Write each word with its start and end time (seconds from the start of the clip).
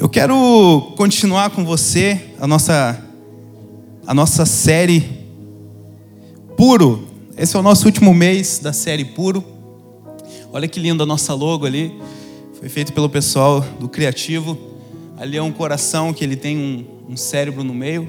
Eu 0.00 0.08
quero 0.08 0.94
continuar 0.96 1.50
com 1.50 1.62
você 1.62 2.18
a 2.40 2.46
nossa, 2.46 2.98
a 4.06 4.14
nossa 4.14 4.46
série 4.46 5.06
Puro. 6.56 7.06
Esse 7.36 7.54
é 7.54 7.58
o 7.58 7.62
nosso 7.62 7.84
último 7.84 8.14
mês 8.14 8.60
da 8.60 8.72
série 8.72 9.04
Puro. 9.04 9.44
Olha 10.54 10.66
que 10.66 10.80
lindo 10.80 11.02
a 11.02 11.06
nossa 11.06 11.34
logo 11.34 11.66
ali. 11.66 11.94
Foi 12.58 12.70
feito 12.70 12.94
pelo 12.94 13.10
pessoal 13.10 13.60
do 13.78 13.90
Criativo. 13.90 14.56
Ali 15.18 15.36
é 15.36 15.42
um 15.42 15.52
coração 15.52 16.14
que 16.14 16.24
ele 16.24 16.34
tem 16.34 16.56
um, 16.56 17.12
um 17.12 17.16
cérebro 17.18 17.62
no 17.62 17.74
meio. 17.74 18.08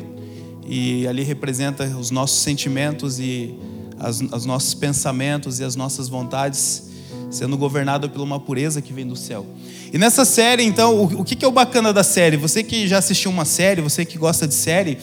E 0.66 1.06
ali 1.08 1.24
representa 1.24 1.84
os 1.84 2.10
nossos 2.10 2.40
sentimentos 2.40 3.20
e 3.20 3.54
as, 4.00 4.22
os 4.22 4.46
nossos 4.46 4.74
pensamentos 4.74 5.60
e 5.60 5.66
as 5.66 5.76
nossas 5.76 6.08
vontades 6.08 6.90
sendo 7.32 7.58
governado 7.58 8.10
por 8.10 8.22
uma 8.22 8.40
pureza 8.40 8.82
que 8.82 8.94
vem 8.94 9.08
do 9.08 9.16
céu. 9.16 9.46
E 9.92 9.98
nessa 9.98 10.24
série, 10.26 10.64
então, 10.64 11.04
o, 11.04 11.24
que 11.24 11.44
é 11.44 11.48
o 11.48 11.52
bacana 11.52 11.92
da 11.92 12.04
série? 12.04 12.38
Você 12.38 12.62
que 12.62 12.88
já 12.88 12.98
assistiu 13.00 13.32
uma 13.32 13.46
série, 13.46 13.82
você 13.82 14.06
que 14.06 14.18
gosta 14.18 14.48
de 14.48 14.54
série, 14.54 14.98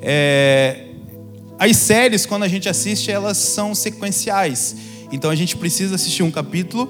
é... 0.00 0.86
as 1.58 1.76
séries, 1.76 2.26
quando 2.26 2.42
a 2.42 2.48
gente 2.48 2.68
assiste, 2.68 3.10
elas 3.10 3.36
são 3.36 3.74
sequenciais. 3.74 4.74
Então 5.12 5.30
a 5.30 5.34
gente 5.34 5.56
precisa 5.56 5.94
assistir 5.94 6.22
um 6.22 6.30
capítulo 6.30 6.88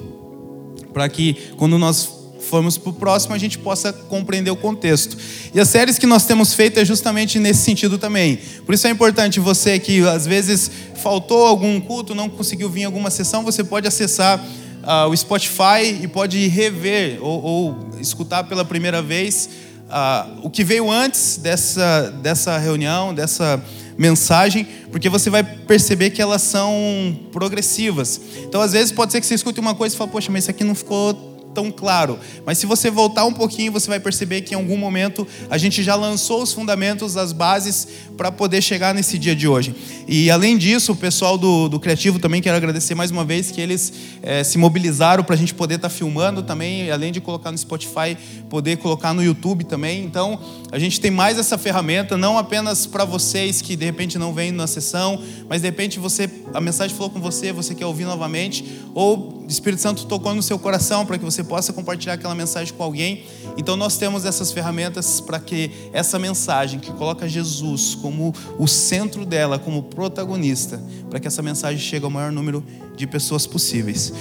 para 0.93 1.09
que 1.09 1.37
quando 1.57 1.77
nós 1.77 2.09
formos 2.45 2.79
para 2.79 2.91
o 2.91 2.93
próximo 2.93 3.35
a 3.35 3.39
gente 3.39 3.59
possa 3.59 3.93
compreender 3.93 4.51
o 4.51 4.57
contexto. 4.57 5.17
E 5.53 5.59
as 5.59 5.69
séries 5.69 5.99
que 5.99 6.07
nós 6.07 6.25
temos 6.25 6.55
feito 6.55 6.79
é 6.79 6.85
justamente 6.85 7.39
nesse 7.39 7.63
sentido 7.63 7.99
também. 7.99 8.39
Por 8.65 8.75
isso 8.75 8.87
é 8.87 8.91
importante 8.91 9.41
você 9.41 9.79
que 9.79 10.07
às 10.07 10.27
vezes 10.27 10.71
faltou 11.03 11.47
algum 11.47 11.81
culto, 11.81 12.15
não 12.15 12.29
conseguiu 12.29 12.71
vir 12.71 12.83
em 12.83 12.85
alguma 12.85 13.11
sessão, 13.11 13.43
você 13.43 13.65
pode 13.65 13.89
acessar 13.89 14.45
uh, 14.85 15.09
o 15.09 15.17
Spotify 15.17 16.03
e 16.03 16.09
pode 16.09 16.47
rever 16.49 17.19
ou, 17.21 17.43
ou 17.43 17.89
escutar 18.01 18.45
pela 18.45 18.65
primeira 18.65 19.03
vez 19.03 19.49
uh, 19.85 20.41
o 20.43 20.51
que 20.51 20.63
veio 20.65 20.91
antes 20.91 21.37
dessa, 21.37 22.11
dessa 22.23 22.59
reunião, 22.59 23.15
dessa 23.15 23.63
mensagem, 23.97 24.67
porque 24.91 25.09
você 25.09 25.31
vai 25.31 25.43
perceber 25.43 26.11
que 26.11 26.21
elas 26.21 26.43
são 26.43 27.17
progressivas. 27.33 28.21
Então, 28.45 28.61
às 28.61 28.73
vezes, 28.73 28.93
pode 28.93 29.13
ser 29.13 29.21
que 29.21 29.27
você 29.27 29.35
escute 29.35 29.61
uma 29.61 29.75
coisa 29.75 29.95
e 29.95 29.99
fale, 29.99 30.11
poxa, 30.11 30.31
mas 30.31 30.45
isso 30.45 30.51
aqui 30.51 30.65
não 30.65 30.75
ficou 30.75 31.34
tão 31.55 31.71
claro. 31.71 32.19
Mas 32.45 32.59
se 32.59 32.67
você 32.67 32.91
voltar 32.91 33.25
um 33.25 33.33
pouquinho, 33.33 33.73
você 33.73 33.89
vai 33.89 34.01
perceber 34.01 34.43
que 34.43 34.55
em 34.55 34.57
algum 34.57 34.77
momento 34.77 35.27
a 35.49 35.57
gente 35.57 35.83
já 35.83 35.95
lançou 35.95 36.43
os 36.43 36.53
fundamentos, 36.53 37.17
as 37.17 37.33
bases 37.33 37.87
para 38.17 38.33
poder 38.33 38.61
chegar 38.61 38.95
nesse 38.95 39.17
dia 39.19 39.35
de 39.35 39.47
hoje. 39.47 39.75
E 40.07 40.31
além 40.31 40.59
disso, 40.59 40.93
o 40.93 40.97
pessoal 40.97 41.39
do, 41.39 41.69
do 41.69 41.81
Criativo 41.81 42.19
também 42.19 42.43
quero 42.43 42.57
agradecer 42.57 42.95
mais 42.95 43.11
uma 43.11 43.25
vez 43.25 43.51
que 43.51 43.61
eles 43.61 43.93
é, 44.23 44.43
se 44.43 44.59
mobilizaram 44.59 45.25
para 45.25 45.35
a 45.35 45.39
gente 45.39 45.55
poder 45.55 45.77
estar 45.77 45.89
tá 45.89 45.95
filmando 45.95 46.43
também, 46.43 46.91
além 46.91 47.13
de 47.13 47.21
colocar 47.21 47.51
no 47.51 47.59
Spotify, 47.59 48.17
poder 48.51 48.77
colocar 48.79 49.15
no 49.15 49.23
YouTube 49.23 49.65
também. 49.65 50.05
Então, 50.05 50.39
a 50.73 50.79
gente 50.79 51.01
tem 51.01 51.11
mais 51.11 51.39
essa 51.39 51.57
ferramenta, 51.57 52.17
não 52.17 52.37
apenas 52.37 52.87
para 52.87 53.05
vocês 53.05 53.63
que 53.63 53.77
de 53.77 53.85
repente 53.85 54.19
não 54.19 54.33
vêm 54.33 54.51
na 54.53 54.67
sessão, 54.67 55.23
mas 55.49 55.63
de 55.63 55.69
repente 55.69 55.99
você 55.99 56.29
a 56.53 56.61
mensagem 56.61 56.97
falou 56.97 57.11
com 57.11 57.21
você, 57.21 57.53
você 57.53 57.75
quer 57.75 57.87
ouvir 57.87 58.05
novamente, 58.05 58.65
ou 58.95 59.44
o 59.45 59.51
Espírito 59.51 59.83
Santo 59.83 60.07
tocou 60.07 60.35
no 60.35 60.43
seu 60.43 60.59
coração 60.59 61.05
para 61.05 61.19
que 61.19 61.25
você 61.25 61.45
possa 61.45 61.73
compartilhar 61.73 62.15
aquela 62.15 62.35
mensagem 62.35 62.73
com 62.73 62.83
alguém. 62.83 63.25
Então 63.59 63.77
nós 63.77 63.97
temos 63.99 64.25
essas 64.25 64.51
ferramentas 64.51 65.21
para 65.21 65.39
que 65.39 65.71
essa 65.93 66.19
mensagem 66.19 66.81
que 66.81 66.91
coloca 66.93 67.29
Jesus 67.29 67.95
como 67.95 68.35
o 68.59 68.67
centro 68.67 69.27
dela, 69.27 69.59
como 69.59 69.83
protagonista, 69.83 70.83
para 71.11 71.21
que 71.21 71.29
essa 71.29 71.43
mensagem 71.43 71.79
chegue 71.79 72.05
ao 72.05 72.11
maior 72.11 72.33
número 72.33 72.65
de 72.97 73.07
pessoas 73.07 73.47
possíveis. 73.47 74.13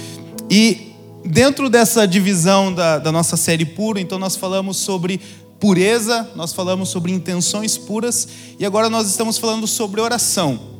E 0.50 0.92
dentro 1.24 1.70
dessa 1.70 2.06
divisão 2.06 2.72
da, 2.72 2.98
da 2.98 3.10
nossa 3.10 3.36
série 3.36 3.64
pura, 3.64 4.00
então 4.00 4.18
nós 4.18 4.36
falamos 4.36 4.76
sobre 4.76 5.20
pureza, 5.58 6.28
nós 6.36 6.52
falamos 6.52 6.90
sobre 6.90 7.10
intenções 7.10 7.78
puras 7.78 8.28
e 8.58 8.66
agora 8.66 8.90
nós 8.90 9.08
estamos 9.08 9.38
falando 9.38 9.66
sobre 9.66 10.02
oração. 10.02 10.73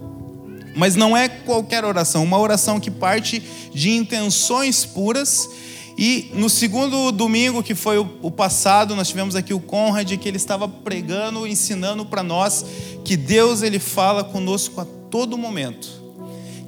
Mas 0.75 0.97
não 0.97 1.17
é 1.17 1.29
qualquer 1.29 1.85
oração, 1.85 2.25
uma 2.25 2.39
oração 2.39 2.81
que 2.81 2.91
parte 2.91 3.43
de 3.73 3.91
intenções 3.91 4.85
puras 4.85 5.49
e 5.97 6.31
no 6.35 6.51
segundo 6.51 7.13
domingo, 7.13 7.63
que 7.63 7.75
foi 7.75 7.99
o 7.99 8.31
passado, 8.31 8.97
nós 8.97 9.09
tivemos 9.09 9.37
aqui 9.37 9.55
o 9.55 9.61
Conrad, 9.61 10.11
que 10.17 10.29
ele 10.29 10.37
estava 10.37 10.67
pregando, 10.67 11.47
ensinando 11.47 12.05
para 12.05 12.23
nós 12.23 12.65
que 13.05 13.17
Deus 13.17 13.63
ele 13.63 13.79
fala 13.79 14.25
conosco 14.25 14.81
a 14.81 14.87
todo 15.09 15.39
momento. 15.39 16.03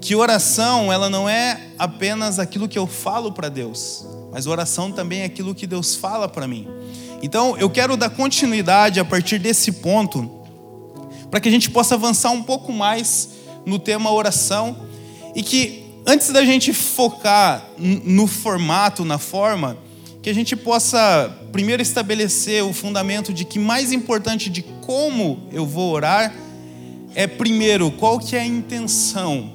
Que 0.01 0.15
oração, 0.15 0.93
ela 0.93 1.11
não 1.11 1.29
é 1.29 1.61
apenas 1.77 2.39
aquilo 2.39 2.69
que 2.69 2.79
eu 2.79 2.87
falo 2.87 3.33
para 3.33 3.49
Deus, 3.49 4.07
mas 4.31 4.47
oração 4.47 4.93
também 4.93 5.23
é 5.23 5.25
aquilo 5.25 5.57
que 5.57 5.67
Deus 5.67 5.97
fala 5.97 6.29
para 6.29 6.47
mim. 6.47 6.69
Então, 7.21 7.57
eu 7.59 7.69
quero 7.69 7.97
dar 7.97 8.11
continuidade 8.11 9.01
a 9.01 9.05
partir 9.05 9.41
desse 9.41 9.73
ponto, 9.73 10.31
para 11.29 11.41
que 11.41 11.49
a 11.49 11.53
gente 11.53 11.69
possa 11.71 11.97
avançar 11.97 12.31
um 12.31 12.45
pouco 12.45 12.73
mais 12.73 13.31
no 13.67 13.79
tema 13.79 14.11
oração 14.11 14.77
e 15.35 15.43
que 15.43 15.85
antes 16.07 16.31
da 16.31 16.45
gente 16.45 16.73
focar 16.73 17.69
no 17.77 18.27
formato, 18.27 19.05
na 19.05 19.19
forma, 19.19 19.77
que 20.23 20.31
a 20.31 20.35
gente 20.35 20.57
possa 20.57 21.31
primeiro 21.53 21.83
estabelecer 21.83 22.65
o 22.65 22.73
fundamento 22.73 23.33
de 23.33 23.45
que 23.45 23.59
mais 23.59 23.93
importante 23.93 24.49
de 24.49 24.63
como 24.63 25.49
eu 25.53 25.67
vou 25.67 25.93
orar 25.93 26.35
é 27.15 27.27
primeiro 27.27 27.91
qual 27.91 28.19
que 28.19 28.37
é 28.37 28.41
a 28.41 28.47
intenção 28.47 29.53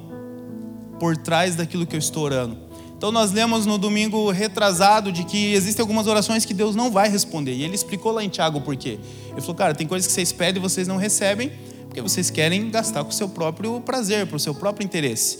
por 0.99 1.17
trás 1.17 1.55
daquilo 1.55 1.85
que 1.85 1.95
eu 1.95 1.99
estou 1.99 2.23
orando. 2.23 2.57
Então 2.95 3.11
nós 3.11 3.31
lemos 3.31 3.65
no 3.65 3.79
domingo 3.79 4.29
retrasado 4.29 5.11
de 5.11 5.23
que 5.23 5.53
existem 5.53 5.81
algumas 5.81 6.05
orações 6.05 6.45
que 6.45 6.53
Deus 6.53 6.75
não 6.75 6.91
vai 6.91 7.09
responder. 7.09 7.53
E 7.53 7.63
ele 7.63 7.73
explicou 7.73 8.11
lá 8.11 8.23
em 8.23 8.29
Tiago 8.29 8.61
por 8.61 8.75
quê. 8.75 8.99
Ele 9.31 9.41
falou, 9.41 9.55
cara, 9.55 9.73
tem 9.73 9.87
coisas 9.87 10.05
que 10.05 10.13
vocês 10.13 10.31
pedem 10.31 10.59
e 10.59 10.61
vocês 10.61 10.87
não 10.87 10.97
recebem, 10.97 11.51
porque 11.91 12.01
vocês 12.01 12.29
querem 12.29 12.69
gastar 12.69 13.03
com 13.03 13.09
o 13.09 13.13
seu 13.13 13.27
próprio 13.27 13.81
prazer, 13.81 14.25
para 14.25 14.37
o 14.37 14.39
seu 14.39 14.55
próprio 14.55 14.85
interesse. 14.85 15.39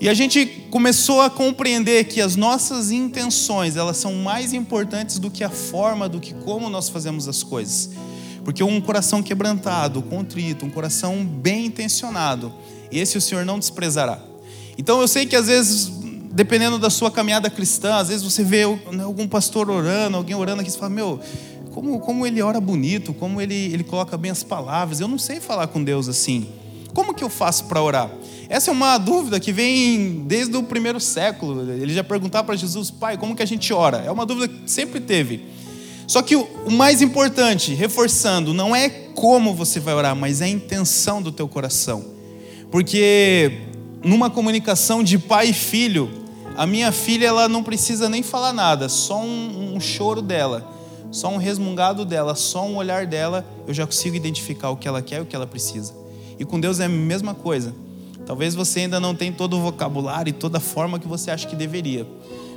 E 0.00 0.08
a 0.08 0.14
gente 0.14 0.44
começou 0.68 1.20
a 1.20 1.30
compreender 1.30 2.06
que 2.06 2.20
as 2.20 2.34
nossas 2.34 2.90
intenções, 2.90 3.76
elas 3.76 3.96
são 3.96 4.12
mais 4.16 4.52
importantes 4.52 5.20
do 5.20 5.30
que 5.30 5.44
a 5.44 5.48
forma, 5.48 6.08
do 6.08 6.18
que 6.18 6.34
como 6.34 6.68
nós 6.68 6.88
fazemos 6.88 7.28
as 7.28 7.44
coisas. 7.44 7.90
Porque 8.44 8.64
um 8.64 8.80
coração 8.80 9.22
quebrantado, 9.22 10.02
contrito, 10.02 10.66
um 10.66 10.70
coração 10.70 11.24
bem 11.24 11.66
intencionado, 11.66 12.52
esse 12.90 13.16
o 13.16 13.20
Senhor 13.20 13.44
não 13.44 13.56
desprezará. 13.56 14.20
Então 14.76 15.00
eu 15.00 15.06
sei 15.06 15.24
que 15.24 15.36
às 15.36 15.46
vezes, 15.46 15.86
dependendo 16.32 16.80
da 16.80 16.90
sua 16.90 17.12
caminhada 17.12 17.48
cristã, 17.48 17.94
às 17.94 18.08
vezes 18.08 18.24
você 18.24 18.42
vê 18.42 18.66
né, 18.90 19.04
algum 19.04 19.28
pastor 19.28 19.70
orando, 19.70 20.16
alguém 20.16 20.34
orando 20.34 20.62
aqui, 20.62 20.70
você 20.70 20.78
fala, 20.78 20.90
meu, 20.90 21.20
como, 21.76 22.00
como 22.00 22.26
ele 22.26 22.40
ora 22.40 22.58
bonito, 22.58 23.12
como 23.12 23.38
ele, 23.38 23.54
ele 23.54 23.84
coloca 23.84 24.16
bem 24.16 24.30
as 24.30 24.42
palavras. 24.42 24.98
Eu 24.98 25.06
não 25.06 25.18
sei 25.18 25.40
falar 25.40 25.66
com 25.66 25.84
Deus 25.84 26.08
assim. 26.08 26.48
Como 26.94 27.12
que 27.12 27.22
eu 27.22 27.28
faço 27.28 27.66
para 27.66 27.82
orar? 27.82 28.10
Essa 28.48 28.70
é 28.70 28.72
uma 28.72 28.96
dúvida 28.96 29.38
que 29.38 29.52
vem 29.52 30.24
desde 30.26 30.56
o 30.56 30.62
primeiro 30.62 30.98
século. 30.98 31.70
Ele 31.70 31.92
já 31.92 32.02
perguntava 32.02 32.44
para 32.44 32.56
Jesus, 32.56 32.90
pai, 32.90 33.18
como 33.18 33.36
que 33.36 33.42
a 33.42 33.46
gente 33.46 33.74
ora? 33.74 33.98
É 33.98 34.10
uma 34.10 34.24
dúvida 34.24 34.48
que 34.48 34.70
sempre 34.70 35.00
teve. 35.00 35.42
Só 36.06 36.22
que 36.22 36.34
o 36.34 36.70
mais 36.70 37.02
importante, 37.02 37.74
reforçando, 37.74 38.54
não 38.54 38.74
é 38.74 38.88
como 38.88 39.52
você 39.52 39.78
vai 39.78 39.92
orar, 39.92 40.16
mas 40.16 40.40
é 40.40 40.46
a 40.46 40.48
intenção 40.48 41.20
do 41.20 41.30
teu 41.30 41.46
coração. 41.46 42.02
Porque 42.70 43.52
numa 44.02 44.30
comunicação 44.30 45.02
de 45.02 45.18
pai 45.18 45.50
e 45.50 45.52
filho, 45.52 46.08
a 46.56 46.66
minha 46.66 46.90
filha 46.90 47.26
ela 47.26 47.50
não 47.50 47.62
precisa 47.62 48.08
nem 48.08 48.22
falar 48.22 48.54
nada, 48.54 48.88
só 48.88 49.20
um, 49.20 49.74
um 49.74 49.80
choro 49.80 50.22
dela, 50.22 50.75
só 51.16 51.28
um 51.28 51.38
resmungado 51.38 52.04
dela, 52.04 52.34
só 52.34 52.66
um 52.66 52.76
olhar 52.76 53.06
dela, 53.06 53.42
eu 53.66 53.72
já 53.72 53.86
consigo 53.86 54.14
identificar 54.14 54.68
o 54.68 54.76
que 54.76 54.86
ela 54.86 55.00
quer 55.00 55.16
e 55.16 55.20
o 55.22 55.24
que 55.24 55.34
ela 55.34 55.46
precisa. 55.46 55.94
E 56.38 56.44
com 56.44 56.60
Deus 56.60 56.78
é 56.78 56.84
a 56.84 56.90
mesma 56.90 57.32
coisa. 57.32 57.74
Talvez 58.26 58.54
você 58.54 58.80
ainda 58.80 59.00
não 59.00 59.14
tenha 59.14 59.32
todo 59.32 59.56
o 59.56 59.62
vocabulário 59.62 60.28
e 60.28 60.32
toda 60.34 60.58
a 60.58 60.60
forma 60.60 60.98
que 60.98 61.08
você 61.08 61.30
acha 61.30 61.48
que 61.48 61.56
deveria. 61.56 62.06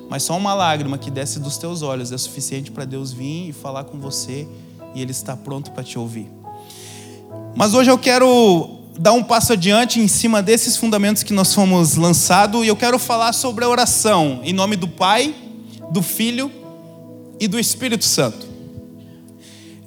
Mas 0.10 0.24
só 0.24 0.36
uma 0.36 0.54
lágrima 0.54 0.98
que 0.98 1.10
desce 1.10 1.40
dos 1.40 1.58
teus 1.58 1.82
olhos 1.82 2.12
é 2.12 2.18
suficiente 2.18 2.70
para 2.70 2.84
Deus 2.84 3.14
vir 3.14 3.48
e 3.48 3.54
falar 3.54 3.86
com 3.86 3.98
você 3.98 4.46
e 4.94 5.02
Ele 5.02 5.12
está 5.12 5.38
pronto 5.38 5.72
para 5.72 5.82
te 5.82 5.98
ouvir. 5.98 6.30
Mas 7.56 7.74
hoje 7.74 7.90
eu 7.90 7.98
quero 7.98 8.72
dar 9.00 9.14
um 9.14 9.24
passo 9.24 9.54
adiante 9.54 10.02
em 10.02 10.08
cima 10.10 10.42
desses 10.42 10.76
fundamentos 10.76 11.24
que 11.24 11.32
nós 11.32 11.54
fomos 11.54 11.96
lançados 11.96 12.66
e 12.66 12.68
eu 12.68 12.76
quero 12.76 13.00
falar 13.00 13.32
sobre 13.32 13.64
a 13.64 13.70
oração 13.70 14.42
em 14.44 14.52
nome 14.52 14.76
do 14.76 14.88
Pai, 14.90 15.34
do 15.94 16.02
Filho 16.02 16.52
e 17.40 17.48
do 17.48 17.58
Espírito 17.58 18.04
Santo. 18.04 18.49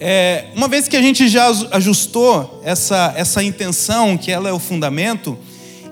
É, 0.05 0.47
uma 0.57 0.67
vez 0.67 0.89
que 0.89 0.97
a 0.97 1.01
gente 1.01 1.29
já 1.29 1.47
ajustou 1.71 2.61
essa, 2.65 3.13
essa 3.17 3.41
intenção, 3.41 4.19
que 4.19 4.33
ela 4.33 4.49
é 4.49 4.53
o 4.53 4.59
fundamento, 4.59 5.39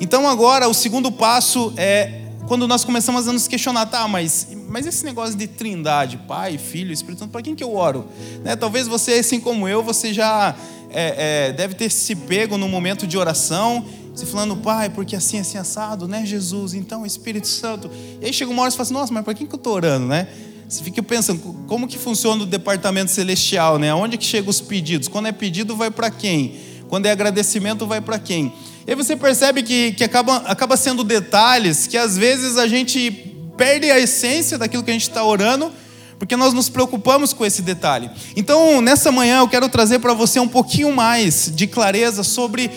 então 0.01 0.29
agora 0.29 0.67
o 0.69 0.75
segundo 0.75 1.13
passo 1.13 1.73
é 1.77 2.23
quando 2.49 2.67
nós 2.67 2.85
começamos 2.85 3.29
a 3.29 3.33
nos 3.33 3.47
questionar, 3.47 3.87
tá, 3.87 4.09
mas, 4.09 4.49
mas 4.69 4.85
esse 4.85 5.05
negócio 5.05 5.37
de 5.37 5.47
trindade, 5.47 6.17
Pai, 6.27 6.59
Filho, 6.59 6.93
Espírito 6.93 7.21
Santo, 7.21 7.31
para 7.31 7.41
quem 7.41 7.55
que 7.55 7.63
eu 7.63 7.73
oro? 7.73 8.05
Né? 8.43 8.57
Talvez 8.57 8.89
você, 8.89 9.13
assim 9.13 9.39
como 9.39 9.69
eu, 9.69 9.81
você 9.81 10.13
já 10.13 10.57
é, 10.91 11.51
é, 11.51 11.53
deve 11.53 11.75
ter 11.75 11.89
se 11.89 12.17
pego 12.17 12.59
no 12.59 12.69
momento 12.69 13.07
de 13.07 13.17
oração, 13.17 13.85
você 14.13 14.27
falando, 14.27 14.57
Pai, 14.57 14.91
porque 14.91 15.15
assim, 15.15 15.39
assim, 15.39 15.57
assado, 15.57 16.09
né, 16.09 16.27
Jesus? 16.27 16.75
Então, 16.75 17.07
Espírito 17.07 17.47
Santo. 17.47 17.89
E 18.21 18.27
aí 18.27 18.33
chega 18.33 18.51
uma 18.51 18.63
hora 18.63 18.71
e 18.71 18.73
você 18.73 18.77
fala 18.77 18.87
assim, 18.87 18.95
nossa, 18.95 19.13
mas 19.15 19.25
para 19.25 19.35
quem 19.35 19.47
que 19.47 19.55
eu 19.55 19.57
estou 19.57 19.73
orando, 19.73 20.07
né? 20.07 20.27
Você 20.71 20.85
fica 20.85 21.03
pensando, 21.03 21.41
como 21.67 21.89
que 21.89 21.99
funciona 21.99 22.45
o 22.45 22.47
departamento 22.47 23.11
celestial, 23.11 23.77
né? 23.77 23.93
Onde 23.93 24.17
que 24.17 24.25
chegam 24.25 24.49
os 24.49 24.61
pedidos? 24.61 25.09
Quando 25.09 25.27
é 25.27 25.33
pedido, 25.33 25.75
vai 25.75 25.91
para 25.91 26.13
quem? 26.13 26.55
Quando 26.89 27.07
é 27.07 27.11
agradecimento, 27.11 27.89
vai 27.89 28.01
para 28.01 28.21
quem? 28.21 28.53
E 28.87 28.91
aí 28.93 28.95
você 28.95 29.17
percebe 29.17 29.65
que, 29.65 29.91
que 29.91 30.05
acaba, 30.05 30.37
acaba 30.47 30.77
sendo 30.77 31.03
detalhes 31.03 31.89
que 31.89 31.97
às 31.97 32.17
vezes 32.17 32.57
a 32.57 32.69
gente 32.69 33.11
perde 33.57 33.91
a 33.91 33.99
essência 33.99 34.57
daquilo 34.57 34.85
que 34.85 34.91
a 34.91 34.93
gente 34.93 35.09
está 35.09 35.25
orando, 35.25 35.73
porque 36.21 36.37
nós 36.37 36.55
nos 36.55 36.69
preocupamos 36.69 37.33
com 37.33 37.45
esse 37.45 37.63
detalhe. 37.63 38.09
Então, 38.37 38.81
nessa 38.81 39.11
manhã, 39.11 39.41
eu 39.41 39.49
quero 39.49 39.69
trazer 39.69 39.99
para 39.99 40.15
você 40.15 40.39
um 40.39 40.47
pouquinho 40.47 40.95
mais 40.95 41.51
de 41.53 41.67
clareza 41.67 42.23
sobre 42.23 42.71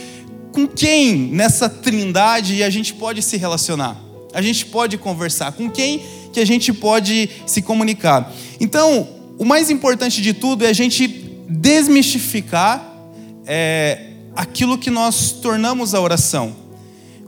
com 0.52 0.66
quem 0.66 1.16
nessa 1.16 1.70
trindade 1.70 2.64
a 2.64 2.72
gente 2.72 2.96
pode 2.96 3.22
se 3.22 3.38
relacionar, 3.38 3.96
a 4.34 4.42
gente 4.42 4.66
pode 4.66 4.98
conversar, 4.98 5.52
com 5.54 5.70
quem 5.70 6.04
que 6.32 6.40
a 6.40 6.46
gente 6.46 6.74
pode 6.74 7.30
se 7.46 7.62
comunicar. 7.62 8.32
Então, 8.60 9.08
o 9.38 9.46
mais 9.46 9.70
importante 9.70 10.22
de 10.22 10.34
tudo 10.34 10.66
é 10.66 10.70
a 10.70 10.74
gente 10.74 11.08
desmistificar 11.48 12.84
é, 13.46 14.10
aquilo 14.36 14.78
que 14.78 14.90
nós 14.90 15.32
tornamos 15.32 15.94
a 15.94 16.02
oração. 16.02 16.56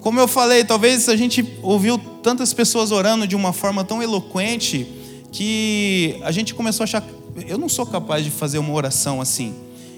Como 0.01 0.19
eu 0.19 0.27
falei, 0.27 0.63
talvez 0.63 1.07
a 1.09 1.15
gente 1.15 1.45
ouviu 1.61 1.97
tantas 1.97 2.53
pessoas 2.53 2.91
orando 2.91 3.27
de 3.27 3.35
uma 3.35 3.53
forma 3.53 3.83
tão 3.83 4.01
eloquente 4.01 4.87
que 5.31 6.17
a 6.23 6.31
gente 6.31 6.53
começou 6.53 6.83
a 6.83 6.85
achar, 6.85 7.03
eu 7.47 7.57
não 7.57 7.67
sou 7.67 7.85
capaz 7.85 8.23
de 8.23 8.31
fazer 8.31 8.57
uma 8.57 8.73
oração 8.73 9.19
assim. 9.19 9.53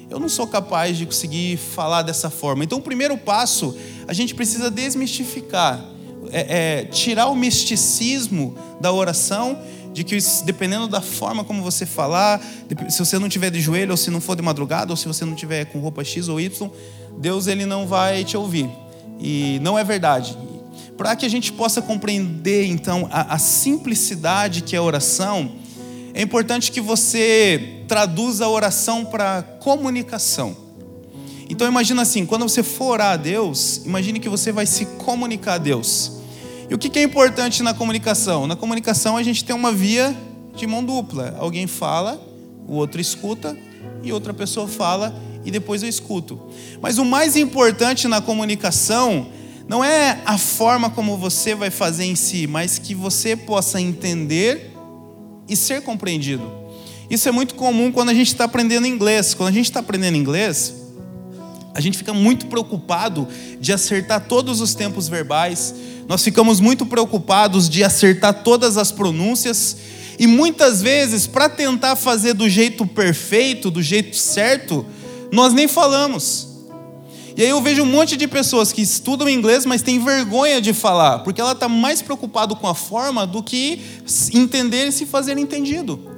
Eu 0.09 0.19
não 0.19 0.29
sou 0.29 0.47
capaz 0.47 0.97
de 0.97 1.05
conseguir 1.05 1.57
falar 1.57 2.01
dessa 2.01 2.29
forma. 2.29 2.63
Então, 2.63 2.79
o 2.79 2.81
primeiro 2.81 3.17
passo, 3.17 3.77
a 4.07 4.13
gente 4.13 4.33
precisa 4.33 4.71
desmistificar 4.71 5.83
é, 6.31 6.81
é, 6.81 6.85
tirar 6.85 7.27
o 7.27 7.35
misticismo 7.35 8.55
da 8.79 8.91
oração, 8.91 9.59
de 9.93 10.03
que 10.03 10.17
dependendo 10.45 10.87
da 10.87 11.01
forma 11.01 11.43
como 11.43 11.63
você 11.63 11.85
falar, 11.85 12.39
se 12.89 12.99
você 12.99 13.17
não 13.17 13.27
tiver 13.27 13.49
de 13.49 13.59
joelho, 13.59 13.91
ou 13.91 13.97
se 13.97 14.11
não 14.11 14.21
for 14.21 14.35
de 14.35 14.41
madrugada, 14.41 14.91
ou 14.91 14.97
se 14.97 15.07
você 15.07 15.25
não 15.25 15.33
tiver 15.33 15.65
com 15.65 15.79
roupa 15.79 16.03
X 16.03 16.27
ou 16.27 16.39
Y, 16.39 16.69
Deus 17.17 17.47
ele 17.47 17.65
não 17.65 17.87
vai 17.87 18.23
te 18.23 18.37
ouvir. 18.37 18.69
E 19.19 19.59
não 19.61 19.77
é 19.77 19.83
verdade. 19.83 20.37
Para 20.95 21.15
que 21.15 21.25
a 21.25 21.29
gente 21.29 21.51
possa 21.51 21.81
compreender 21.81 22.65
então 22.65 23.07
a, 23.11 23.33
a 23.33 23.39
simplicidade 23.39 24.61
que 24.61 24.75
é 24.75 24.79
a 24.79 24.83
oração, 24.83 25.51
é 26.13 26.21
importante 26.21 26.71
que 26.71 26.81
você 26.81 27.83
traduza 27.87 28.45
a 28.45 28.49
oração 28.49 29.05
para 29.05 29.43
comunicação. 29.59 30.55
Então 31.49 31.67
imagina 31.67 32.01
assim, 32.01 32.25
quando 32.25 32.47
você 32.47 32.61
for 32.61 32.93
orar 32.93 33.13
a 33.13 33.17
Deus, 33.17 33.81
imagine 33.85 34.19
que 34.19 34.27
você 34.27 34.51
vai 34.51 34.65
se 34.65 34.85
comunicar 34.85 35.53
a 35.53 35.57
Deus. 35.57 36.16
E 36.69 36.73
o 36.73 36.77
que 36.77 36.99
é 36.99 37.03
importante 37.03 37.63
na 37.63 37.73
comunicação? 37.73 38.45
Na 38.45 38.55
comunicação 38.55 39.15
a 39.15 39.23
gente 39.23 39.43
tem 39.45 39.55
uma 39.55 39.71
via 39.71 40.15
de 40.55 40.67
mão 40.67 40.83
dupla. 40.83 41.35
Alguém 41.39 41.65
fala, 41.65 42.21
o 42.67 42.73
outro 42.73 42.99
escuta, 42.99 43.57
e 44.03 44.11
outra 44.11 44.33
pessoa 44.33 44.67
fala, 44.67 45.15
e 45.45 45.51
depois 45.51 45.81
eu 45.81 45.87
escuto. 45.87 46.39
Mas 46.81 46.97
o 46.97 47.05
mais 47.05 47.37
importante 47.37 48.07
na 48.07 48.19
comunicação 48.19 49.27
não 49.67 49.83
é 49.83 50.21
a 50.25 50.37
forma 50.37 50.89
como 50.89 51.17
você 51.17 51.55
vai 51.55 51.69
fazer 51.69 52.05
em 52.05 52.15
si, 52.15 52.47
mas 52.47 52.77
que 52.77 52.93
você 52.93 53.35
possa 53.35 53.79
entender 53.79 54.73
e 55.47 55.55
ser 55.55 55.81
compreendido. 55.81 56.51
Isso 57.09 57.29
é 57.29 57.31
muito 57.31 57.55
comum 57.55 57.91
quando 57.91 58.09
a 58.09 58.13
gente 58.13 58.27
está 58.27 58.43
aprendendo 58.43 58.85
inglês. 58.85 59.33
Quando 59.33 59.49
a 59.49 59.53
gente 59.53 59.65
está 59.65 59.79
aprendendo 59.79 60.17
inglês, 60.17 60.73
a 61.77 61.79
gente 61.79 61.95
fica 61.95 62.11
muito 62.11 62.47
preocupado 62.47 63.27
de 63.61 63.71
acertar 63.71 64.21
todos 64.27 64.61
os 64.61 64.73
tempos 64.73 65.07
verbais, 65.07 65.75
nós 66.07 66.23
ficamos 66.23 66.59
muito 66.59 66.87
preocupados 66.87 67.69
de 67.69 67.83
acertar 67.83 68.41
todas 68.41 68.77
as 68.77 68.91
pronúncias 68.91 69.77
e 70.17 70.25
muitas 70.25 70.81
vezes, 70.81 71.27
para 71.27 71.47
tentar 71.47 71.95
fazer 71.95 72.33
do 72.33 72.49
jeito 72.49 72.83
perfeito, 72.87 73.69
do 73.69 73.83
jeito 73.83 74.17
certo, 74.17 74.83
nós 75.31 75.53
nem 75.53 75.67
falamos. 75.67 76.47
E 77.35 77.43
aí 77.43 77.49
eu 77.49 77.61
vejo 77.61 77.83
um 77.83 77.85
monte 77.85 78.17
de 78.17 78.27
pessoas 78.27 78.73
que 78.73 78.81
estudam 78.81 79.29
inglês, 79.29 79.63
mas 79.63 79.83
têm 79.83 80.03
vergonha 80.03 80.59
de 80.59 80.73
falar, 80.73 81.19
porque 81.19 81.39
ela 81.39 81.51
está 81.51 81.69
mais 81.69 82.01
preocupada 82.01 82.55
com 82.55 82.65
a 82.65 82.73
forma 82.73 83.27
do 83.27 83.43
que 83.43 83.79
entender 84.33 84.87
e 84.87 84.91
se 84.91 85.05
fazer 85.05 85.37
entendido. 85.37 86.16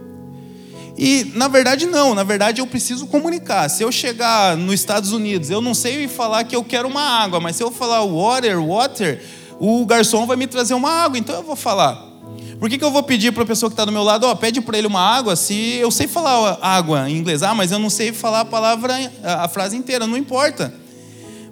E 1.02 1.32
na 1.34 1.48
verdade 1.48 1.86
não, 1.86 2.14
na 2.14 2.26
verdade 2.26 2.60
eu 2.60 2.68
preciso 2.68 3.08
comunicar. 3.08 3.70
Se 3.70 3.82
eu 3.82 3.90
chegar 3.90 4.58
nos 4.58 4.74
Estados 4.74 5.14
Unidos, 5.14 5.50
eu 5.50 5.62
não 5.62 5.74
sei 5.74 6.10
falar 6.10 6.44
que 6.44 6.54
eu 6.54 6.62
quero 6.62 6.90
uma 6.90 7.02
água, 7.02 7.40
mas 7.40 7.56
se 7.56 7.64
eu 7.64 7.72
falar 7.72 8.04
water, 8.04 8.62
water, 8.62 9.24
o 9.62 9.86
garçom 9.86 10.26
vai 10.26 10.36
me 10.36 10.46
trazer 10.46 10.74
uma 10.74 10.92
água, 10.92 11.18
então 11.18 11.34
eu 11.34 11.44
vou 11.44 11.56
falar. 11.56 12.06
Por 12.60 12.70
que, 12.70 12.78
que 12.78 12.84
eu 12.84 12.92
vou 12.92 13.02
pedir 13.02 13.32
para 13.32 13.44
a 13.44 13.46
pessoa 13.46 13.70
que 13.70 13.76
está 13.76 13.86
do 13.86 13.94
meu 13.94 14.04
lado, 14.04 14.26
ó, 14.26 14.36
pede 14.36 14.60
para 14.60 14.78
ele 14.78 14.88
uma 14.88 15.00
água, 15.00 15.38
se 15.38 15.76
eu 15.76 15.90
sei 15.90 16.06
falar 16.06 16.60
água 16.62 17.10
em 17.10 17.16
inglês, 17.16 17.44
ah, 17.44 17.56
mas 17.56 17.72
eu 17.72 17.80
não 17.80 17.90
sei 17.90 18.12
falar 18.12 18.42
a 18.42 18.46
palavra, 18.46 18.94
a 19.24 19.48
frase 19.48 19.78
inteira, 19.78 20.06
não 20.06 20.18
importa. 20.18 20.74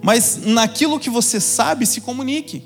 Mas 0.02 0.40
naquilo 0.44 1.00
que 1.00 1.08
você 1.08 1.40
sabe, 1.40 1.86
se 1.86 2.02
comunique. 2.02 2.62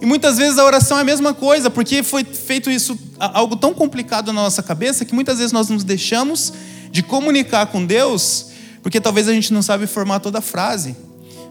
E 0.00 0.06
muitas 0.06 0.36
vezes 0.36 0.58
a 0.58 0.64
oração 0.64 0.98
é 0.98 1.00
a 1.00 1.04
mesma 1.04 1.32
coisa, 1.32 1.70
porque 1.70 2.02
foi 2.02 2.24
feito 2.24 2.70
isso, 2.70 2.98
algo 3.18 3.56
tão 3.56 3.72
complicado 3.72 4.32
na 4.32 4.42
nossa 4.42 4.62
cabeça, 4.62 5.04
que 5.04 5.14
muitas 5.14 5.38
vezes 5.38 5.52
nós 5.52 5.68
nos 5.68 5.84
deixamos 5.84 6.52
de 6.90 7.02
comunicar 7.02 7.66
com 7.66 7.84
Deus, 7.84 8.48
porque 8.82 9.00
talvez 9.00 9.28
a 9.28 9.32
gente 9.32 9.52
não 9.52 9.62
sabe 9.62 9.86
formar 9.86 10.20
toda 10.20 10.38
a 10.38 10.42
frase. 10.42 10.96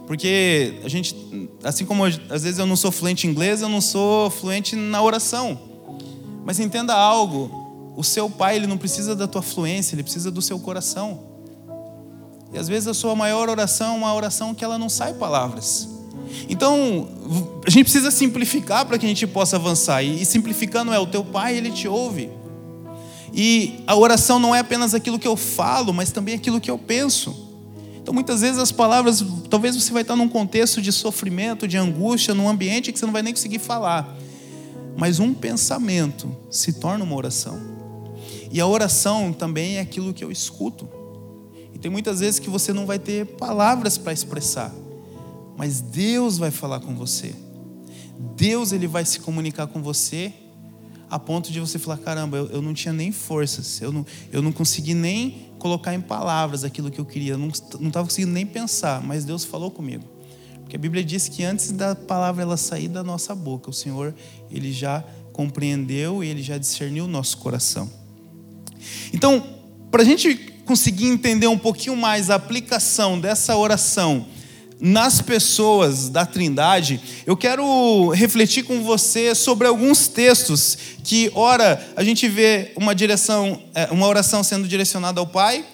Porque 0.08 0.80
a 0.84 0.90
gente, 0.90 1.16
assim 1.64 1.86
como 1.86 2.06
às 2.06 2.44
vezes 2.44 2.60
eu 2.60 2.66
não 2.66 2.76
sou 2.76 2.92
fluente 2.92 3.26
em 3.26 3.32
inglês, 3.32 3.62
eu 3.62 3.70
não 3.70 3.82
sou 3.82 4.30
fluente 4.30 4.76
na 4.76 5.02
oração. 5.02 5.60
Mas 6.46 6.60
entenda 6.60 6.94
algo, 6.94 7.94
o 7.98 8.04
seu 8.04 8.30
pai 8.30 8.56
ele 8.56 8.68
não 8.68 8.78
precisa 8.78 9.16
da 9.16 9.28
tua 9.28 9.42
fluência, 9.42 9.96
ele 9.96 10.04
precisa 10.04 10.30
do 10.30 10.42
seu 10.42 10.60
coração. 10.60 11.20
E 12.54 12.58
às 12.58 12.68
vezes 12.68 12.88
a 12.88 12.94
sua 12.94 13.16
maior 13.16 13.50
oração 13.50 13.96
é 13.96 13.98
uma 13.98 14.14
oração 14.14 14.54
que 14.54 14.64
ela 14.64 14.78
não 14.78 14.90
sai 14.90 15.16
palavras. 15.16 15.95
Então, 16.50 17.08
a 17.66 17.70
gente 17.70 17.84
precisa 17.84 18.12
simplificar 18.12 18.86
para 18.86 18.98
que 18.98 19.06
a 19.06 19.10
gente 19.10 19.26
possa 19.28 19.56
avançar. 19.56 20.04
E 20.04 20.26
simplificando 20.26 20.94
é 20.94 21.00
o 21.00 21.08
teu 21.08 21.24
pai, 21.24 21.56
ele 21.58 21.72
te 21.72 21.88
ouve. 21.88 22.30
E 23.34 23.84
a 23.86 23.96
oração 23.96 24.40
não 24.40 24.56
é 24.56 24.60
apenas 24.60 24.94
aquilo 24.94 25.20
que 25.20 25.28
eu 25.28 25.36
falo, 25.36 25.94
mas 25.94 26.12
também 26.12 26.36
aquilo 26.36 26.62
que 26.62 26.72
eu 26.72 26.78
penso. 26.78 27.46
Então, 28.02 28.14
muitas 28.14 28.42
vezes 28.42 28.60
as 28.60 28.72
palavras, 28.72 29.26
talvez 29.50 29.76
você 29.76 29.92
vai 29.92 30.04
estar 30.04 30.16
num 30.16 30.30
contexto 30.30 30.82
de 30.82 30.92
sofrimento, 30.92 31.68
de 31.68 31.76
angústia, 31.76 32.34
num 32.34 32.48
ambiente 32.48 32.92
que 32.92 33.00
você 33.00 33.06
não 33.06 33.14
vai 33.14 33.24
nem 33.24 33.34
conseguir 33.34 33.60
falar. 33.60 34.16
Mas 34.96 35.20
um 35.20 35.34
pensamento 35.34 36.34
se 36.50 36.74
torna 36.74 37.04
uma 37.04 37.16
oração. 37.16 37.60
E 38.52 38.62
a 38.62 38.68
oração 38.68 39.34
também 39.34 39.78
é 39.78 39.82
aquilo 39.82 40.14
que 40.14 40.24
eu 40.24 40.32
escuto. 40.32 40.88
E 41.74 41.78
tem 41.78 41.92
muitas 41.92 42.22
vezes 42.22 42.40
que 42.40 42.50
você 42.50 42.72
não 42.72 42.86
vai 42.86 42.98
ter 42.98 43.26
palavras 43.26 43.98
para 43.98 44.14
expressar, 44.14 44.74
mas 45.58 45.82
Deus 45.82 46.38
vai 46.38 46.52
falar 46.52 46.80
com 46.80 46.96
você. 46.96 47.34
Deus 48.36 48.72
ele 48.72 48.88
vai 48.88 49.06
se 49.06 49.20
comunicar 49.20 49.68
com 49.68 49.82
você 49.82 50.34
a 51.10 51.20
ponto 51.20 51.52
de 51.52 51.60
você 51.60 51.78
falar: 51.78 51.98
caramba, 51.98 52.38
eu, 52.38 52.48
eu 52.48 52.62
não 52.62 52.74
tinha 52.74 52.94
nem 52.94 53.12
forças, 53.12 53.82
eu 53.82 53.92
não, 53.92 54.06
eu 54.32 54.42
não 54.42 54.52
consegui 54.52 54.94
nem 54.94 55.50
colocar 55.60 55.94
em 55.94 56.02
palavras 56.02 56.64
aquilo 56.64 56.92
que 56.92 57.00
eu 57.00 57.06
queria, 57.06 57.34
eu 57.34 57.38
não 57.38 57.48
estava 57.50 58.06
conseguindo 58.06 58.32
nem 58.32 58.46
pensar, 58.46 59.02
mas 59.02 59.26
Deus 59.26 59.44
falou 59.44 59.72
comigo. 59.72 60.04
Porque 60.62 60.76
a 60.76 60.80
Bíblia 60.80 61.04
diz 61.04 61.28
que 61.28 61.44
antes 61.44 61.72
da 61.72 61.96
palavra 61.96 62.42
ela 62.42 62.58
sair 62.58 62.88
da 62.88 63.04
nossa 63.04 63.36
boca, 63.36 63.70
o 63.70 63.74
Senhor 63.74 64.14
ele 64.50 64.72
já 64.72 65.04
compreendeu 65.32 66.24
e 66.24 66.28
ele 66.28 66.42
já 66.42 66.58
discerniu 66.58 67.06
o 67.06 67.08
nosso 67.08 67.38
coração. 67.38 67.90
Então, 69.14 69.44
para 69.92 70.02
a 70.02 70.06
gente 70.06 70.36
conseguir 70.66 71.08
entender 71.08 71.48
um 71.48 71.58
pouquinho 71.58 71.96
mais 71.96 72.30
a 72.30 72.36
aplicação 72.36 73.20
dessa 73.20 73.56
oração 73.56 74.26
nas 74.80 75.22
pessoas 75.22 76.10
da 76.10 76.26
Trindade, 76.26 77.00
eu 77.26 77.38
quero 77.38 78.10
refletir 78.10 78.64
com 78.64 78.84
você 78.84 79.34
sobre 79.34 79.68
alguns 79.68 80.08
textos 80.08 80.78
que, 81.04 81.32
ora, 81.34 81.82
a 81.96 82.04
gente 82.04 82.28
vê 82.28 82.72
uma 82.76 82.94
direção, 82.94 83.62
é, 83.74 83.88
uma 83.92 84.08
oração 84.08 84.44
sendo 84.44 84.68
direcionada 84.68 85.20
ao 85.20 85.28
Pai, 85.28 85.66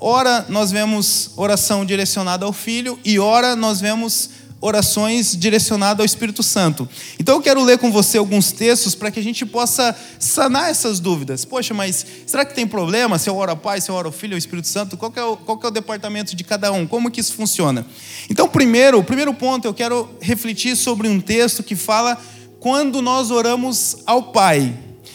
ora 0.00 0.46
nós 0.48 0.70
vemos 0.70 1.30
oração 1.36 1.84
direcionada 1.84 2.46
ao 2.46 2.52
Filho 2.52 2.98
e 3.04 3.18
ora 3.18 3.54
nós 3.54 3.80
vemos 3.80 4.30
orações 4.60 5.36
direcionadas 5.36 6.00
ao 6.00 6.04
Espírito 6.04 6.42
Santo. 6.42 6.88
Então 7.18 7.36
eu 7.36 7.42
quero 7.42 7.62
ler 7.62 7.78
com 7.78 7.92
você 7.92 8.18
alguns 8.18 8.50
textos 8.50 8.94
para 8.94 9.10
que 9.10 9.20
a 9.20 9.22
gente 9.22 9.46
possa 9.46 9.94
sanar 10.18 10.70
essas 10.70 10.98
dúvidas. 10.98 11.44
Poxa, 11.44 11.72
mas 11.72 12.04
será 12.26 12.44
que 12.44 12.54
tem 12.54 12.66
problema 12.66 13.18
se 13.18 13.30
eu 13.30 13.36
oro 13.36 13.52
ao 13.52 13.56
Pai, 13.56 13.80
se 13.80 13.90
eu 13.90 13.94
oro 13.94 14.08
ao 14.08 14.12
Filho, 14.12 14.34
ao 14.34 14.38
Espírito 14.38 14.66
Santo? 14.66 14.96
Qual 14.96 15.12
é 15.14 15.22
o, 15.22 15.36
qual 15.36 15.60
é 15.62 15.66
o 15.68 15.70
departamento 15.70 16.34
de 16.34 16.42
cada 16.42 16.72
um? 16.72 16.86
Como 16.86 17.10
que 17.10 17.20
isso 17.20 17.34
funciona? 17.34 17.86
Então, 18.28 18.48
primeiro, 18.48 18.98
o 18.98 19.04
primeiro 19.04 19.32
ponto, 19.32 19.66
eu 19.66 19.74
quero 19.74 20.10
refletir 20.20 20.76
sobre 20.76 21.08
um 21.08 21.20
texto 21.20 21.62
que 21.62 21.76
fala 21.76 22.20
quando 22.58 23.00
nós 23.00 23.30
oramos 23.30 23.98
ao 24.06 24.32
Pai. 24.32 24.74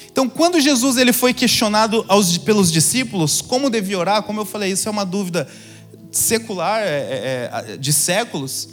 Então, 0.10 0.30
quando 0.30 0.62
Jesus 0.62 0.96
ele 0.96 1.12
foi 1.12 1.34
questionado 1.34 2.06
aos, 2.08 2.38
pelos 2.38 2.72
discípulos 2.72 3.42
como 3.42 3.70
devia 3.70 3.98
orar, 4.00 4.24
como 4.24 4.40
eu 4.40 4.46
falei, 4.46 4.72
isso 4.72 4.88
é 4.88 4.92
uma 4.92 5.06
dúvida 5.06 5.48
secular, 6.12 6.82
é, 6.82 6.86
é, 6.86 7.74
é 7.74 7.78
de 7.78 7.92
séculos 7.92 8.73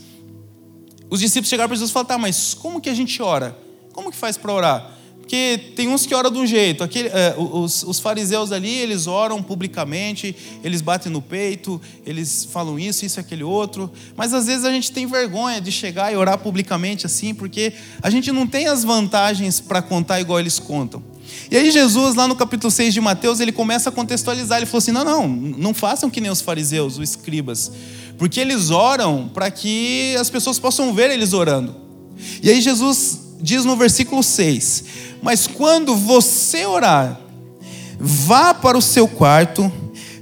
os 1.11 1.21
discípulos 1.21 1.51
chegaram 1.51 1.69
para 1.69 1.77
Jesus 1.77 1.91
e 1.91 1.93
falaram: 1.93 2.09
tá, 2.09 2.19
mas 2.19 2.55
como 2.55 2.81
que 2.81 2.89
a 2.89 2.95
gente 2.95 3.21
ora? 3.21 3.59
Como 3.93 4.11
que 4.11 4.17
faz 4.17 4.37
para 4.37 4.53
orar? 4.53 5.01
Porque 5.31 5.73
tem 5.77 5.89
uns 5.89 6.07
que 6.07 6.15
oram 6.15 6.29
de 6.29 6.39
um 6.39 6.47
jeito. 6.47 6.83
Aquele, 6.83 7.09
é, 7.09 7.37
os, 7.39 7.85
os, 7.85 8.01
fariseus 8.01 8.51
ali, 8.51 8.75
eles 8.75 9.07
oram 9.07 9.41
publicamente, 9.41 10.35
eles 10.65 10.81
batem 10.81 11.13
no 11.13 11.23
peito, 11.23 11.81
eles 12.05 12.49
falam 12.51 12.77
isso, 12.77 13.05
isso, 13.05 13.21
aquele 13.21 13.45
outro. 13.45 13.89
Mas 14.17 14.35
às 14.35 14.47
vezes 14.47 14.65
a 14.65 14.73
gente 14.73 14.91
tem 14.91 15.07
vergonha 15.07 15.61
de 15.61 15.71
chegar 15.71 16.13
e 16.13 16.17
orar 16.17 16.37
publicamente 16.39 17.07
assim, 17.07 17.33
porque 17.33 17.73
a 18.03 18.11
gente 18.11 18.33
não 18.33 18.45
tem 18.45 18.67
as 18.67 18.83
vantagens 18.83 19.61
para 19.61 19.81
contar 19.81 20.21
igual 20.21 20.41
eles 20.41 20.59
contam. 20.59 21.01
E 21.49 21.57
aí 21.57 21.71
Jesus, 21.71 22.17
lá 22.17 22.27
no 22.27 22.35
capítulo 22.35 22.71
6 22.71 22.93
de 22.93 23.01
Mateus, 23.01 23.39
ele 23.39 23.53
começa 23.53 23.89
a 23.89 23.93
contextualizar. 23.93 24.59
Ele 24.59 24.67
falou 24.67 24.79
assim: 24.79 24.91
não, 24.91 25.05
não, 25.05 25.29
não 25.29 25.73
façam 25.73 26.11
que 26.11 26.21
nem 26.21 26.31
os 26.31 26.41
fariseus, 26.41 26.99
os 26.99 27.09
escribas. 27.11 27.71
Porque 28.21 28.39
eles 28.39 28.69
oram 28.69 29.31
para 29.33 29.51
que 29.51 30.15
as 30.21 30.29
pessoas 30.29 30.59
possam 30.59 30.93
ver 30.93 31.11
eles 31.11 31.33
orando. 31.33 31.75
E 32.43 32.51
aí 32.51 32.61
Jesus 32.61 33.19
diz 33.41 33.65
no 33.65 33.75
versículo 33.77 34.23
6: 34.23 34.85
Mas 35.23 35.47
quando 35.47 35.97
você 35.97 36.67
orar, 36.67 37.19
vá 37.99 38.53
para 38.53 38.77
o 38.77 38.83
seu 38.83 39.09
quarto, 39.09 39.73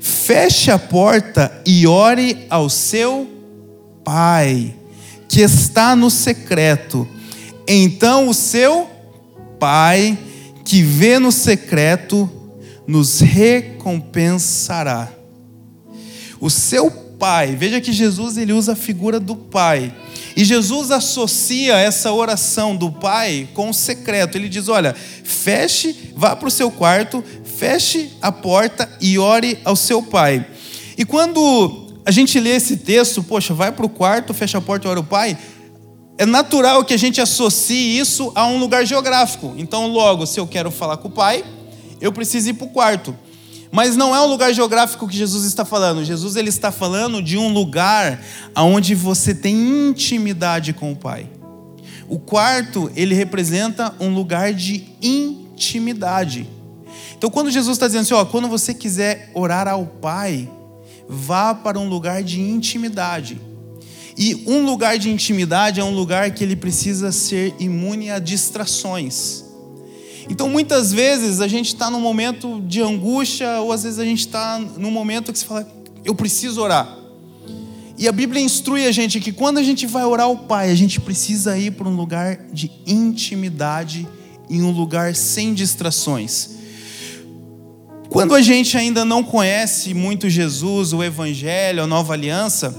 feche 0.00 0.71
a 0.71 0.78
porta 0.78 1.61
e 1.67 1.88
ore 1.88 2.47
ao 2.49 2.71
seu 2.71 3.26
Pai, 4.05 4.76
que 5.28 5.40
está 5.40 5.97
no 5.97 6.09
secreto. 6.09 7.05
Então 7.67 8.28
o 8.28 8.35
seu 8.35 8.88
Pai, 9.59 10.17
que 10.64 10.85
vê 10.85 11.19
no 11.19 11.33
secreto, 11.33 12.31
nos 12.87 13.19
recompensará. 13.19 15.12
O 16.40 16.49
seu 16.49 17.07
Pai, 17.18 17.56
veja 17.56 17.80
que 17.80 17.92
Jesus 17.92 18.37
ele 18.37 18.52
usa 18.52 18.72
a 18.72 18.76
figura 18.76 19.18
do 19.18 19.34
Pai. 19.34 19.92
E 20.37 20.44
Jesus 20.44 20.92
associa 20.92 21.76
essa 21.76 22.12
oração 22.12 22.76
do 22.76 22.92
Pai 22.92 23.48
com 23.54 23.70
o 23.70 23.75
secreto. 23.75 24.37
Ele 24.37 24.48
diz: 24.48 24.68
Olha, 24.68 24.94
feche, 24.94 26.12
vá 26.14 26.37
para 26.37 26.46
o 26.46 26.50
seu 26.50 26.70
quarto, 26.70 27.25
feche 27.56 28.10
a 28.22 28.30
porta 28.30 28.88
e 29.00 29.18
ore 29.18 29.58
ao 29.64 29.75
seu 29.75 30.00
Pai. 30.00 30.46
E 30.96 31.04
quando 31.04 31.88
a 32.04 32.10
gente 32.12 32.38
lê 32.38 32.50
esse 32.50 32.76
texto, 32.76 33.22
poxa, 33.22 33.52
vai 33.52 33.72
para 33.72 33.84
o 33.84 33.88
quarto, 33.88 34.32
fecha 34.32 34.58
a 34.58 34.60
porta 34.60 34.87
e 34.87 34.90
ora 34.90 35.00
ao 35.00 35.04
Pai, 35.04 35.37
é 36.16 36.25
natural 36.25 36.84
que 36.84 36.94
a 36.94 36.96
gente 36.96 37.20
associe 37.20 37.98
isso 37.98 38.32
a 38.34 38.46
um 38.46 38.58
lugar 38.58 38.87
geográfico. 38.87 39.54
Então, 39.56 39.88
logo, 39.88 40.25
se 40.25 40.38
eu 40.38 40.46
quero 40.46 40.70
falar 40.70 40.98
com 40.98 41.08
o 41.08 41.10
Pai, 41.10 41.44
eu 42.00 42.12
preciso 42.12 42.50
ir 42.50 42.54
para 42.54 42.66
o 42.66 42.70
quarto. 42.70 43.16
Mas 43.70 43.96
não 43.96 44.14
é 44.14 44.20
um 44.20 44.26
lugar 44.26 44.52
geográfico 44.52 45.06
que 45.06 45.16
Jesus 45.16 45.44
está 45.44 45.64
falando. 45.64 46.04
Jesus 46.04 46.37
ele 46.37 46.48
está 46.48 46.72
falando 46.72 47.22
de 47.22 47.37
um 47.37 47.52
lugar 47.52 48.22
onde 48.56 48.94
você 48.94 49.34
tem 49.34 49.88
intimidade 49.88 50.72
com 50.72 50.92
o 50.92 50.96
Pai. 50.96 51.28
O 52.08 52.18
quarto, 52.18 52.90
ele 52.96 53.14
representa 53.14 53.94
um 54.00 54.14
lugar 54.14 54.54
de 54.54 54.87
intimidade. 55.02 56.48
Então, 57.16 57.28
quando 57.28 57.50
Jesus 57.50 57.76
está 57.76 57.87
dizendo 57.87 58.02
assim, 58.02 58.14
ó, 58.14 58.25
quando 58.25 58.48
você 58.48 58.72
quiser 58.72 59.30
orar 59.34 59.68
ao 59.68 59.84
Pai, 59.84 60.48
vá 61.06 61.54
para 61.54 61.78
um 61.78 61.88
lugar 61.88 62.22
de 62.22 62.40
intimidade. 62.40 63.38
E 64.16 64.44
um 64.46 64.64
lugar 64.64 64.98
de 64.98 65.10
intimidade 65.10 65.80
é 65.80 65.84
um 65.84 65.94
lugar 65.94 66.30
que 66.30 66.42
ele 66.42 66.56
precisa 66.56 67.12
ser 67.12 67.54
imune 67.58 68.10
a 68.10 68.18
distrações. 68.18 69.44
Então, 70.28 70.49
muitas 70.49 70.92
vezes, 70.92 71.40
a 71.40 71.49
gente 71.49 71.68
está 71.68 71.90
num 71.90 72.00
momento 72.00 72.61
de 72.66 72.82
angústia, 72.82 73.61
ou 73.61 73.73
às 73.73 73.82
vezes 73.82 73.99
a 73.99 74.04
gente 74.04 74.20
está 74.20 74.58
num 74.58 74.90
momento 74.90 75.32
que 75.32 75.38
se 75.38 75.44
fala, 75.44 75.66
eu 76.04 76.14
preciso 76.14 76.61
orar. 76.61 76.97
E 77.97 78.06
a 78.06 78.12
Bíblia 78.12 78.40
instrui 78.40 78.87
a 78.87 78.92
gente 78.92 79.18
que 79.18 79.32
quando 79.32 79.58
a 79.58 79.62
gente 79.62 79.87
vai 79.87 80.04
orar 80.04 80.26
ao 80.26 80.37
Pai, 80.37 80.70
a 80.70 80.75
gente 80.75 81.00
precisa 81.00 81.58
ir 81.58 81.73
para 81.73 81.88
um 81.88 81.97
lugar 81.97 82.37
de 82.52 82.70
intimidade, 82.87 84.06
em 84.49 84.62
um 84.62 84.70
lugar 84.70 85.16
sem 85.16 85.52
distrações. 85.52 86.50
Quando 88.08 88.35
a 88.35 88.40
gente 88.40 88.76
ainda 88.76 89.04
não 89.04 89.23
conhece 89.23 89.92
muito 89.94 90.30
Jesus, 90.30 90.92
o 90.92 91.02
Evangelho, 91.02 91.82
a 91.82 91.87
nova 91.87 92.12
aliança, 92.12 92.75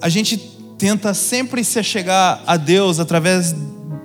a 0.00 0.08
gente 0.08 0.36
tenta 0.76 1.14
sempre 1.14 1.64
se 1.64 1.78
achegar 1.78 2.42
a 2.46 2.56
Deus 2.56 3.00
através 3.00 3.54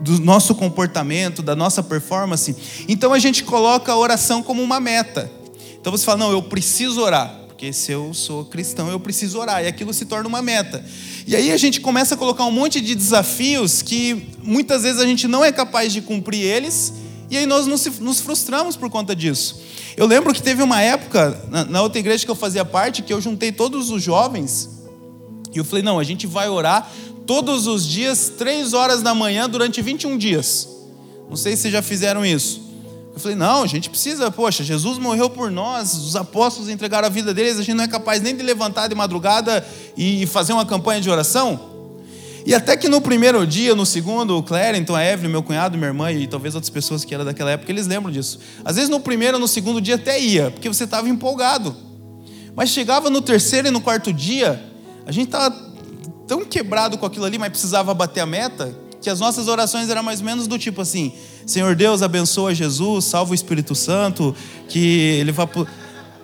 do 0.08 0.20
nosso 0.20 0.56
comportamento, 0.56 1.42
da 1.42 1.56
nossa 1.56 1.84
performance. 1.84 2.56
Então 2.88 3.14
a 3.14 3.20
gente 3.20 3.44
coloca 3.44 3.92
a 3.92 3.98
oração 3.98 4.42
como 4.42 4.64
uma 4.64 4.80
meta. 4.80 5.30
Então 5.80 5.92
você 5.92 6.04
fala: 6.04 6.18
não, 6.18 6.32
eu 6.32 6.42
preciso 6.42 7.02
orar, 7.02 7.42
porque 7.48 7.72
se 7.72 7.92
eu 7.92 8.14
sou 8.14 8.46
cristão 8.46 8.90
eu 8.90 9.00
preciso 9.00 9.40
orar, 9.40 9.64
e 9.64 9.68
aquilo 9.68 9.94
se 9.94 10.06
torna 10.06 10.28
uma 10.28 10.42
meta. 10.42 10.84
E 11.26 11.36
aí 11.36 11.52
a 11.52 11.58
gente 11.58 11.82
começa 11.82 12.16
a 12.16 12.18
colocar 12.18 12.46
um 12.46 12.52
monte 12.52 12.80
de 12.80 12.96
desafios 12.96 13.82
que 13.82 14.30
muitas 14.42 14.84
vezes 14.84 15.02
a 15.02 15.06
gente 15.06 15.28
não 15.28 15.44
é 15.44 15.52
capaz 15.52 15.92
de 15.92 16.02
cumprir 16.02 16.42
eles, 16.42 16.94
e 17.30 17.38
aí 17.38 17.46
nós 17.46 17.68
nos 17.68 18.22
frustramos 18.22 18.76
por 18.76 18.90
conta 18.90 19.16
disso. 19.16 19.62
Eu 19.98 20.06
lembro 20.06 20.34
que 20.34 20.42
teve 20.42 20.64
uma 20.64 20.82
época, 20.82 21.38
na 21.70 21.82
outra 21.82 22.00
igreja 22.00 22.24
que 22.24 22.32
eu 22.32 22.36
fazia 22.36 22.64
parte, 22.64 23.02
que 23.02 23.12
eu 23.12 23.20
juntei 23.20 23.52
todos 23.52 23.90
os 23.90 24.02
jovens, 24.02 24.70
e 25.54 25.58
eu 25.58 25.66
falei: 25.66 25.84
não, 25.84 25.98
a 25.98 26.04
gente 26.04 26.28
vai 26.28 26.48
orar 26.48 26.88
todos 27.28 27.68
os 27.68 27.86
dias, 27.86 28.32
três 28.38 28.74
horas 28.74 29.04
da 29.04 29.14
manhã, 29.14 29.48
durante 29.48 29.82
21 29.82 30.18
dias. 30.18 30.68
Não 31.30 31.36
sei 31.36 31.58
se 31.58 31.70
já 31.70 31.82
fizeram 31.82 32.26
isso. 32.26 32.66
Eu 33.14 33.20
falei, 33.20 33.36
não, 33.36 33.64
a 33.64 33.68
gente 33.68 33.90
precisa, 33.90 34.32
poxa, 34.32 34.64
Jesus 34.64 34.98
morreu 34.98 35.30
por 35.30 35.52
nós, 35.52 35.94
os 35.96 36.16
apóstolos 36.16 36.70
entregaram 36.70 37.08
a 37.08 37.10
vida 37.10 37.34
deles, 37.34 37.60
a 37.60 37.64
gente 37.64 37.76
não 37.76 37.84
é 37.84 37.88
capaz 37.88 38.22
nem 38.22 38.36
de 38.36 38.44
levantar 38.44 38.88
de 38.88 38.96
madrugada 38.96 39.66
e 39.98 40.26
fazer 40.28 40.54
uma 40.54 40.66
campanha 40.66 41.02
de 41.02 41.10
oração. 41.10 41.60
E 42.46 42.56
até 42.56 42.78
que 42.78 42.88
no 42.88 43.02
primeiro 43.02 43.46
dia, 43.46 43.76
no 43.76 43.86
segundo, 43.86 44.38
o 44.38 44.44
Clériton, 44.44 44.96
a 44.96 45.04
Evelyn, 45.04 45.30
meu 45.30 45.44
cunhado, 45.44 45.78
minha 45.78 45.90
irmã 45.90 46.12
e 46.12 46.28
talvez 46.28 46.56
outras 46.56 46.70
pessoas 46.70 47.04
que 47.04 47.14
eram 47.14 47.26
daquela 47.26 47.52
época, 47.52 47.70
eles 47.70 47.88
lembram 47.88 48.10
disso. 48.10 48.40
Às 48.64 48.76
vezes 48.78 48.90
no 48.90 49.02
primeiro 49.02 49.38
no 49.38 49.48
segundo 49.50 49.82
dia 49.82 49.96
até 49.96 50.18
ia, 50.18 50.52
porque 50.52 50.70
você 50.70 50.86
estava 50.86 51.10
empolgado. 51.10 51.76
Mas 52.56 52.70
chegava 52.70 53.10
no 53.10 53.22
terceiro 53.22 53.68
e 53.68 53.72
no 53.72 53.82
quarto 53.82 54.14
dia, 54.14 54.64
a 55.06 55.12
gente 55.12 55.26
estava 55.26 55.68
tão 56.28 56.44
quebrado 56.46 56.98
com 56.98 57.06
aquilo 57.06 57.26
ali, 57.26 57.38
mas 57.38 57.50
precisava 57.50 57.94
bater 57.94 58.20
a 58.20 58.26
meta, 58.26 58.76
que 59.02 59.10
as 59.10 59.20
nossas 59.20 59.48
orações 59.48 59.90
eram 59.90 60.04
mais 60.04 60.20
ou 60.20 60.26
menos 60.26 60.48
do 60.48 60.60
tipo 60.60 60.82
assim: 60.82 61.14
Senhor 61.46 61.76
Deus, 61.76 62.02
abençoa 62.02 62.54
Jesus, 62.54 63.06
salva 63.06 63.32
o 63.32 63.36
Espírito 63.36 63.74
Santo, 63.74 64.36
que 64.68 65.18
ele 65.20 65.32
vá. 65.32 65.48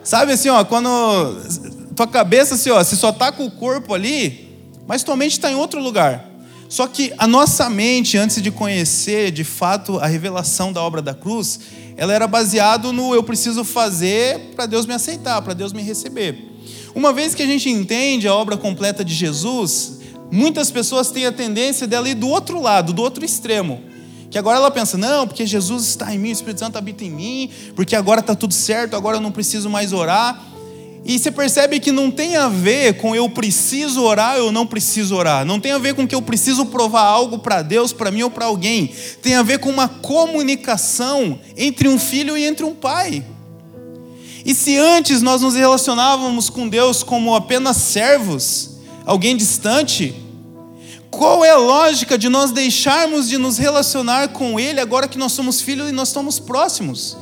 Sabe 0.04 0.34
assim, 0.34 0.50
ó, 0.50 0.64
quando 0.66 0.90
tua 1.96 2.06
cabeça, 2.06 2.56
assim, 2.56 2.70
ó, 2.70 2.84
se 2.84 2.98
só 2.98 3.12
tá 3.12 3.32
com 3.32 3.46
o 3.46 3.52
corpo 3.52 3.94
ali, 3.94 4.50
mas 4.86 5.02
tua 5.02 5.16
mente 5.16 5.34
está 5.34 5.50
em 5.50 5.56
outro 5.56 5.82
lugar. 5.82 6.30
Só 6.68 6.88
que 6.88 7.14
a 7.18 7.28
nossa 7.28 7.70
mente, 7.70 8.18
antes 8.18 8.42
de 8.42 8.50
conhecer 8.50 9.32
de 9.32 9.44
fato 9.44 10.00
a 10.00 10.08
revelação 10.08 10.74
da 10.74 10.82
obra 10.82 11.02
da 11.02 11.14
cruz, 11.14 11.60
ela 11.96 12.12
era 12.12 12.28
baseado 12.28 12.92
no 12.92 13.14
eu 13.14 13.24
preciso 13.24 13.64
fazer 13.64 14.54
para 14.56 14.66
Deus 14.66 14.86
me 14.86 14.94
aceitar, 14.94 15.42
para 15.42 15.54
Deus 15.54 15.72
me 15.72 15.84
receber. 15.84 16.53
Uma 16.96 17.12
vez 17.12 17.34
que 17.34 17.42
a 17.42 17.46
gente 17.48 17.70
entende 17.70 18.28
a 18.28 18.36
obra 18.36 18.56
completa 18.56 19.04
de 19.04 19.14
Jesus, 19.14 20.00
muitas 20.32 20.70
pessoas 20.70 21.10
têm 21.10 21.26
a 21.26 21.32
tendência 21.32 21.88
dela 21.88 22.08
ir 22.08 22.14
do 22.14 22.28
outro 22.28 22.62
lado, 22.62 22.94
do 22.94 23.02
outro 23.02 23.26
extremo. 23.26 23.82
Que 24.30 24.38
agora 24.38 24.58
ela 24.58 24.72
pensa, 24.72 24.98
não, 24.98 25.28
porque 25.28 25.46
Jesus 25.46 25.86
está 25.88 26.14
em 26.14 26.20
mim, 26.20 26.30
o 26.30 26.34
Espírito 26.34 26.60
Santo 26.60 26.78
habita 26.78 27.04
em 27.04 27.12
mim, 27.12 27.50
porque 27.76 27.96
agora 27.96 28.20
está 28.20 28.36
tudo 28.36 28.54
certo, 28.54 28.96
agora 28.96 29.18
eu 29.18 29.22
não 29.22 29.32
preciso 29.32 29.70
mais 29.70 29.94
orar. 29.94 30.44
E 31.06 31.20
você 31.20 31.32
percebe 31.32 31.80
que 31.80 31.92
não 31.92 32.10
tem 32.10 32.36
a 32.38 32.48
ver 32.48 32.94
com 32.96 33.14
eu 33.14 33.30
preciso 33.30 34.02
orar 34.02 34.38
ou 34.38 34.46
eu 34.46 34.52
não 34.52 34.66
preciso 34.66 35.16
orar. 35.16 35.44
Não 35.46 35.60
tem 35.60 35.72
a 35.72 35.78
ver 35.78 35.96
com 35.96 36.08
que 36.08 36.16
eu 36.16 36.22
preciso 36.22 36.68
provar 36.68 37.04
algo 37.04 37.40
para 37.40 37.62
Deus, 37.62 37.92
para 37.92 38.10
mim 38.10 38.24
ou 38.24 38.30
para 38.30 38.46
alguém. 38.46 38.90
Tem 39.22 39.36
a 39.36 39.44
ver 39.44 39.60
com 39.60 39.70
uma 39.70 39.88
comunicação 39.88 41.40
entre 41.58 41.90
um 41.90 42.00
filho 42.00 42.38
e 42.38 42.46
entre 42.46 42.64
um 42.64 42.74
pai. 42.74 43.24
E 44.46 44.54
se 44.54 44.78
antes 44.78 45.22
nós 45.22 45.42
nos 45.42 45.56
relacionávamos 45.56 46.50
com 46.50 46.68
Deus 46.68 47.02
como 47.02 47.34
apenas 47.34 47.78
servos, 47.78 48.72
alguém 49.06 49.38
distante, 49.38 50.14
qual 51.10 51.46
é 51.46 51.52
a 51.52 51.58
lógica 51.58 52.18
de 52.18 52.28
nós 52.28 52.52
deixarmos 52.52 53.30
de 53.30 53.38
nos 53.38 53.58
relacionar 53.58 54.30
com 54.30 54.60
Ele 54.60 54.82
agora 54.82 55.08
que 55.08 55.18
nós 55.18 55.32
somos 55.32 55.62
filhos 55.62 55.90
e 55.90 55.94
nós 55.94 56.10
estamos 56.10 56.40
próximos? 56.40 57.16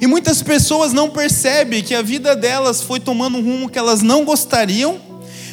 E 0.00 0.06
muitas 0.06 0.42
pessoas 0.42 0.92
não 0.92 1.10
percebem 1.10 1.82
que 1.82 1.94
a 1.94 2.02
vida 2.02 2.34
delas 2.34 2.82
foi 2.82 2.98
tomando 2.98 3.38
um 3.38 3.42
rumo 3.42 3.68
que 3.68 3.78
elas 3.78 4.02
não 4.02 4.24
gostariam, 4.24 4.98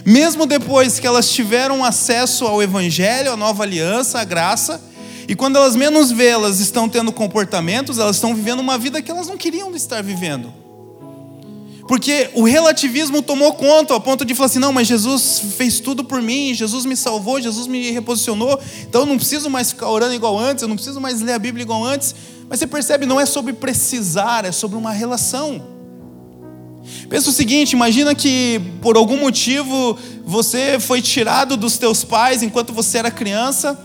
mesmo 0.06 0.46
depois 0.46 1.00
que 1.00 1.06
elas 1.06 1.30
tiveram 1.30 1.84
acesso 1.84 2.46
ao 2.46 2.64
Evangelho, 2.64 3.32
à 3.32 3.38
nova 3.38 3.64
aliança, 3.64 4.20
à 4.20 4.24
graça, 4.24 4.82
e 5.28 5.36
quando 5.36 5.56
elas 5.56 5.76
menos 5.76 6.12
vê, 6.12 6.28
elas 6.28 6.60
estão 6.60 6.90
tendo 6.90 7.12
comportamentos, 7.12 8.00
elas 8.00 8.18
estão 8.18 8.34
vivendo 8.36 8.60
uma 8.60 8.78
vida 8.78 9.02
que 9.02 9.12
elas 9.12 9.28
não 9.28 9.38
queriam 9.38 9.74
estar 9.76 10.02
vivendo. 10.02 10.63
Porque 11.88 12.30
o 12.34 12.44
relativismo 12.44 13.22
tomou 13.22 13.54
conta, 13.54 13.94
ao 13.94 14.00
ponto 14.00 14.24
de 14.24 14.34
falar 14.34 14.46
assim: 14.46 14.60
não, 14.60 14.72
mas 14.72 14.88
Jesus 14.88 15.42
fez 15.58 15.80
tudo 15.80 16.04
por 16.04 16.22
mim, 16.22 16.54
Jesus 16.54 16.86
me 16.86 16.96
salvou, 16.96 17.42
Jesus 17.42 17.68
me 17.68 17.92
reposicionou, 17.92 18.60
então 18.82 19.02
eu 19.02 19.06
não 19.06 19.18
preciso 19.18 19.50
mais 19.50 19.72
ficar 19.72 19.90
orando 19.90 20.14
igual 20.14 20.40
antes, 20.40 20.62
eu 20.62 20.68
não 20.68 20.76
preciso 20.76 21.02
mais 21.02 21.20
ler 21.22 21.34
a 21.34 21.40
Bíblia 21.40 21.64
igual 21.64 21.84
antes. 21.84 22.16
Mas 22.50 22.60
você 22.60 22.68
percebe, 22.68 23.06
não 23.06 23.20
é 23.20 23.26
sobre 23.26 23.52
precisar, 23.52 24.46
é 24.46 24.52
sobre 24.52 24.78
uma 24.78 24.92
relação. 24.92 25.62
Pensa 27.10 27.30
o 27.30 27.34
seguinte: 27.34 27.74
imagina 27.74 28.16
que 28.16 28.62
por 28.82 28.96
algum 28.96 29.18
motivo 29.18 29.98
você 30.26 30.80
foi 30.80 31.02
tirado 31.02 31.58
dos 31.58 31.78
teus 31.78 32.04
pais 32.04 32.42
enquanto 32.42 32.72
você 32.72 32.98
era 32.98 33.12
criança, 33.12 33.78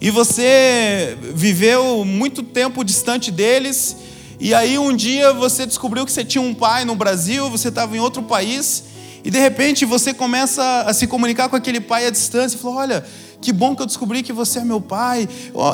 e 0.00 0.10
você 0.10 1.16
viveu 1.34 2.04
muito 2.04 2.42
tempo 2.42 2.84
distante 2.84 3.30
deles, 3.30 3.96
e 4.44 4.52
aí 4.52 4.78
um 4.78 4.94
dia 4.94 5.32
você 5.32 5.64
descobriu 5.64 6.04
que 6.04 6.12
você 6.12 6.22
tinha 6.22 6.42
um 6.42 6.52
pai 6.52 6.84
no 6.84 6.94
Brasil, 6.94 7.48
você 7.48 7.68
estava 7.68 7.96
em 7.96 7.98
outro 7.98 8.22
país, 8.22 8.84
e 9.24 9.30
de 9.30 9.38
repente 9.38 9.86
você 9.86 10.12
começa 10.12 10.82
a 10.82 10.92
se 10.92 11.06
comunicar 11.06 11.48
com 11.48 11.56
aquele 11.56 11.80
pai 11.80 12.06
à 12.06 12.10
distância 12.10 12.54
e 12.54 12.60
falou: 12.60 12.76
Olha, 12.76 13.02
que 13.40 13.50
bom 13.54 13.74
que 13.74 13.80
eu 13.80 13.86
descobri 13.86 14.22
que 14.22 14.34
você 14.34 14.58
é 14.58 14.64
meu 14.64 14.82
pai. 14.82 15.26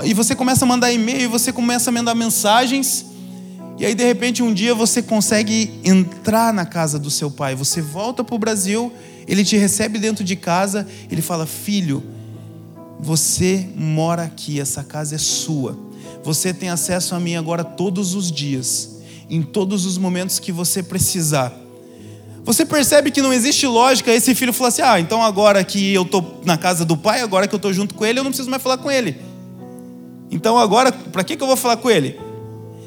E 0.04 0.14
você 0.14 0.36
começa 0.36 0.64
a 0.64 0.68
mandar 0.68 0.92
e-mail, 0.92 1.28
você 1.28 1.52
começa 1.52 1.90
a 1.90 1.92
mandar 1.92 2.14
mensagens. 2.14 3.06
E 3.76 3.84
aí, 3.84 3.92
de 3.92 4.04
repente, 4.04 4.40
um 4.40 4.54
dia 4.54 4.72
você 4.72 5.02
consegue 5.02 5.80
entrar 5.82 6.54
na 6.54 6.64
casa 6.64 6.96
do 6.96 7.10
seu 7.10 7.28
pai. 7.28 7.56
Você 7.56 7.82
volta 7.82 8.22
para 8.22 8.36
o 8.36 8.38
Brasil, 8.38 8.92
ele 9.26 9.44
te 9.44 9.56
recebe 9.56 9.98
dentro 9.98 10.22
de 10.22 10.36
casa, 10.36 10.86
ele 11.10 11.20
fala: 11.20 11.44
Filho, 11.44 12.04
você 13.00 13.68
mora 13.74 14.22
aqui, 14.22 14.60
essa 14.60 14.84
casa 14.84 15.16
é 15.16 15.18
sua. 15.18 15.89
Você 16.22 16.52
tem 16.52 16.68
acesso 16.68 17.14
a 17.14 17.20
mim 17.20 17.36
agora 17.36 17.64
todos 17.64 18.14
os 18.14 18.30
dias, 18.30 19.00
em 19.28 19.42
todos 19.42 19.86
os 19.86 19.96
momentos 19.96 20.38
que 20.38 20.52
você 20.52 20.82
precisar. 20.82 21.52
Você 22.44 22.64
percebe 22.64 23.10
que 23.10 23.22
não 23.22 23.32
existe 23.32 23.66
lógica 23.66 24.12
esse 24.12 24.34
filho 24.34 24.52
falar 24.52 24.68
assim: 24.68 24.82
ah, 24.82 25.00
então 25.00 25.22
agora 25.22 25.62
que 25.62 25.92
eu 25.92 26.02
estou 26.02 26.40
na 26.44 26.56
casa 26.56 26.84
do 26.84 26.96
pai, 26.96 27.20
agora 27.20 27.46
que 27.46 27.54
eu 27.54 27.58
estou 27.58 27.72
junto 27.72 27.94
com 27.94 28.04
ele, 28.04 28.18
eu 28.18 28.24
não 28.24 28.30
preciso 28.30 28.50
mais 28.50 28.62
falar 28.62 28.78
com 28.78 28.90
ele. 28.90 29.16
Então 30.30 30.58
agora, 30.58 30.92
para 30.92 31.24
que, 31.24 31.36
que 31.36 31.42
eu 31.42 31.46
vou 31.46 31.56
falar 31.56 31.76
com 31.76 31.90
ele? 31.90 32.18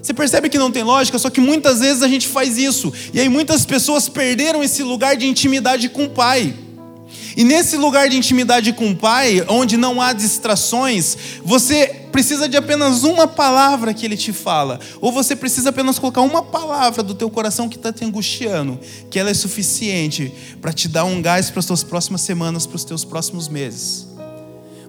Você 0.01 0.13
percebe 0.13 0.49
que 0.49 0.57
não 0.57 0.69
tem 0.69 0.83
lógica, 0.83 1.17
só 1.17 1.29
que 1.29 1.39
muitas 1.39 1.79
vezes 1.79 2.03
a 2.03 2.07
gente 2.07 2.27
faz 2.27 2.57
isso. 2.57 2.91
E 3.13 3.19
aí 3.19 3.29
muitas 3.29 3.65
pessoas 3.65 4.09
perderam 4.09 4.61
esse 4.61 4.83
lugar 4.83 5.15
de 5.15 5.25
intimidade 5.25 5.87
com 5.87 6.05
o 6.05 6.09
pai. 6.09 6.53
E 7.35 7.43
nesse 7.43 7.77
lugar 7.77 8.09
de 8.09 8.17
intimidade 8.17 8.73
com 8.73 8.91
o 8.91 8.95
Pai, 8.95 9.43
onde 9.47 9.77
não 9.77 10.01
há 10.01 10.13
distrações, 10.13 11.17
você 11.43 11.87
precisa 12.11 12.47
de 12.47 12.55
apenas 12.55 13.03
uma 13.03 13.27
palavra 13.27 13.93
que 13.93 14.05
Ele 14.05 14.15
te 14.15 14.31
fala, 14.31 14.79
ou 15.01 15.11
você 15.11 15.35
precisa 15.35 15.69
apenas 15.69 15.97
colocar 15.97 16.21
uma 16.21 16.43
palavra 16.43 17.01
do 17.01 17.15
teu 17.15 17.29
coração 17.29 17.67
que 17.67 17.75
está 17.75 17.91
te 17.91 18.05
angustiando, 18.05 18.79
que 19.09 19.17
ela 19.17 19.31
é 19.31 19.33
suficiente 19.33 20.31
para 20.61 20.71
te 20.71 20.87
dar 20.87 21.05
um 21.05 21.21
gás 21.21 21.49
para 21.49 21.59
as 21.59 21.65
tuas 21.65 21.83
próximas 21.83 22.21
semanas, 22.21 22.67
para 22.67 22.75
os 22.75 22.83
teus 22.83 23.03
próximos 23.03 23.47
meses. 23.47 24.13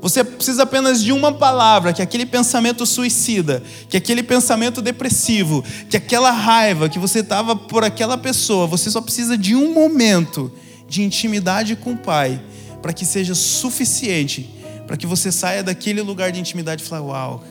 Você 0.05 0.23
precisa 0.23 0.65
apenas 0.65 1.03
de 1.03 1.13
uma 1.13 1.33
palavra, 1.33 1.91
que 1.91 2.03
aquele 2.03 2.27
pensamento 2.27 2.85
suicida, 2.85 3.63
que 3.89 3.97
aquele 3.97 4.23
pensamento 4.23 4.83
depressivo, 4.83 5.65
que 5.89 5.97
aquela 5.97 6.31
raiva 6.31 6.91
que 6.91 6.99
você 6.99 7.21
estava 7.21 7.57
por 7.57 7.83
aquela 7.83 8.19
pessoa, 8.19 8.67
você 8.67 8.91
só 8.91 9.01
precisa 9.01 9.35
de 9.39 9.57
um 9.57 9.73
momento 9.73 10.53
de 10.95 11.03
intimidade 11.03 11.75
com 11.75 11.93
o 11.93 11.97
Pai, 11.97 12.41
para 12.81 12.93
que 12.93 13.05
seja 13.05 13.35
suficiente, 13.35 14.49
para 14.87 14.97
que 14.97 15.07
você 15.07 15.33
saia 15.33 15.63
daquele 15.63 16.01
lugar 16.01 16.31
de 16.31 16.39
intimidade 16.39 16.83
e 16.83 16.87
fale: 16.87 17.03
Uau, 17.03 17.43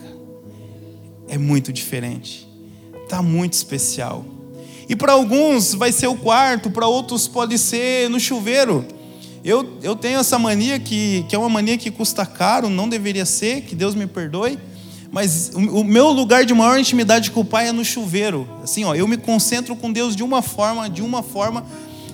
é 1.28 1.36
muito 1.36 1.72
diferente, 1.72 2.48
está 3.02 3.20
muito 3.20 3.52
especial. 3.52 4.24
E 4.88 4.96
para 4.96 5.12
alguns 5.12 5.74
vai 5.74 5.92
ser 5.92 6.06
o 6.06 6.14
quarto, 6.14 6.70
para 6.70 6.86
outros 6.86 7.28
pode 7.28 7.58
ser 7.58 8.08
no 8.08 8.18
chuveiro. 8.18 8.84
Eu, 9.42 9.78
eu 9.82 9.94
tenho 9.94 10.20
essa 10.20 10.38
mania 10.38 10.78
que, 10.78 11.24
que 11.28 11.36
é 11.36 11.38
uma 11.38 11.50
mania 11.50 11.76
que 11.76 11.90
custa 11.90 12.24
caro, 12.24 12.70
não 12.70 12.88
deveria 12.88 13.26
ser, 13.26 13.62
que 13.62 13.74
Deus 13.74 13.94
me 13.94 14.06
perdoe. 14.06 14.58
Mas 15.10 15.52
o, 15.54 15.80
o 15.80 15.84
meu 15.84 16.10
lugar 16.10 16.46
de 16.46 16.54
maior 16.54 16.78
intimidade 16.78 17.30
com 17.30 17.40
o 17.40 17.44
Pai 17.44 17.68
é 17.68 17.72
no 17.72 17.84
chuveiro. 17.84 18.48
Assim, 18.62 18.84
ó, 18.84 18.94
eu 18.94 19.06
me 19.06 19.18
concentro 19.18 19.76
com 19.76 19.92
Deus 19.92 20.16
de 20.16 20.22
uma 20.22 20.40
forma, 20.40 20.88
de 20.88 21.02
uma 21.02 21.22
forma 21.22 21.64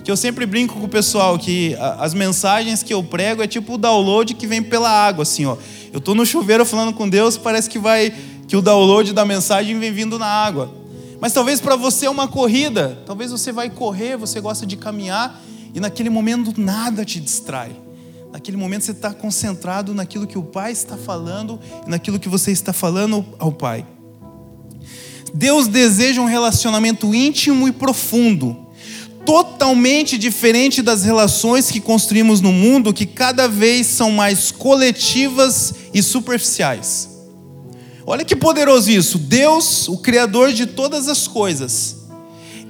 que 0.03 0.09
eu 0.09 0.17
sempre 0.17 0.45
brinco 0.45 0.79
com 0.79 0.85
o 0.85 0.89
pessoal 0.89 1.37
que 1.37 1.75
as 1.99 2.13
mensagens 2.13 2.81
que 2.81 2.93
eu 2.93 3.03
prego 3.03 3.43
é 3.43 3.47
tipo 3.47 3.73
o 3.73 3.77
download 3.77 4.33
que 4.33 4.47
vem 4.47 4.61
pela 4.61 4.89
água, 4.89 5.23
assim, 5.23 5.45
ó. 5.45 5.57
Eu 5.93 5.99
estou 5.99 6.15
no 6.15 6.25
chuveiro 6.25 6.65
falando 6.65 6.93
com 6.93 7.07
Deus, 7.07 7.37
parece 7.37 7.69
que 7.69 7.77
vai 7.77 8.13
que 8.47 8.55
o 8.57 8.61
download 8.61 9.13
da 9.13 9.23
mensagem 9.23 9.79
vem 9.79 9.91
vindo 9.91 10.17
na 10.17 10.25
água. 10.25 10.71
Mas 11.19 11.33
talvez 11.33 11.61
para 11.61 11.75
você 11.75 12.07
é 12.07 12.09
uma 12.09 12.27
corrida, 12.27 13.01
talvez 13.05 13.31
você 13.31 13.51
vai 13.51 13.69
correr, 13.69 14.17
você 14.17 14.41
gosta 14.41 14.65
de 14.65 14.75
caminhar 14.75 15.39
e 15.73 15.79
naquele 15.79 16.09
momento 16.09 16.59
nada 16.59 17.05
te 17.05 17.19
distrai. 17.19 17.71
Naquele 18.31 18.57
momento 18.57 18.85
você 18.85 18.91
está 18.91 19.13
concentrado 19.13 19.93
naquilo 19.93 20.25
que 20.25 20.37
o 20.37 20.43
Pai 20.43 20.71
está 20.71 20.97
falando 20.97 21.59
e 21.85 21.89
naquilo 21.89 22.19
que 22.19 22.27
você 22.27 22.51
está 22.51 22.73
falando 22.73 23.25
ao 23.37 23.51
Pai. 23.51 23.85
Deus 25.33 25.67
deseja 25.67 26.21
um 26.21 26.25
relacionamento 26.25 27.13
íntimo 27.13 27.67
e 27.67 27.71
profundo 27.71 28.70
totalmente 29.25 30.17
diferente 30.17 30.81
das 30.81 31.03
relações 31.03 31.69
que 31.69 31.79
construímos 31.79 32.41
no 32.41 32.51
mundo, 32.51 32.93
que 32.93 33.05
cada 33.05 33.47
vez 33.47 33.87
são 33.87 34.11
mais 34.11 34.51
coletivas 34.51 35.73
e 35.93 36.01
superficiais. 36.01 37.09
Olha 38.05 38.25
que 38.25 38.35
poderoso 38.35 38.91
isso. 38.91 39.17
Deus, 39.17 39.87
o 39.87 39.97
Criador 39.97 40.51
de 40.51 40.65
todas 40.65 41.07
as 41.07 41.27
coisas, 41.27 41.97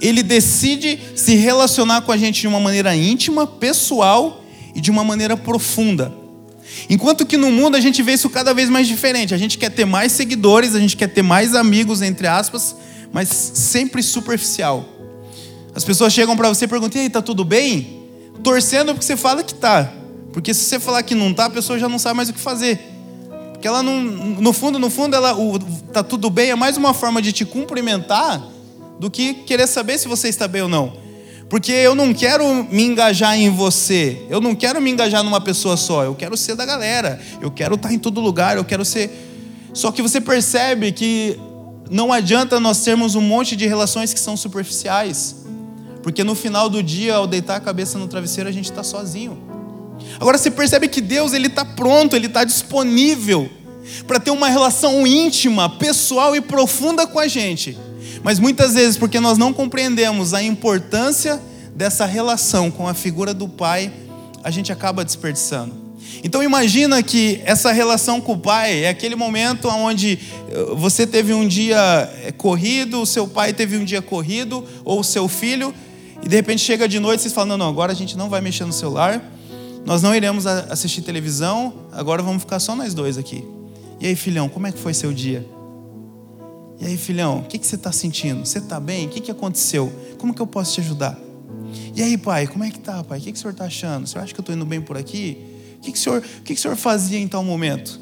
Ele 0.01 0.23
decide 0.23 0.99
se 1.15 1.35
relacionar 1.35 2.01
com 2.01 2.11
a 2.11 2.17
gente 2.17 2.41
de 2.41 2.47
uma 2.47 2.59
maneira 2.59 2.95
íntima, 2.95 3.45
pessoal 3.47 4.43
e 4.75 4.81
de 4.81 4.91
uma 4.91 5.03
maneira 5.03 5.37
profunda. 5.37 6.13
Enquanto 6.89 7.25
que 7.25 7.37
no 7.37 7.51
mundo 7.51 7.75
a 7.75 7.79
gente 7.79 8.01
vê 8.01 8.13
isso 8.13 8.29
cada 8.29 8.53
vez 8.53 8.69
mais 8.69 8.87
diferente. 8.87 9.33
A 9.33 9.37
gente 9.37 9.57
quer 9.57 9.69
ter 9.69 9.85
mais 9.85 10.11
seguidores, 10.11 10.75
a 10.75 10.79
gente 10.79 10.97
quer 10.97 11.07
ter 11.07 11.21
mais 11.21 11.53
amigos, 11.53 12.01
entre 12.01 12.27
aspas, 12.27 12.75
mas 13.11 13.27
sempre 13.29 14.01
superficial. 14.01 15.00
As 15.75 15.83
pessoas 15.83 16.13
chegam 16.13 16.35
para 16.35 16.49
você 16.49 16.65
e 16.65 16.67
perguntam: 16.67 17.01
"E 17.01 17.05
aí, 17.05 17.09
tá 17.09 17.21
tudo 17.21 17.43
bem?" 17.43 18.01
Torcendo 18.43 18.93
porque 18.93 19.05
você 19.05 19.17
fala 19.17 19.43
que 19.43 19.53
tá. 19.53 19.91
Porque 20.33 20.53
se 20.53 20.63
você 20.63 20.79
falar 20.79 21.03
que 21.03 21.13
não 21.13 21.33
tá, 21.33 21.45
a 21.45 21.49
pessoa 21.49 21.77
já 21.77 21.89
não 21.89 21.99
sabe 21.99 22.15
mais 22.15 22.29
o 22.29 22.33
que 22.33 22.39
fazer. 22.39 22.79
Porque 23.51 23.67
ela 23.67 23.83
não, 23.83 24.01
no 24.01 24.53
fundo, 24.53 24.79
no 24.79 24.89
fundo, 24.89 25.15
ela 25.15 25.37
o, 25.37 25.59
tá 25.93 26.01
tudo 26.01 26.29
bem 26.29 26.49
é 26.49 26.55
mais 26.55 26.77
uma 26.77 26.93
forma 26.93 27.21
de 27.21 27.31
te 27.31 27.45
cumprimentar 27.45 28.41
do 28.99 29.09
que 29.09 29.33
querer 29.33 29.67
saber 29.67 29.97
se 29.99 30.07
você 30.07 30.29
está 30.29 30.47
bem 30.47 30.63
ou 30.63 30.69
não. 30.69 30.93
Porque 31.49 31.71
eu 31.71 31.93
não 31.93 32.13
quero 32.13 32.45
me 32.71 32.83
engajar 32.83 33.37
em 33.37 33.49
você. 33.49 34.25
Eu 34.29 34.39
não 34.39 34.55
quero 34.55 34.81
me 34.81 34.89
engajar 34.89 35.21
numa 35.21 35.41
pessoa 35.41 35.75
só. 35.75 36.03
Eu 36.03 36.15
quero 36.15 36.37
ser 36.37 36.55
da 36.55 36.65
galera. 36.65 37.19
Eu 37.41 37.51
quero 37.51 37.75
estar 37.75 37.93
em 37.93 37.99
todo 37.99 38.21
lugar. 38.21 38.55
Eu 38.55 38.63
quero 38.63 38.85
ser. 38.85 39.11
Só 39.73 39.91
que 39.91 40.01
você 40.01 40.21
percebe 40.21 40.93
que 40.93 41.37
não 41.89 42.13
adianta 42.13 42.57
nós 42.57 42.83
termos 42.83 43.15
um 43.15 43.21
monte 43.21 43.57
de 43.57 43.67
relações 43.67 44.13
que 44.13 44.19
são 44.19 44.37
superficiais. 44.37 45.40
Porque 46.01 46.23
no 46.23 46.35
final 46.35 46.69
do 46.69 46.81
dia, 46.81 47.15
ao 47.15 47.27
deitar 47.27 47.57
a 47.57 47.59
cabeça 47.59 47.97
no 47.97 48.07
travesseiro, 48.07 48.49
a 48.49 48.51
gente 48.51 48.65
está 48.65 48.83
sozinho. 48.83 49.37
Agora 50.19 50.37
você 50.37 50.49
percebe 50.49 50.87
que 50.87 51.01
Deus 51.01 51.33
ele 51.33 51.47
está 51.47 51.63
pronto, 51.63 52.15
ele 52.15 52.27
está 52.27 52.43
disponível 52.43 53.49
para 54.07 54.19
ter 54.19 54.31
uma 54.31 54.49
relação 54.49 55.05
íntima, 55.05 55.69
pessoal 55.69 56.35
e 56.35 56.41
profunda 56.41 57.05
com 57.05 57.19
a 57.19 57.27
gente. 57.27 57.77
Mas 58.23 58.39
muitas 58.39 58.73
vezes, 58.73 58.97
porque 58.97 59.19
nós 59.19 59.37
não 59.37 59.53
compreendemos 59.53 60.33
a 60.33 60.41
importância 60.41 61.41
dessa 61.75 62.05
relação 62.05 62.69
com 62.69 62.87
a 62.87 62.93
figura 62.93 63.33
do 63.33 63.47
Pai, 63.47 63.91
a 64.43 64.51
gente 64.51 64.71
acaba 64.71 65.03
desperdiçando. 65.05 65.91
Então 66.23 66.43
imagina 66.43 67.01
que 67.01 67.41
essa 67.45 67.71
relação 67.71 68.21
com 68.21 68.33
o 68.33 68.37
pai 68.37 68.83
é 68.83 68.89
aquele 68.89 69.15
momento 69.15 69.67
onde 69.67 70.19
eh, 70.49 70.65
você 70.75 71.07
teve 71.07 71.33
um 71.33 71.47
dia 71.47 71.77
eh, 72.23 72.31
corrido, 72.31 73.01
o 73.01 73.05
seu 73.05 73.27
pai 73.27 73.53
teve 73.53 73.77
um 73.77 73.83
dia 73.83 74.01
corrido, 74.01 74.63
ou 74.83 74.99
o 74.99 75.03
seu 75.03 75.27
filho, 75.27 75.73
e 76.23 76.27
de 76.27 76.35
repente 76.35 76.61
chega 76.61 76.87
de 76.87 76.99
noite 76.99 77.19
e 77.19 77.23
vocês 77.23 77.33
falam: 77.33 77.57
não, 77.57 77.65
não, 77.65 77.69
agora 77.69 77.91
a 77.91 77.95
gente 77.95 78.17
não 78.17 78.29
vai 78.29 78.41
mexer 78.41 78.65
no 78.65 78.73
celular, 78.73 79.23
nós 79.85 80.01
não 80.01 80.15
iremos 80.15 80.45
assistir 80.45 81.01
televisão, 81.01 81.73
agora 81.91 82.21
vamos 82.21 82.43
ficar 82.43 82.59
só 82.59 82.75
nós 82.75 82.93
dois 82.93 83.17
aqui. 83.17 83.43
E 83.99 84.07
aí, 84.07 84.15
filhão, 84.15 84.49
como 84.49 84.67
é 84.67 84.71
que 84.71 84.79
foi 84.79 84.93
seu 84.93 85.13
dia? 85.13 85.45
E 86.79 86.85
aí, 86.85 86.97
filhão, 86.97 87.39
o 87.39 87.43
que, 87.43 87.59
que 87.59 87.67
você 87.67 87.75
está 87.75 87.91
sentindo? 87.91 88.43
Você 88.45 88.57
está 88.57 88.79
bem? 88.79 89.05
O 89.05 89.09
que, 89.09 89.21
que 89.21 89.29
aconteceu? 89.29 89.91
Como 90.17 90.33
que 90.33 90.41
eu 90.41 90.47
posso 90.47 90.73
te 90.73 90.81
ajudar? 90.81 91.17
E 91.95 92.01
aí, 92.01 92.17
pai, 92.17 92.47
como 92.47 92.63
é 92.63 92.71
que 92.71 92.79
tá, 92.79 93.03
pai? 93.03 93.19
O 93.19 93.21
que, 93.21 93.31
que 93.31 93.37
o 93.37 93.41
senhor 93.41 93.51
está 93.51 93.65
achando? 93.65 94.05
O 94.05 94.07
senhor 94.07 94.23
acha 94.23 94.33
que 94.33 94.39
eu 94.39 94.41
estou 94.41 94.55
indo 94.55 94.65
bem 94.65 94.81
por 94.81 94.97
aqui? 94.97 95.37
O 95.77 95.81
que, 95.81 95.91
que, 95.91 95.97
o 95.97 96.01
senhor, 96.01 96.19
o 96.19 96.41
que, 96.41 96.53
que 96.53 96.59
o 96.59 96.61
senhor 96.61 96.75
fazia 96.75 97.19
em 97.19 97.27
tal 97.27 97.43
momento? 97.43 97.99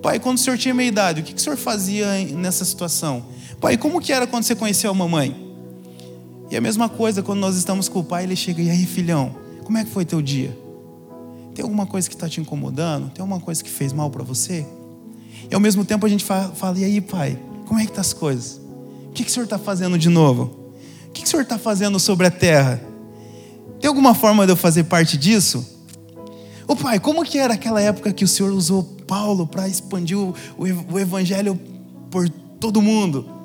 Pai, 0.00 0.20
quando 0.20 0.36
o 0.36 0.40
senhor 0.40 0.56
tinha 0.56 0.72
meia 0.72 0.88
idade, 0.88 1.20
o 1.20 1.24
que, 1.24 1.32
que 1.32 1.40
o 1.40 1.42
senhor 1.42 1.56
fazia 1.56 2.06
nessa 2.32 2.64
situação? 2.64 3.24
Pai, 3.60 3.76
como 3.76 4.00
que 4.00 4.12
era 4.12 4.26
quando 4.26 4.44
você 4.44 4.54
conheceu 4.54 4.90
a 4.90 4.94
mamãe? 4.94 5.49
E 6.50 6.56
a 6.56 6.60
mesma 6.60 6.88
coisa 6.88 7.22
quando 7.22 7.38
nós 7.38 7.56
estamos 7.56 7.88
com 7.88 8.00
o 8.00 8.04
pai, 8.04 8.24
ele 8.24 8.34
chega, 8.34 8.60
e 8.60 8.68
aí, 8.68 8.84
filhão, 8.84 9.36
como 9.62 9.78
é 9.78 9.84
que 9.84 9.90
foi 9.90 10.04
teu 10.04 10.20
dia? 10.20 10.56
Tem 11.54 11.62
alguma 11.62 11.86
coisa 11.86 12.08
que 12.08 12.14
está 12.14 12.28
te 12.28 12.40
incomodando? 12.40 13.10
Tem 13.10 13.22
alguma 13.22 13.40
coisa 13.40 13.62
que 13.62 13.70
fez 13.70 13.92
mal 13.92 14.10
para 14.10 14.24
você? 14.24 14.66
E 15.48 15.54
ao 15.54 15.60
mesmo 15.60 15.84
tempo 15.84 16.04
a 16.04 16.08
gente 16.08 16.24
fala, 16.24 16.52
e 16.76 16.84
aí, 16.84 17.00
pai, 17.00 17.38
como 17.66 17.78
é 17.78 17.86
que 17.86 17.92
tá 17.92 18.00
as 18.00 18.12
coisas? 18.12 18.60
O 19.06 19.12
que, 19.12 19.22
que 19.22 19.30
o 19.30 19.32
senhor 19.32 19.44
está 19.44 19.58
fazendo 19.58 19.96
de 19.96 20.08
novo? 20.08 20.74
O 21.06 21.12
que, 21.12 21.22
que 21.22 21.26
o 21.26 21.30
senhor 21.30 21.42
está 21.42 21.58
fazendo 21.58 22.00
sobre 22.00 22.26
a 22.26 22.30
terra? 22.30 22.82
Tem 23.80 23.88
alguma 23.88 24.14
forma 24.14 24.44
de 24.44 24.52
eu 24.52 24.56
fazer 24.56 24.84
parte 24.84 25.16
disso? 25.16 25.64
Ô 26.66 26.74
pai, 26.74 26.98
como 26.98 27.24
que 27.24 27.38
era 27.38 27.54
aquela 27.54 27.80
época 27.80 28.12
que 28.12 28.24
o 28.24 28.28
senhor 28.28 28.52
usou 28.52 28.82
Paulo 29.06 29.46
para 29.46 29.68
expandir 29.68 30.18
o, 30.18 30.34
o 30.56 30.98
evangelho 30.98 31.58
por 32.10 32.28
todo 32.28 32.82
mundo? 32.82 33.39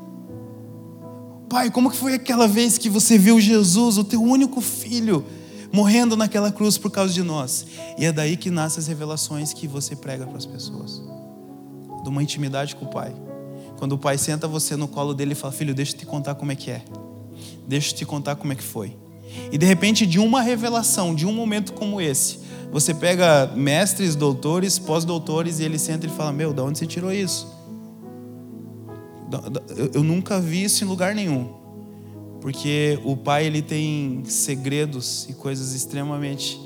Pai, 1.49 1.69
como 1.69 1.91
que 1.91 1.97
foi 1.97 2.13
aquela 2.15 2.47
vez 2.47 2.77
que 2.77 2.89
você 2.89 3.17
viu 3.17 3.39
Jesus, 3.39 3.97
o 3.97 4.03
teu 4.03 4.21
único 4.21 4.61
filho, 4.61 5.25
morrendo 5.71 6.17
naquela 6.17 6.51
cruz 6.51 6.77
por 6.77 6.89
causa 6.89 7.13
de 7.13 7.21
nós? 7.21 7.65
E 7.97 8.05
é 8.05 8.11
daí 8.11 8.35
que 8.35 8.49
nascem 8.49 8.81
as 8.81 8.87
revelações 8.87 9.53
que 9.53 9.67
você 9.67 9.95
prega 9.95 10.25
para 10.25 10.37
as 10.37 10.45
pessoas. 10.45 11.01
de 12.03 12.09
uma 12.09 12.21
intimidade 12.21 12.75
com 12.75 12.85
o 12.85 12.89
Pai. 12.89 13.15
Quando 13.77 13.93
o 13.93 13.97
Pai 13.97 14.17
senta 14.17 14.47
você 14.47 14.75
no 14.75 14.87
colo 14.87 15.13
dele 15.13 15.31
e 15.31 15.35
fala: 15.35 15.51
Filho, 15.51 15.73
deixa 15.73 15.93
eu 15.93 15.97
te 15.97 16.05
contar 16.05 16.35
como 16.35 16.51
é 16.51 16.55
que 16.55 16.69
é. 16.69 16.83
Deixa 17.67 17.91
eu 17.91 17.95
te 17.95 18.05
contar 18.05 18.35
como 18.35 18.53
é 18.53 18.55
que 18.55 18.63
foi. 18.63 18.95
E 19.51 19.57
de 19.57 19.65
repente, 19.65 20.05
de 20.05 20.19
uma 20.19 20.41
revelação, 20.41 21.15
de 21.15 21.25
um 21.25 21.33
momento 21.33 21.73
como 21.73 21.99
esse, 21.99 22.39
você 22.71 22.93
pega 22.93 23.51
mestres, 23.55 24.15
doutores, 24.15 24.77
pós-doutores 24.77 25.59
e 25.59 25.63
ele 25.63 25.79
senta 25.79 26.05
e 26.05 26.09
fala: 26.09 26.31
Meu, 26.31 26.53
da 26.53 26.63
onde 26.63 26.77
você 26.77 26.85
tirou 26.85 27.11
isso? 27.11 27.54
Eu 29.93 30.03
nunca 30.03 30.39
vi 30.39 30.63
isso 30.63 30.83
em 30.83 30.87
lugar 30.87 31.15
nenhum. 31.15 31.53
Porque 32.41 32.99
o 33.03 33.17
Pai 33.17 33.45
ele 33.45 33.61
tem 33.61 34.23
segredos 34.25 35.25
e 35.29 35.33
coisas 35.33 35.73
extremamente 35.73 36.59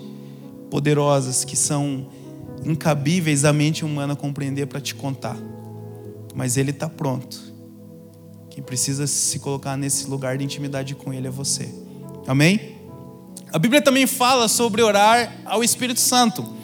poderosas 0.69 1.43
que 1.45 1.55
são 1.55 2.07
incabíveis 2.65 3.45
à 3.45 3.53
mente 3.53 3.85
humana 3.85 4.15
compreender 4.15 4.67
para 4.67 4.81
te 4.81 4.93
contar. 4.93 5.37
Mas 6.35 6.57
Ele 6.57 6.71
está 6.71 6.89
pronto. 6.89 7.41
Quem 8.49 8.63
precisa 8.63 9.07
se 9.07 9.39
colocar 9.39 9.77
nesse 9.77 10.09
lugar 10.09 10.37
de 10.37 10.43
intimidade 10.43 10.95
com 10.95 11.13
Ele 11.13 11.27
é 11.27 11.31
você. 11.31 11.73
Amém? 12.27 12.77
A 13.51 13.57
Bíblia 13.57 13.81
também 13.81 14.05
fala 14.05 14.47
sobre 14.47 14.81
orar 14.81 15.41
ao 15.45 15.63
Espírito 15.63 15.99
Santo. 15.99 16.58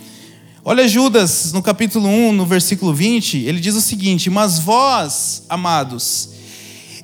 Olha 0.67 0.87
Judas 0.87 1.53
no 1.53 1.61
capítulo 1.61 2.07
1, 2.09 2.33
no 2.33 2.43
versículo 2.43 2.91
20, 2.91 3.37
ele 3.37 3.59
diz 3.59 3.75
o 3.75 3.81
seguinte: 3.81 4.31
Mas 4.31 4.57
vós, 4.57 5.43
amados, 5.47 6.29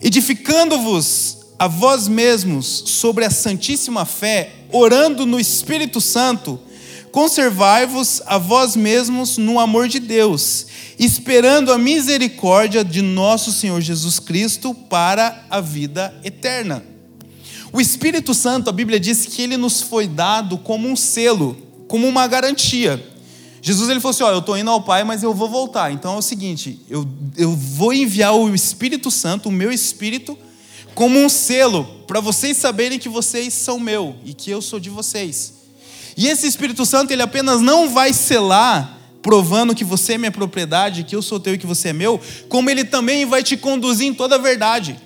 edificando-vos 0.01 1.37
a 1.59 1.67
vós 1.67 2.07
mesmos 2.07 2.65
sobre 2.87 3.23
a 3.23 3.29
santíssima 3.29 4.03
fé, 4.03 4.49
orando 4.71 5.27
no 5.27 5.39
Espírito 5.39 6.01
Santo, 6.01 6.59
conservai-vos 7.11 8.19
a 8.25 8.39
vós 8.39 8.75
mesmos 8.75 9.37
no 9.37 9.59
amor 9.59 9.87
de 9.87 9.99
Deus, 9.99 10.65
esperando 10.97 11.71
a 11.71 11.77
misericórdia 11.77 12.83
de 12.83 13.03
nosso 13.03 13.51
Senhor 13.51 13.79
Jesus 13.79 14.17
Cristo 14.17 14.73
para 14.73 15.45
a 15.51 15.61
vida 15.61 16.11
eterna. 16.23 16.83
O 17.71 17.79
Espírito 17.79 18.33
Santo, 18.33 18.71
a 18.71 18.73
Bíblia 18.73 18.99
diz 18.99 19.27
que 19.27 19.43
ele 19.43 19.55
nos 19.55 19.83
foi 19.83 20.07
dado 20.07 20.57
como 20.57 20.89
um 20.89 20.95
selo, 20.95 21.55
como 21.87 22.07
uma 22.07 22.25
garantia. 22.25 23.10
Jesus 23.61 23.89
ele 23.89 23.99
falou 23.99 24.11
assim: 24.11 24.23
Ó, 24.23 24.31
eu 24.31 24.39
estou 24.39 24.57
indo 24.57 24.71
ao 24.71 24.81
Pai, 24.81 25.03
mas 25.03 25.21
eu 25.21 25.33
vou 25.33 25.47
voltar. 25.47 25.91
Então 25.91 26.15
é 26.15 26.17
o 26.17 26.21
seguinte: 26.21 26.79
eu, 26.89 27.07
eu 27.37 27.55
vou 27.55 27.93
enviar 27.93 28.35
o 28.35 28.53
Espírito 28.53 29.11
Santo, 29.11 29.49
o 29.49 29.51
meu 29.51 29.71
Espírito, 29.71 30.37
como 30.95 31.19
um 31.19 31.29
selo, 31.29 31.85
para 32.07 32.19
vocês 32.19 32.57
saberem 32.57 32.97
que 32.97 33.07
vocês 33.07 33.53
são 33.53 33.79
meu 33.79 34.15
e 34.25 34.33
que 34.33 34.49
eu 34.49 34.61
sou 34.61 34.79
de 34.79 34.89
vocês. 34.89 35.53
E 36.17 36.27
esse 36.27 36.47
Espírito 36.47 36.85
Santo, 36.85 37.11
ele 37.11 37.21
apenas 37.21 37.61
não 37.61 37.89
vai 37.89 38.11
selar, 38.13 38.97
provando 39.21 39.75
que 39.75 39.83
você 39.83 40.13
é 40.13 40.17
minha 40.17 40.31
propriedade, 40.31 41.03
que 41.03 41.15
eu 41.15 41.21
sou 41.21 41.39
teu 41.39 41.53
e 41.53 41.57
que 41.57 41.67
você 41.67 41.89
é 41.89 41.93
meu, 41.93 42.19
como 42.49 42.69
ele 42.69 42.83
também 42.83 43.25
vai 43.25 43.43
te 43.43 43.55
conduzir 43.55 44.07
em 44.07 44.13
toda 44.13 44.35
a 44.35 44.39
verdade. 44.39 44.99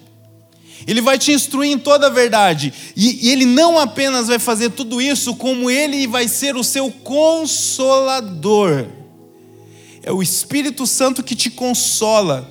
Ele 0.88 1.02
vai 1.02 1.17
te 1.17 1.32
instruir 1.32 1.71
em 1.71 1.80
toda 1.80 2.08
a 2.08 2.10
verdade. 2.10 2.74
E, 2.95 3.28
e, 3.28 3.32
ele 3.32 3.45
não 3.45 3.80
apenas 3.80 4.28
vai 4.28 4.38
fazer 4.38 4.69
tudo 4.69 5.02
isso, 5.02 5.36
como 5.36 5.69
ele 5.69 6.06
vai 6.06 6.28
ser 6.28 6.56
o 6.56 6.63
seu 6.63 6.91
consolador. 6.91 8.86
É 10.04 10.12
o 10.12 10.21
Espírito 10.21 10.86
Santo 10.86 11.24
que 11.24 11.36
te 11.36 11.50
consola. 11.50 12.50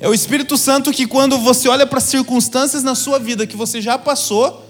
É 0.00 0.08
o 0.08 0.14
Espírito 0.14 0.56
Santo 0.56 0.90
que, 0.92 1.06
quando 1.06 1.36
você 1.36 1.68
olha 1.68 1.86
para 1.86 1.98
as 1.98 2.04
circunstâncias 2.04 2.82
na 2.82 2.94
sua 2.94 3.18
vida 3.18 3.46
que 3.46 3.56
você 3.56 3.82
já 3.82 3.98
passou, 3.98 4.64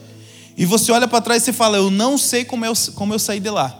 e 0.56 0.66
você 0.66 0.90
olha 0.90 1.06
para 1.06 1.20
trás 1.20 1.46
e 1.46 1.52
fala: 1.52 1.76
Eu 1.76 1.90
não 1.90 2.18
sei 2.18 2.44
como 2.44 2.64
eu, 2.64 2.72
como 2.96 3.14
eu 3.14 3.18
saí 3.18 3.38
de 3.38 3.50
lá. 3.50 3.77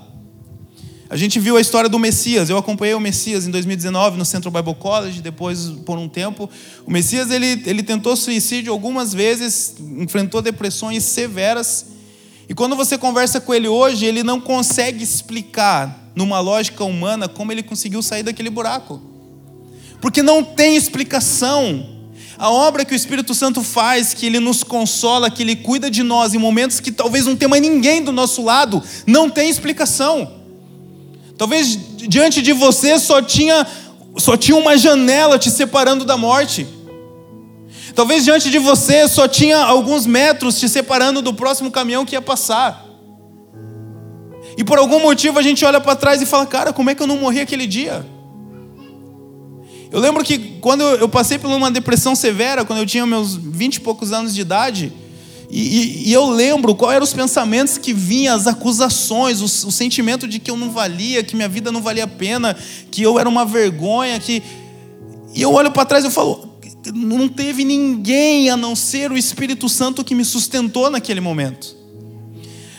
A 1.10 1.16
gente 1.16 1.40
viu 1.40 1.56
a 1.56 1.60
história 1.60 1.88
do 1.88 1.98
Messias. 1.98 2.50
Eu 2.50 2.58
acompanhei 2.58 2.94
o 2.94 3.00
Messias 3.00 3.46
em 3.46 3.50
2019 3.50 4.18
no 4.18 4.26
Central 4.26 4.52
Bible 4.52 4.74
College. 4.74 5.22
Depois, 5.22 5.70
por 5.86 5.96
um 5.96 6.06
tempo, 6.06 6.50
o 6.86 6.90
Messias 6.90 7.30
ele, 7.30 7.62
ele 7.64 7.82
tentou 7.82 8.14
suicídio 8.14 8.70
algumas 8.72 9.14
vezes, 9.14 9.76
enfrentou 9.96 10.42
depressões 10.42 11.04
severas. 11.04 11.86
E 12.46 12.54
quando 12.54 12.76
você 12.76 12.98
conversa 12.98 13.40
com 13.40 13.54
ele 13.54 13.68
hoje, 13.68 14.04
ele 14.04 14.22
não 14.22 14.38
consegue 14.38 15.02
explicar, 15.02 16.12
numa 16.14 16.40
lógica 16.40 16.84
humana, 16.84 17.26
como 17.26 17.52
ele 17.52 17.62
conseguiu 17.62 18.02
sair 18.02 18.22
daquele 18.22 18.50
buraco. 18.50 19.00
Porque 20.02 20.22
não 20.22 20.44
tem 20.44 20.76
explicação. 20.76 21.96
A 22.36 22.50
obra 22.50 22.84
que 22.84 22.92
o 22.92 22.96
Espírito 22.96 23.34
Santo 23.34 23.62
faz, 23.62 24.12
que 24.12 24.26
ele 24.26 24.40
nos 24.40 24.62
consola, 24.62 25.30
que 25.30 25.42
ele 25.42 25.56
cuida 25.56 25.90
de 25.90 26.02
nós 26.02 26.34
em 26.34 26.38
momentos 26.38 26.80
que 26.80 26.92
talvez 26.92 27.24
não 27.24 27.34
tenha 27.34 27.48
mais 27.48 27.62
ninguém 27.62 28.02
do 28.02 28.12
nosso 28.12 28.44
lado, 28.44 28.82
não 29.06 29.30
tem 29.30 29.48
explicação. 29.48 30.37
Talvez 31.38 31.78
diante 31.96 32.42
de 32.42 32.52
você 32.52 32.98
só 32.98 33.22
tinha 33.22 33.64
só 34.16 34.36
tinha 34.36 34.56
uma 34.56 34.76
janela 34.76 35.38
te 35.38 35.48
separando 35.48 36.04
da 36.04 36.16
morte. 36.16 36.66
Talvez 37.94 38.24
diante 38.24 38.50
de 38.50 38.58
você 38.58 39.06
só 39.08 39.28
tinha 39.28 39.58
alguns 39.58 40.04
metros 40.04 40.58
te 40.58 40.68
separando 40.68 41.22
do 41.22 41.32
próximo 41.32 41.70
caminhão 41.70 42.04
que 42.04 42.16
ia 42.16 42.20
passar. 42.20 42.84
E 44.56 44.64
por 44.64 44.78
algum 44.78 45.00
motivo 45.00 45.38
a 45.38 45.42
gente 45.42 45.64
olha 45.64 45.80
para 45.80 45.94
trás 45.94 46.20
e 46.20 46.26
fala: 46.26 46.44
"Cara, 46.44 46.72
como 46.72 46.90
é 46.90 46.94
que 46.96 47.02
eu 47.02 47.06
não 47.06 47.16
morri 47.16 47.40
aquele 47.40 47.66
dia?" 47.66 48.04
Eu 49.90 50.00
lembro 50.00 50.24
que 50.24 50.38
quando 50.60 50.82
eu 50.82 51.08
passei 51.08 51.38
por 51.38 51.48
uma 51.48 51.70
depressão 51.70 52.16
severa, 52.16 52.64
quando 52.64 52.80
eu 52.80 52.86
tinha 52.86 53.06
meus 53.06 53.36
vinte 53.36 53.76
e 53.76 53.80
poucos 53.80 54.12
anos 54.12 54.34
de 54.34 54.40
idade, 54.40 54.92
e, 55.50 55.60
e, 55.60 56.08
e 56.08 56.12
eu 56.12 56.28
lembro 56.28 56.74
quais 56.74 56.96
eram 56.96 57.04
os 57.04 57.12
pensamentos 57.12 57.78
que 57.78 57.92
vinham, 57.92 58.34
as 58.34 58.46
acusações, 58.46 59.40
o, 59.40 59.44
o, 59.68 59.72
sentimento 59.72 60.28
de 60.28 60.38
que 60.38 60.50
eu 60.50 60.56
não 60.56 60.70
valia, 60.70 61.22
que 61.24 61.34
minha 61.34 61.48
vida 61.48 61.72
não 61.72 61.80
valia 61.80 62.04
a 62.04 62.08
pena, 62.08 62.56
que 62.90 63.02
eu 63.02 63.18
era 63.18 63.28
uma 63.28 63.44
vergonha, 63.44 64.18
que. 64.20 64.42
E 65.34 65.40
eu 65.40 65.52
olho 65.52 65.70
para 65.70 65.86
trás 65.86 66.04
e 66.04 66.10
falo, 66.10 66.48
não 66.94 67.28
teve 67.28 67.64
ninguém 67.64 68.50
a 68.50 68.56
não 68.56 68.76
ser 68.76 69.10
o 69.10 69.16
Espírito 69.16 69.68
Santo 69.68 70.04
que 70.04 70.14
me 70.14 70.24
sustentou 70.24 70.90
naquele 70.90 71.20
momento. 71.20 71.76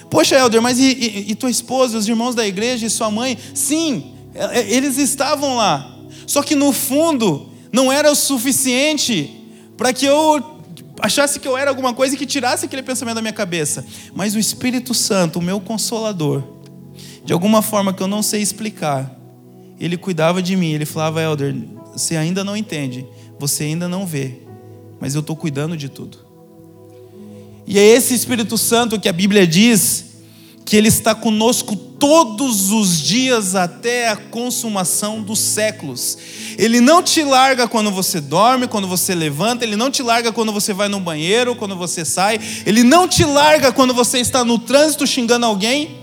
Poxa, 0.10 0.36
Helder, 0.36 0.62
mas 0.62 0.80
e, 0.80 0.92
e, 0.92 1.32
e 1.32 1.36
tua 1.36 1.50
esposa, 1.50 1.98
os 1.98 2.08
irmãos 2.08 2.36
da 2.36 2.46
igreja 2.46 2.86
e 2.86 2.90
sua 2.90 3.10
mãe? 3.10 3.38
Sim, 3.54 4.12
é, 4.34 4.60
é, 4.60 4.72
eles 4.74 4.98
estavam 4.98 5.56
lá. 5.56 5.96
Só 6.28 6.44
que 6.44 6.56
no 6.56 6.72
fundo, 6.72 7.50
não 7.72 7.92
era 7.92 8.12
o 8.12 8.16
suficiente 8.16 9.30
para 9.78 9.94
que 9.94 10.06
eu 10.06 10.59
achasse 11.00 11.40
que 11.40 11.48
eu 11.48 11.58
era 11.58 11.70
alguma 11.70 11.94
coisa 11.94 12.16
e 12.16 12.18
que 12.18 12.26
tirasse 12.26 12.66
aquele 12.66 12.84
pensamento 12.84 13.16
da 13.16 13.22
minha 13.22 13.34
cabeça. 13.34 13.86
Mas 14.14 14.36
o 14.36 14.40
Espírito 14.40 14.94
Santo, 14.94 15.40
o 15.40 15.42
meu 15.42 15.60
consolador, 15.60 16.44
de 17.24 17.34
alguma 17.34 17.62
forma 17.62 17.94
que 17.94 18.02
eu 18.02 18.08
não 18.08 18.24
sei 18.24 18.42
explicar, 18.42 19.16
ele 19.80 19.98
cuidava 19.98 20.42
de 20.42 20.56
mim. 20.56 20.72
Ele 20.72 20.86
falava, 20.86 21.22
Elder, 21.22 21.56
você 21.94 22.16
ainda 22.16 22.44
não 22.44 22.56
entende, 22.56 23.06
você 23.40 23.66
ainda 23.66 23.88
não 23.88 24.06
vê, 24.06 24.40
mas 25.00 25.16
eu 25.16 25.22
estou 25.22 25.36
cuidando 25.36 25.78
de 25.78 25.90
tudo. 25.90 26.18
E 27.66 27.78
é 27.78 27.84
esse 27.84 28.14
Espírito 28.14 28.58
Santo 28.58 29.00
que 29.00 29.08
a 29.08 29.14
Bíblia 29.14 29.46
diz 29.46 30.09
que 30.70 30.78
Ele 30.78 30.88
está 30.88 31.16
conosco 31.16 31.76
todos 31.76 32.72
os 32.72 33.02
dias 33.02 33.56
até 33.56 34.10
a 34.10 34.16
consumação 34.16 35.20
dos 35.20 35.40
séculos. 35.40 36.16
Ele 36.60 36.80
não 36.80 37.02
te 37.02 37.24
larga 37.24 37.68
quando 37.68 37.90
você 37.90 38.22
dorme, 38.22 38.68
quando 38.68 38.88
você 38.88 39.16
levanta, 39.16 39.66
ele 39.66 39.76
não 39.76 39.90
te 39.90 40.04
larga 40.04 40.32
quando 40.32 40.54
você 40.54 40.72
vai 40.72 40.88
no 40.88 41.00
banheiro, 41.00 41.56
quando 41.56 41.76
você 41.76 42.06
sai, 42.06 42.40
ele 42.68 42.84
não 42.84 43.08
te 43.08 43.26
larga 43.26 43.72
quando 43.72 43.96
você 43.96 44.20
está 44.20 44.46
no 44.46 44.60
trânsito 44.60 45.08
xingando 45.08 45.48
alguém. 45.48 45.98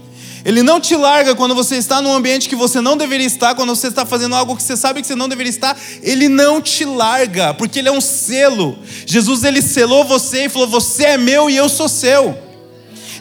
Ele 0.44 0.64
não 0.64 0.80
te 0.80 0.96
larga 0.96 1.36
quando 1.36 1.54
você 1.54 1.76
está 1.76 2.02
num 2.02 2.12
ambiente 2.12 2.48
que 2.48 2.56
você 2.56 2.80
não 2.80 2.96
deveria 2.96 3.26
estar, 3.26 3.54
quando 3.54 3.68
você 3.68 3.86
está 3.86 4.04
fazendo 4.04 4.34
algo 4.34 4.56
que 4.56 4.64
você 4.64 4.76
sabe 4.76 5.00
que 5.00 5.06
você 5.06 5.14
não 5.14 5.28
deveria 5.28 5.50
estar. 5.50 5.78
Ele 6.02 6.28
não 6.28 6.60
te 6.60 6.84
larga, 6.84 7.54
porque 7.54 7.78
ele 7.78 7.88
é 7.88 7.92
um 7.92 8.00
selo. 8.00 8.76
Jesus 9.06 9.44
ele 9.44 9.62
selou 9.62 10.04
você 10.04 10.46
e 10.46 10.48
falou: 10.48 10.66
"Você 10.66 11.04
é 11.04 11.16
meu 11.16 11.48
e 11.48 11.56
eu 11.56 11.68
sou 11.68 11.88
seu". 11.88 12.45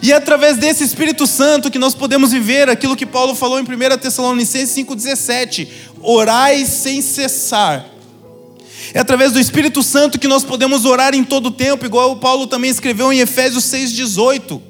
E 0.02 0.12
é 0.12 0.16
através 0.16 0.56
desse 0.56 0.84
Espírito 0.84 1.26
Santo 1.26 1.70
que 1.70 1.78
nós 1.78 1.94
podemos 1.94 2.32
viver 2.32 2.68
aquilo 2.68 2.96
que 2.96 3.06
Paulo 3.06 3.34
falou 3.34 3.58
em 3.58 3.62
1 3.62 3.98
Tessalonicenses 3.98 4.76
5,17: 4.84 5.68
orai 6.02 6.64
sem 6.64 7.00
cessar. 7.00 7.86
É 8.94 9.00
através 9.00 9.32
do 9.32 9.40
Espírito 9.40 9.82
Santo 9.82 10.18
que 10.18 10.28
nós 10.28 10.44
podemos 10.44 10.84
orar 10.84 11.14
em 11.14 11.24
todo 11.24 11.46
o 11.46 11.50
tempo, 11.50 11.84
igual 11.84 12.12
o 12.12 12.16
Paulo 12.16 12.46
também 12.46 12.70
escreveu 12.70 13.12
em 13.12 13.18
Efésios 13.18 13.64
6,18. 13.64 14.60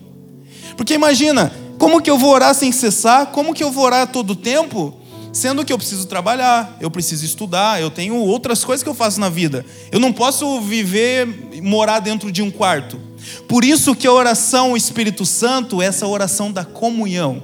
Porque 0.76 0.94
imagina, 0.94 1.52
como 1.78 2.00
que 2.00 2.10
eu 2.10 2.18
vou 2.18 2.30
orar 2.30 2.54
sem 2.54 2.72
cessar? 2.72 3.26
Como 3.26 3.54
que 3.54 3.62
eu 3.62 3.70
vou 3.70 3.84
orar 3.84 4.06
todo 4.06 4.30
o 4.30 4.36
tempo? 4.36 4.94
Sendo 5.36 5.66
que 5.66 5.70
eu 5.70 5.76
preciso 5.76 6.06
trabalhar, 6.06 6.78
eu 6.80 6.90
preciso 6.90 7.22
estudar, 7.22 7.78
eu 7.78 7.90
tenho 7.90 8.16
outras 8.16 8.64
coisas 8.64 8.82
que 8.82 8.88
eu 8.88 8.94
faço 8.94 9.20
na 9.20 9.28
vida. 9.28 9.66
Eu 9.92 10.00
não 10.00 10.10
posso 10.10 10.62
viver, 10.62 11.28
morar 11.62 12.00
dentro 12.00 12.32
de 12.32 12.40
um 12.40 12.50
quarto. 12.50 12.98
Por 13.46 13.62
isso 13.62 13.94
que 13.94 14.06
a 14.06 14.12
oração 14.12 14.74
Espírito 14.74 15.26
Santo 15.26 15.82
é 15.82 15.84
essa 15.84 16.06
oração 16.06 16.50
da 16.50 16.64
comunhão. 16.64 17.42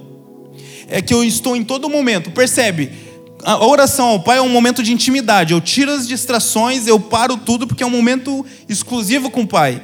É 0.89 1.03
que 1.03 1.13
eu 1.13 1.23
estou 1.23 1.55
em 1.55 1.63
todo 1.63 1.87
momento, 1.87 2.31
percebe? 2.31 2.91
A 3.45 3.63
oração 3.63 4.07
ao 4.07 4.21
Pai 4.21 4.39
é 4.39 4.43
um 4.43 4.49
momento 4.49 4.83
de 4.83 4.91
intimidade. 4.91 5.53
Eu 5.53 5.61
tiro 5.61 5.93
as 5.93 6.09
distrações, 6.09 6.87
eu 6.87 6.99
paro 6.99 7.37
tudo 7.37 7.67
porque 7.67 7.83
é 7.83 7.87
um 7.87 7.91
momento 7.91 8.43
exclusivo 8.71 9.31
com 9.31 9.43
o 9.43 9.47
Pai. 9.47 9.83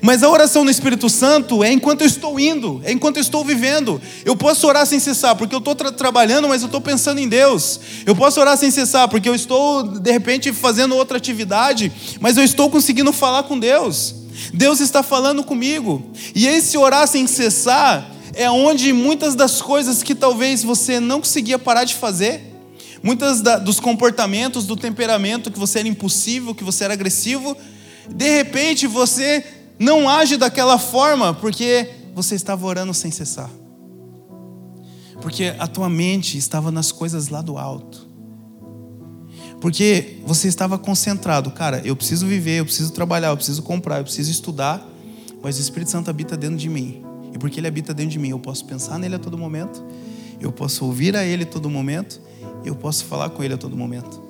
Mas 0.00 0.22
a 0.22 0.28
oração 0.28 0.64
no 0.64 0.70
Espírito 0.70 1.08
Santo 1.08 1.62
é 1.62 1.72
enquanto 1.72 2.02
eu 2.02 2.06
estou 2.06 2.38
indo, 2.38 2.80
é 2.84 2.92
enquanto 2.92 3.16
eu 3.16 3.22
estou 3.22 3.44
vivendo. 3.44 4.00
Eu 4.24 4.36
posso 4.36 4.66
orar 4.66 4.86
sem 4.86 4.98
cessar, 4.98 5.36
porque 5.36 5.54
eu 5.54 5.58
estou 5.58 5.74
tra 5.74 5.92
trabalhando, 5.92 6.48
mas 6.48 6.62
eu 6.62 6.66
estou 6.66 6.80
pensando 6.80 7.18
em 7.18 7.28
Deus. 7.28 7.80
Eu 8.04 8.14
posso 8.14 8.40
orar 8.40 8.56
sem 8.56 8.70
cessar, 8.70 9.08
porque 9.08 9.28
eu 9.28 9.34
estou, 9.34 9.82
de 9.82 10.10
repente, 10.10 10.52
fazendo 10.52 10.96
outra 10.96 11.16
atividade, 11.16 11.92
mas 12.20 12.36
eu 12.36 12.44
estou 12.44 12.70
conseguindo 12.70 13.12
falar 13.12 13.44
com 13.44 13.58
Deus. 13.58 14.14
Deus 14.52 14.80
está 14.80 15.02
falando 15.02 15.44
comigo. 15.44 16.02
E 16.34 16.46
esse 16.46 16.76
orar 16.76 17.06
sem 17.06 17.26
cessar 17.26 18.10
é 18.34 18.50
onde 18.50 18.92
muitas 18.92 19.34
das 19.34 19.62
coisas 19.62 20.02
que 20.02 20.14
talvez 20.14 20.62
você 20.62 20.98
não 20.98 21.20
conseguia 21.20 21.58
parar 21.58 21.84
de 21.84 21.94
fazer, 21.94 22.52
muitas 23.02 23.40
dos 23.62 23.78
comportamentos, 23.78 24.66
do 24.66 24.76
temperamento 24.76 25.50
que 25.50 25.58
você 25.58 25.80
era 25.80 25.88
impossível, 25.88 26.54
que 26.54 26.64
você 26.64 26.84
era 26.84 26.94
agressivo, 26.94 27.56
de 28.08 28.28
repente 28.28 28.86
você 28.86 29.44
não 29.78 30.08
age 30.08 30.36
daquela 30.36 30.78
forma 30.78 31.34
porque 31.34 31.88
você 32.14 32.34
estava 32.34 32.64
orando 32.66 32.94
sem 32.94 33.10
cessar. 33.10 33.50
Porque 35.20 35.54
a 35.58 35.66
tua 35.66 35.88
mente 35.88 36.36
estava 36.36 36.70
nas 36.70 36.92
coisas 36.92 37.28
lá 37.28 37.40
do 37.40 37.58
alto. 37.58 38.06
Porque 39.60 40.18
você 40.26 40.46
estava 40.46 40.76
concentrado, 40.76 41.50
cara, 41.50 41.80
eu 41.84 41.96
preciso 41.96 42.26
viver, 42.26 42.60
eu 42.60 42.64
preciso 42.66 42.92
trabalhar, 42.92 43.28
eu 43.28 43.36
preciso 43.36 43.62
comprar, 43.62 43.98
eu 43.98 44.04
preciso 44.04 44.30
estudar, 44.30 44.86
mas 45.42 45.56
o 45.56 45.60
Espírito 45.60 45.90
Santo 45.90 46.10
habita 46.10 46.36
dentro 46.36 46.56
de 46.56 46.68
mim. 46.68 47.02
E 47.32 47.38
porque 47.38 47.60
ele 47.60 47.66
habita 47.66 47.94
dentro 47.94 48.12
de 48.12 48.18
mim, 48.18 48.28
eu 48.28 48.38
posso 48.38 48.64
pensar 48.66 48.98
nele 48.98 49.14
a 49.14 49.18
todo 49.18 49.38
momento, 49.38 49.82
eu 50.40 50.52
posso 50.52 50.84
ouvir 50.84 51.16
a 51.16 51.24
ele 51.24 51.44
a 51.44 51.46
todo 51.46 51.70
momento, 51.70 52.20
eu 52.64 52.76
posso 52.76 53.06
falar 53.06 53.30
com 53.30 53.42
ele 53.42 53.54
a 53.54 53.56
todo 53.56 53.76
momento. 53.76 54.22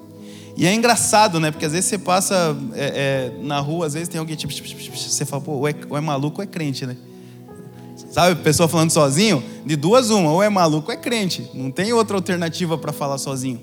E 0.57 0.67
é 0.67 0.73
engraçado, 0.73 1.40
né? 1.40 1.51
Porque 1.51 1.67
às 1.67 1.73
vezes 1.73 1.90
você 1.90 1.99
passa 1.99 2.57
é, 2.75 3.33
é, 3.37 3.43
na 3.43 3.59
rua, 3.59 3.87
às 3.87 3.95
vezes 3.95 4.09
tem 4.09 4.19
alguém 4.19 4.37
tipo, 4.37 4.53
você 4.53 5.25
fala, 5.25 5.43
pô, 5.43 5.53
ou 5.53 5.69
é, 5.69 5.75
ou 5.88 5.97
é 5.97 6.01
maluco 6.01 6.40
ou 6.40 6.45
é 6.45 6.47
crente, 6.47 6.87
né? 6.87 6.97
Sabe, 8.11 8.40
pessoa 8.43 8.69
falando 8.69 8.90
sozinho, 8.90 9.43
de 9.67 9.75
duas 9.75 10.11
uma, 10.11 10.31
ou 10.31 10.43
é 10.43 10.49
maluco 10.49 10.93
ou 10.93 10.95
é 10.95 10.97
crente. 10.97 11.51
Não 11.53 11.71
tem 11.71 11.93
outra 11.93 12.17
alternativa 12.17 12.79
para 12.79 12.93
falar 12.93 13.19
sozinho. 13.19 13.61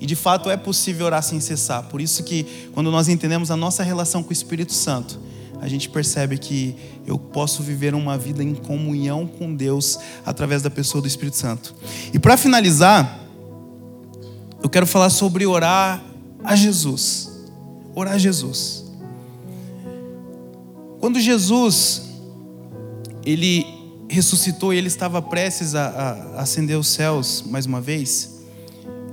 E 0.00 0.06
de 0.06 0.14
fato 0.14 0.48
é 0.48 0.56
possível 0.56 1.06
orar 1.06 1.22
sem 1.22 1.40
cessar. 1.40 1.82
Por 1.84 2.00
isso 2.00 2.22
que 2.22 2.70
quando 2.72 2.90
nós 2.90 3.08
entendemos 3.08 3.50
a 3.50 3.56
nossa 3.56 3.82
relação 3.82 4.22
com 4.22 4.30
o 4.30 4.32
Espírito 4.32 4.72
Santo, 4.72 5.18
a 5.60 5.66
gente 5.66 5.88
percebe 5.88 6.38
que 6.38 6.76
eu 7.04 7.18
posso 7.18 7.62
viver 7.62 7.94
uma 7.94 8.16
vida 8.16 8.42
em 8.42 8.54
comunhão 8.54 9.26
com 9.26 9.52
Deus 9.52 9.98
através 10.24 10.62
da 10.62 10.70
pessoa 10.70 11.02
do 11.02 11.08
Espírito 11.08 11.36
Santo. 11.36 11.74
E 12.12 12.18
para 12.18 12.36
finalizar, 12.36 13.18
eu 14.62 14.68
quero 14.68 14.86
falar 14.86 15.10
sobre 15.10 15.44
orar 15.44 16.04
a 16.42 16.54
Jesus. 16.54 17.30
Orar 17.94 18.14
a 18.14 18.18
Jesus. 18.18 18.84
Quando 21.00 21.20
Jesus 21.20 22.02
ele 23.24 23.66
ressuscitou 24.08 24.72
e 24.72 24.78
ele 24.78 24.88
estava 24.88 25.20
prestes 25.20 25.74
a, 25.74 25.88
a 25.88 26.42
ascender 26.42 26.78
os 26.78 26.88
céus 26.88 27.44
mais 27.46 27.66
uma 27.66 27.80
vez, 27.80 28.40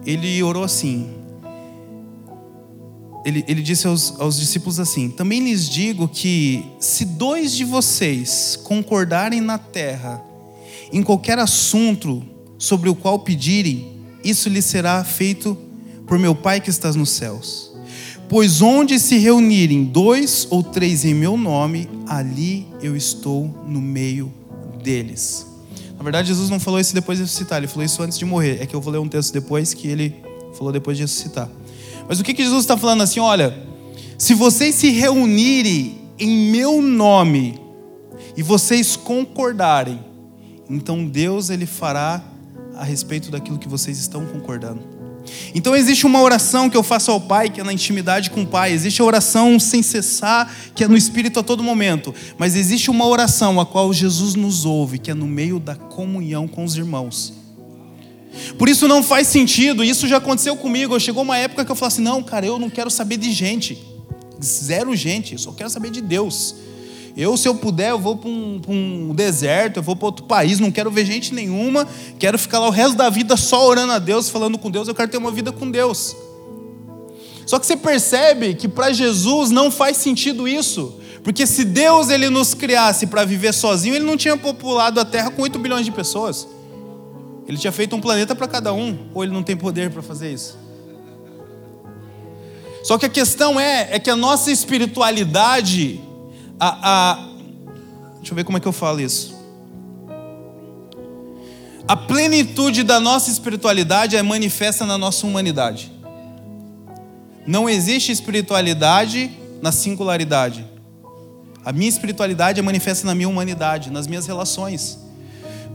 ele 0.05 0.41
orou 0.41 0.63
assim. 0.63 1.09
Ele, 3.25 3.43
ele 3.47 3.61
disse 3.61 3.87
aos, 3.87 4.19
aos 4.19 4.37
discípulos 4.39 4.79
assim: 4.79 5.09
Também 5.09 5.43
lhes 5.43 5.67
digo 5.67 6.07
que 6.07 6.63
se 6.79 7.05
dois 7.05 7.51
de 7.53 7.65
vocês 7.65 8.57
concordarem 8.63 9.41
na 9.41 9.57
terra 9.57 10.23
em 10.91 11.01
qualquer 11.01 11.39
assunto 11.39 12.23
sobre 12.57 12.89
o 12.89 12.95
qual 12.95 13.19
pedirem, 13.19 14.01
isso 14.23 14.47
lhes 14.47 14.65
será 14.65 15.03
feito 15.03 15.57
por 16.07 16.19
meu 16.19 16.35
Pai 16.35 16.61
que 16.61 16.69
estás 16.69 16.95
nos 16.95 17.09
céus. 17.09 17.71
Pois 18.27 18.61
onde 18.61 18.99
se 18.99 19.17
reunirem 19.17 19.83
dois 19.83 20.47
ou 20.49 20.63
três 20.63 21.05
em 21.05 21.13
meu 21.13 21.37
nome, 21.37 21.87
ali 22.07 22.67
eu 22.81 22.95
estou 22.95 23.53
no 23.67 23.79
meio 23.79 24.33
deles. 24.83 25.45
Na 25.97 26.03
verdade, 26.03 26.27
Jesus 26.27 26.49
não 26.49 26.59
falou 26.59 26.79
isso 26.79 26.93
depois 26.93 27.17
de 27.17 27.23
ressuscitar, 27.23 27.59
ele 27.59 27.67
falou 27.67 27.85
isso 27.85 28.01
antes 28.01 28.17
de 28.17 28.25
morrer. 28.25 28.61
É 28.61 28.65
que 28.65 28.75
eu 28.75 28.81
vou 28.81 28.91
ler 28.91 28.99
um 28.99 29.07
texto 29.07 29.31
depois 29.31 29.73
que 29.73 29.87
ele 29.87 30.15
falou 30.57 30.71
depois 30.71 30.97
de 30.97 31.03
ressuscitar. 31.03 31.49
Mas 32.07 32.19
o 32.19 32.23
que, 32.23 32.33
que 32.33 32.43
Jesus 32.43 32.61
está 32.61 32.75
falando 32.75 33.03
assim? 33.03 33.19
Olha, 33.19 33.55
se 34.17 34.33
vocês 34.33 34.75
se 34.75 34.89
reunirem 34.89 36.01
em 36.17 36.51
meu 36.51 36.81
nome 36.81 37.59
e 38.35 38.41
vocês 38.41 38.95
concordarem, 38.95 39.99
então 40.69 41.05
Deus 41.05 41.49
ele 41.49 41.65
fará 41.65 42.23
a 42.75 42.83
respeito 42.83 43.31
daquilo 43.31 43.57
que 43.57 43.67
vocês 43.67 43.97
estão 43.99 44.25
concordando. 44.25 44.94
Então 45.53 45.75
existe 45.75 46.05
uma 46.05 46.21
oração 46.21 46.69
que 46.69 46.77
eu 46.77 46.83
faço 46.83 47.11
ao 47.11 47.19
Pai, 47.19 47.49
que 47.49 47.61
é 47.61 47.63
na 47.63 47.73
intimidade 47.73 48.29
com 48.29 48.43
o 48.43 48.47
Pai. 48.47 48.71
Existe 48.71 49.01
a 49.01 49.05
oração 49.05 49.59
sem 49.59 49.81
cessar, 49.81 50.53
que 50.73 50.83
é 50.83 50.87
no 50.87 50.97
Espírito 50.97 51.39
a 51.39 51.43
todo 51.43 51.63
momento. 51.63 52.13
Mas 52.37 52.55
existe 52.55 52.89
uma 52.89 53.05
oração 53.05 53.59
a 53.59 53.65
qual 53.65 53.93
Jesus 53.93 54.35
nos 54.35 54.65
ouve, 54.65 54.99
que 54.99 55.11
é 55.11 55.13
no 55.13 55.27
meio 55.27 55.59
da 55.59 55.75
comunhão 55.75 56.47
com 56.47 56.63
os 56.63 56.75
irmãos. 56.75 57.33
Por 58.57 58.67
isso 58.67 58.87
não 58.87 59.01
faz 59.01 59.27
sentido, 59.27 59.83
isso 59.83 60.07
já 60.07 60.17
aconteceu 60.17 60.55
comigo. 60.55 60.99
Chegou 60.99 61.23
uma 61.23 61.37
época 61.37 61.63
que 61.63 61.71
eu 61.71 61.75
falei 61.75 61.87
assim: 61.87 62.01
não, 62.01 62.21
cara, 62.21 62.45
eu 62.45 62.59
não 62.59 62.69
quero 62.69 62.89
saber 62.89 63.17
de 63.17 63.31
gente. 63.31 63.77
Zero 64.43 64.95
gente, 64.95 65.33
eu 65.33 65.39
só 65.39 65.51
quero 65.51 65.69
saber 65.69 65.89
de 65.89 66.01
Deus. 66.01 66.55
Eu, 67.17 67.37
se 67.37 67.47
eu 67.47 67.55
puder, 67.55 67.91
eu 67.91 67.99
vou 67.99 68.17
para 68.17 68.29
um, 68.29 68.61
um, 68.67 69.15
deserto, 69.15 69.77
eu 69.77 69.83
vou 69.83 69.95
para 69.95 70.07
outro 70.07 70.25
país, 70.25 70.59
não 70.59 70.69
quero 70.69 70.91
ver 70.91 71.05
gente 71.05 71.33
nenhuma, 71.33 71.87
quero 72.19 72.37
ficar 72.37 72.59
lá 72.59 72.67
o 72.67 72.71
resto 72.71 72.97
da 72.97 73.09
vida 73.09 73.37
só 73.37 73.65
orando 73.65 73.93
a 73.93 73.99
Deus, 73.99 74.29
falando 74.29 74.57
com 74.57 74.69
Deus, 74.69 74.89
eu 74.89 74.93
quero 74.93 75.09
ter 75.09 75.17
uma 75.17 75.31
vida 75.31 75.49
com 75.51 75.71
Deus. 75.71 76.13
Só 77.45 77.57
que 77.57 77.65
você 77.65 77.77
percebe 77.77 78.53
que 78.55 78.67
para 78.67 78.91
Jesus 78.91 79.49
não 79.49 79.71
faz 79.71 79.95
sentido 79.95 80.45
isso, 80.45 80.99
porque 81.23 81.47
se 81.47 81.63
Deus 81.63 82.09
ele 82.09 82.29
nos 82.29 82.53
criasse 82.53 83.07
para 83.07 83.23
viver 83.23 83.53
sozinho, 83.53 83.95
ele 83.95 84.05
não 84.05 84.17
tinha 84.17 84.35
populado 84.35 84.99
a 84.99 85.05
Terra 85.05 85.31
com 85.31 85.41
8 85.41 85.57
bilhões 85.57 85.85
de 85.85 85.91
pessoas. 85.91 86.45
Ele 87.47 87.57
tinha 87.57 87.71
feito 87.71 87.95
um 87.95 88.01
planeta 88.01 88.35
para 88.35 88.47
cada 88.47 88.73
um, 88.73 89.07
ou 89.13 89.23
ele 89.23 89.31
não 89.31 89.41
tem 89.41 89.55
poder 89.55 89.89
para 89.89 90.01
fazer 90.01 90.33
isso? 90.33 90.57
Só 92.83 92.97
que 92.97 93.05
a 93.05 93.09
questão 93.09 93.57
é, 93.59 93.87
é 93.91 93.99
que 93.99 94.09
a 94.09 94.15
nossa 94.15 94.51
espiritualidade 94.51 95.99
a, 96.59 97.13
a, 97.13 97.15
deixa 98.15 98.31
eu 98.31 98.35
ver 98.35 98.43
como 98.43 98.57
é 98.57 98.61
que 98.61 98.67
eu 98.67 98.71
falo 98.71 98.99
isso. 99.01 99.35
A 101.87 101.95
plenitude 101.95 102.83
da 102.83 102.99
nossa 102.99 103.29
espiritualidade 103.29 104.15
é 104.15 104.23
manifesta 104.23 104.85
na 104.85 104.97
nossa 104.97 105.27
humanidade. 105.27 105.91
Não 107.45 107.69
existe 107.69 108.11
espiritualidade 108.11 109.29
na 109.61 109.71
singularidade. 109.71 110.65
A 111.63 111.71
minha 111.71 111.89
espiritualidade 111.89 112.59
é 112.59 112.63
manifesta 112.63 113.05
na 113.05 113.13
minha 113.13 113.29
humanidade, 113.29 113.91
nas 113.91 114.07
minhas 114.07 114.25
relações. 114.25 114.99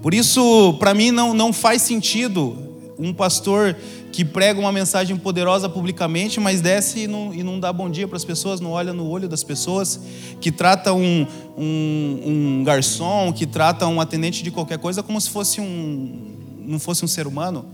Por 0.02 0.14
isso, 0.14 0.74
para 0.80 0.94
mim, 0.94 1.10
não, 1.10 1.32
não 1.32 1.52
faz 1.52 1.82
sentido 1.82 2.56
um 2.98 3.12
pastor 3.12 3.76
que 4.12 4.24
prega 4.24 4.58
uma 4.58 4.72
mensagem 4.72 5.16
poderosa 5.16 5.68
publicamente, 5.68 6.40
mas 6.40 6.60
desce 6.60 7.00
e 7.00 7.06
não, 7.06 7.32
e 7.32 7.42
não 7.42 7.60
dá 7.60 7.72
bom 7.72 7.88
dia 7.88 8.08
para 8.08 8.16
as 8.16 8.24
pessoas, 8.24 8.60
não 8.60 8.72
olha 8.72 8.92
no 8.92 9.08
olho 9.08 9.28
das 9.28 9.44
pessoas, 9.44 10.00
que 10.40 10.50
trata 10.50 10.92
um, 10.92 11.26
um, 11.56 12.20
um, 12.26 12.64
garçom, 12.64 13.32
que 13.32 13.46
trata 13.46 13.86
um 13.86 14.00
atendente 14.00 14.42
de 14.42 14.50
qualquer 14.50 14.78
coisa 14.78 15.02
como 15.02 15.20
se 15.20 15.30
fosse 15.30 15.60
um, 15.60 16.30
não 16.66 16.78
fosse 16.78 17.04
um 17.04 17.08
ser 17.08 17.26
humano. 17.26 17.66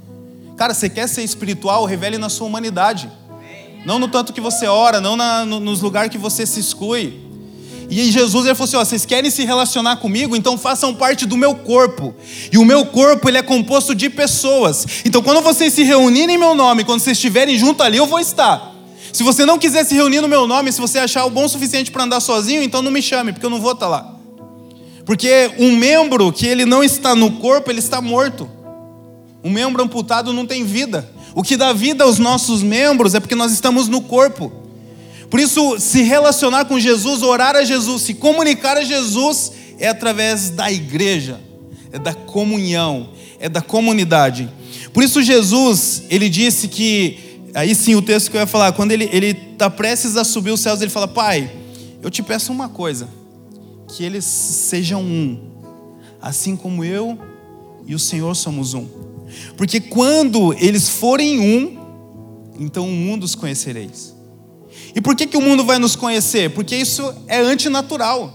Cara, 0.57 0.73
você 0.73 0.89
quer 0.89 1.09
ser 1.09 1.23
espiritual, 1.23 1.85
revele 1.85 2.19
na 2.19 2.29
sua 2.29 2.47
humanidade. 2.47 3.11
Não 3.85 3.99
no 3.99 4.09
tanto 4.09 4.33
que 4.33 4.41
você 4.41 4.67
ora, 4.67 5.01
não 5.01 5.17
na, 5.17 5.45
no, 5.45 5.61
nos 5.61 5.81
lugares 5.81 6.11
que 6.11 6.19
você 6.19 6.45
se 6.47 6.59
exclui. 6.59 7.26
E 7.89 8.11
Jesus 8.11 8.47
ele 8.47 8.55
falou 8.55 8.69
assim: 8.69 8.77
ó, 8.77 8.85
vocês 8.85 9.07
querem 9.07 9.31
se 9.31 9.45
relacionar 9.45 9.97
comigo, 9.97 10.35
então 10.35 10.59
façam 10.59 10.95
parte 10.95 11.25
do 11.27 11.37
meu 11.37 11.55
corpo. 11.55 12.15
E 12.53 12.59
o 12.59 12.65
meu 12.65 12.87
corpo 12.87 13.29
ele 13.29 13.39
é 13.39 13.43
composto 13.43 13.95
de 13.95 14.11
pessoas. 14.11 14.87
Então 15.05 15.23
quando 15.23 15.41
vocês 15.41 15.73
se 15.73 15.83
reunirem 15.83 16.37
em 16.37 16.39
meu 16.39 16.55
nome, 16.55 16.85
quando 16.85 17.01
vocês 17.01 17.17
estiverem 17.17 17.57
junto 17.59 17.83
ali, 17.83 17.97
eu 17.97 18.07
vou 18.07 18.19
estar. 18.19 18.75
Se 19.13 19.23
você 19.23 19.47
não 19.47 19.59
quiser 19.59 19.85
se 19.85 19.95
reunir 19.95 20.21
no 20.21 20.29
meu 20.29 20.47
nome, 20.47 20.71
se 20.71 20.81
você 20.81 20.99
achar 20.99 21.25
o 21.25 21.31
bom 21.31 21.45
o 21.45 21.49
suficiente 21.49 21.91
para 21.91 22.05
andar 22.05 22.21
sozinho, 22.21 22.63
então 22.63 22.83
não 22.83 22.91
me 22.91 23.01
chame, 23.01 23.33
porque 23.33 23.47
eu 23.47 23.51
não 23.51 23.61
vou 23.61 23.73
estar 23.73 23.89
lá. 23.89 24.15
Porque 25.07 25.53
um 25.59 25.77
membro 25.77 26.33
que 26.33 26.47
ele 26.47 26.67
não 26.67 26.83
está 26.83 27.15
no 27.15 27.31
corpo, 27.33 27.71
ele 27.71 27.79
está 27.79 28.01
morto. 28.03 28.51
Um 29.43 29.51
membro 29.51 29.83
amputado 29.83 30.33
não 30.33 30.45
tem 30.45 30.65
vida. 30.65 31.09
O 31.35 31.43
que 31.43 31.57
dá 31.57 31.73
vida 31.73 32.03
aos 32.03 32.19
nossos 32.19 32.63
membros 32.63 33.15
é 33.15 33.21
porque 33.21 33.37
nós 33.37 33.53
estamos 33.53 33.89
no 33.89 34.01
corpo. 34.01 34.66
Por 35.31 35.41
isso, 35.41 35.79
se 35.81 36.03
relacionar 36.03 36.67
com 36.67 36.79
Jesus, 36.79 37.23
orar 37.23 37.57
a 37.57 37.65
Jesus, 37.65 38.03
se 38.03 38.15
comunicar 38.15 38.77
a 38.77 38.85
Jesus, 38.85 39.53
é 39.79 39.89
através 39.89 40.51
da 40.51 40.71
igreja, 40.71 41.41
é 41.93 41.99
da 41.99 42.15
comunhão, 42.15 43.11
é 43.39 43.49
da 43.49 43.61
comunidade. 43.61 44.49
Por 44.93 45.03
isso, 45.03 45.23
Jesus, 45.23 46.05
ele 46.09 46.29
disse 46.29 46.69
que, 46.69 47.19
aí 47.55 47.75
sim 47.75 47.95
o 47.95 48.03
texto 48.03 48.31
que 48.31 48.37
eu 48.37 48.41
ia 48.41 48.47
falar, 48.47 48.73
quando 48.73 48.93
ele 48.93 49.07
está 49.53 49.69
prestes 49.69 50.17
a 50.17 50.25
subir 50.25 50.53
os 50.53 50.61
céus, 50.61 50.81
ele 50.81 50.91
fala: 50.91 51.09
Pai, 51.09 51.51
eu 52.03 52.11
te 52.11 52.23
peço 52.23 52.53
uma 52.53 52.69
coisa, 52.69 53.09
que 53.89 54.05
eles 54.05 54.25
sejam 54.25 55.03
um, 55.03 55.39
assim 56.23 56.57
como 56.57 56.85
eu 56.85 57.19
e 57.87 57.95
o 57.95 57.99
Senhor 57.99 58.35
somos 58.35 58.75
um. 58.75 58.87
Porque 59.57 59.81
quando 59.81 60.55
eles 60.55 60.89
forem 60.89 61.41
um, 61.41 61.79
então 62.59 62.89
o 62.89 62.93
mundo 62.93 63.25
os 63.25 63.35
conhecereis. 63.35 64.16
E 64.95 65.01
por 65.01 65.15
que, 65.15 65.27
que 65.27 65.37
o 65.37 65.43
mundo 65.43 65.65
vai 65.65 65.79
nos 65.79 65.95
conhecer? 65.95 66.51
Porque 66.51 66.75
isso 66.75 67.15
é 67.27 67.39
antinatural. 67.39 68.33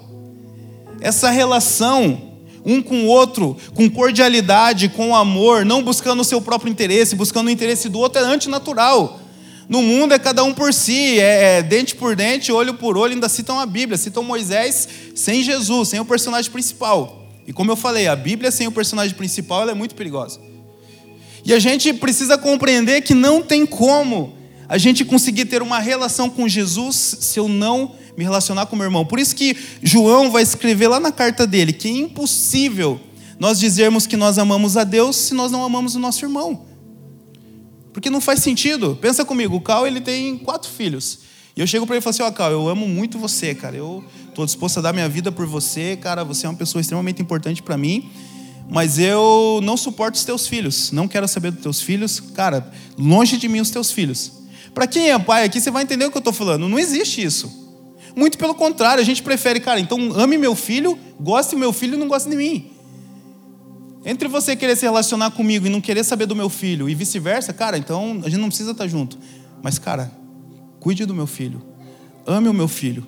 essa 0.99 1.29
relação 1.29 2.29
um 2.63 2.81
com 2.81 3.05
o 3.05 3.07
outro, 3.07 3.57
com 3.73 3.89
cordialidade, 3.89 4.89
com 4.89 5.15
amor, 5.15 5.65
não 5.65 5.81
buscando 5.81 6.21
o 6.21 6.23
seu 6.23 6.39
próprio 6.39 6.71
interesse, 6.71 7.15
buscando 7.15 7.47
o 7.47 7.49
interesse 7.49 7.89
do 7.89 7.99
outro, 7.99 8.21
é 8.21 8.25
antinatural. 8.25 9.19
No 9.67 9.81
mundo 9.81 10.13
é 10.13 10.19
cada 10.19 10.43
um 10.43 10.53
por 10.53 10.73
si, 10.73 11.19
é, 11.19 11.59
é 11.59 11.63
dente 11.63 11.95
por 11.95 12.15
dente, 12.15 12.51
olho 12.51 12.73
por 12.73 12.97
olho, 12.97 13.13
ainda 13.13 13.29
citam 13.29 13.59
a 13.59 13.65
Bíblia, 13.65 13.97
citam 13.97 14.21
Moisés 14.21 14.87
sem 15.15 15.41
Jesus, 15.41 15.89
sem 15.89 15.99
o 15.99 16.05
personagem 16.05 16.51
principal. 16.51 17.25
E 17.47 17.53
como 17.53 17.71
eu 17.71 17.75
falei, 17.75 18.07
a 18.07 18.15
Bíblia 18.15 18.51
sem 18.51 18.67
o 18.67 18.71
personagem 18.71 19.15
principal 19.15 19.67
é 19.69 19.73
muito 19.73 19.95
perigosa. 19.95 20.39
E 21.43 21.53
a 21.53 21.59
gente 21.59 21.93
precisa 21.93 22.37
compreender 22.37 23.01
que 23.01 23.13
não 23.13 23.41
tem 23.41 23.65
como 23.65 24.35
a 24.71 24.77
gente 24.77 25.03
conseguir 25.03 25.43
ter 25.47 25.61
uma 25.61 25.79
relação 25.79 26.29
com 26.29 26.47
Jesus 26.47 27.17
se 27.19 27.37
eu 27.37 27.49
não 27.49 27.91
me 28.17 28.23
relacionar 28.23 28.67
com 28.67 28.75
meu 28.77 28.85
irmão. 28.85 29.05
Por 29.05 29.19
isso 29.19 29.35
que 29.35 29.53
João 29.83 30.31
vai 30.31 30.41
escrever 30.41 30.87
lá 30.87 30.97
na 30.97 31.11
carta 31.11 31.45
dele 31.45 31.73
que 31.73 31.89
é 31.89 31.91
impossível 31.91 32.97
nós 33.37 33.59
dizermos 33.59 34.07
que 34.07 34.15
nós 34.15 34.37
amamos 34.37 34.77
a 34.77 34.85
Deus 34.85 35.17
se 35.17 35.33
nós 35.33 35.51
não 35.51 35.61
amamos 35.65 35.95
o 35.95 35.99
nosso 35.99 36.23
irmão. 36.23 36.67
Porque 37.91 38.09
não 38.09 38.21
faz 38.21 38.39
sentido. 38.39 38.97
Pensa 39.01 39.25
comigo, 39.25 39.57
o 39.57 39.59
Cal 39.59 39.85
ele 39.85 39.99
tem 39.99 40.37
quatro 40.37 40.71
filhos. 40.71 41.19
E 41.53 41.59
eu 41.59 41.67
chego 41.67 41.85
para 41.85 41.97
ele 41.97 41.99
e 41.99 42.03
falo 42.03 42.11
assim, 42.11 42.23
ó 42.23 42.29
oh, 42.29 42.31
Cal, 42.31 42.51
eu 42.53 42.69
amo 42.69 42.87
muito 42.87 43.19
você, 43.19 43.53
cara. 43.53 43.75
Eu 43.75 44.01
estou 44.29 44.45
disposto 44.45 44.77
a 44.77 44.81
dar 44.81 44.93
minha 44.93 45.09
vida 45.09 45.33
por 45.33 45.45
você, 45.45 45.97
cara. 45.97 46.23
Você 46.23 46.45
é 46.45 46.49
uma 46.49 46.55
pessoa 46.55 46.79
extremamente 46.79 47.21
importante 47.21 47.61
para 47.61 47.75
mim. 47.75 48.09
Mas 48.69 48.97
eu 48.97 49.59
não 49.61 49.75
suporto 49.75 50.15
os 50.15 50.23
teus 50.23 50.47
filhos. 50.47 50.93
Não 50.93 51.09
quero 51.09 51.27
saber 51.27 51.51
dos 51.51 51.61
teus 51.61 51.81
filhos. 51.81 52.21
Cara, 52.21 52.71
longe 52.97 53.35
de 53.35 53.49
mim 53.49 53.59
os 53.59 53.69
teus 53.69 53.91
filhos. 53.91 54.39
Para 54.73 54.87
quem 54.87 55.11
é 55.11 55.19
pai 55.19 55.43
aqui, 55.43 55.59
você 55.59 55.69
vai 55.69 55.83
entender 55.83 56.05
o 56.05 56.11
que 56.11 56.17
eu 56.17 56.21
estou 56.21 56.33
falando. 56.33 56.67
Não 56.67 56.79
existe 56.79 57.21
isso. 57.21 57.61
Muito 58.15 58.37
pelo 58.37 58.55
contrário, 58.55 59.01
a 59.01 59.05
gente 59.05 59.23
prefere, 59.23 59.59
cara, 59.59 59.79
então 59.79 59.97
ame 60.13 60.37
meu 60.37 60.55
filho, 60.55 60.97
goste 61.19 61.55
do 61.55 61.59
meu 61.59 61.71
filho 61.71 61.95
e 61.95 61.97
não 61.97 62.07
goste 62.07 62.29
de 62.29 62.35
mim. 62.35 62.71
Entre 64.05 64.27
você 64.27 64.55
querer 64.55 64.75
se 64.75 64.83
relacionar 64.83 65.31
comigo 65.31 65.67
e 65.67 65.69
não 65.69 65.79
querer 65.79 66.03
saber 66.03 66.25
do 66.25 66.35
meu 66.35 66.49
filho 66.49 66.89
e 66.89 66.95
vice-versa, 66.95 67.53
cara, 67.53 67.77
então 67.77 68.19
a 68.23 68.29
gente 68.29 68.39
não 68.39 68.47
precisa 68.47 68.71
estar 68.71 68.87
junto. 68.87 69.17
Mas, 69.61 69.77
cara, 69.77 70.11
cuide 70.79 71.05
do 71.05 71.13
meu 71.13 71.27
filho. 71.27 71.61
Ame 72.25 72.49
o 72.49 72.53
meu 72.53 72.67
filho. 72.67 73.05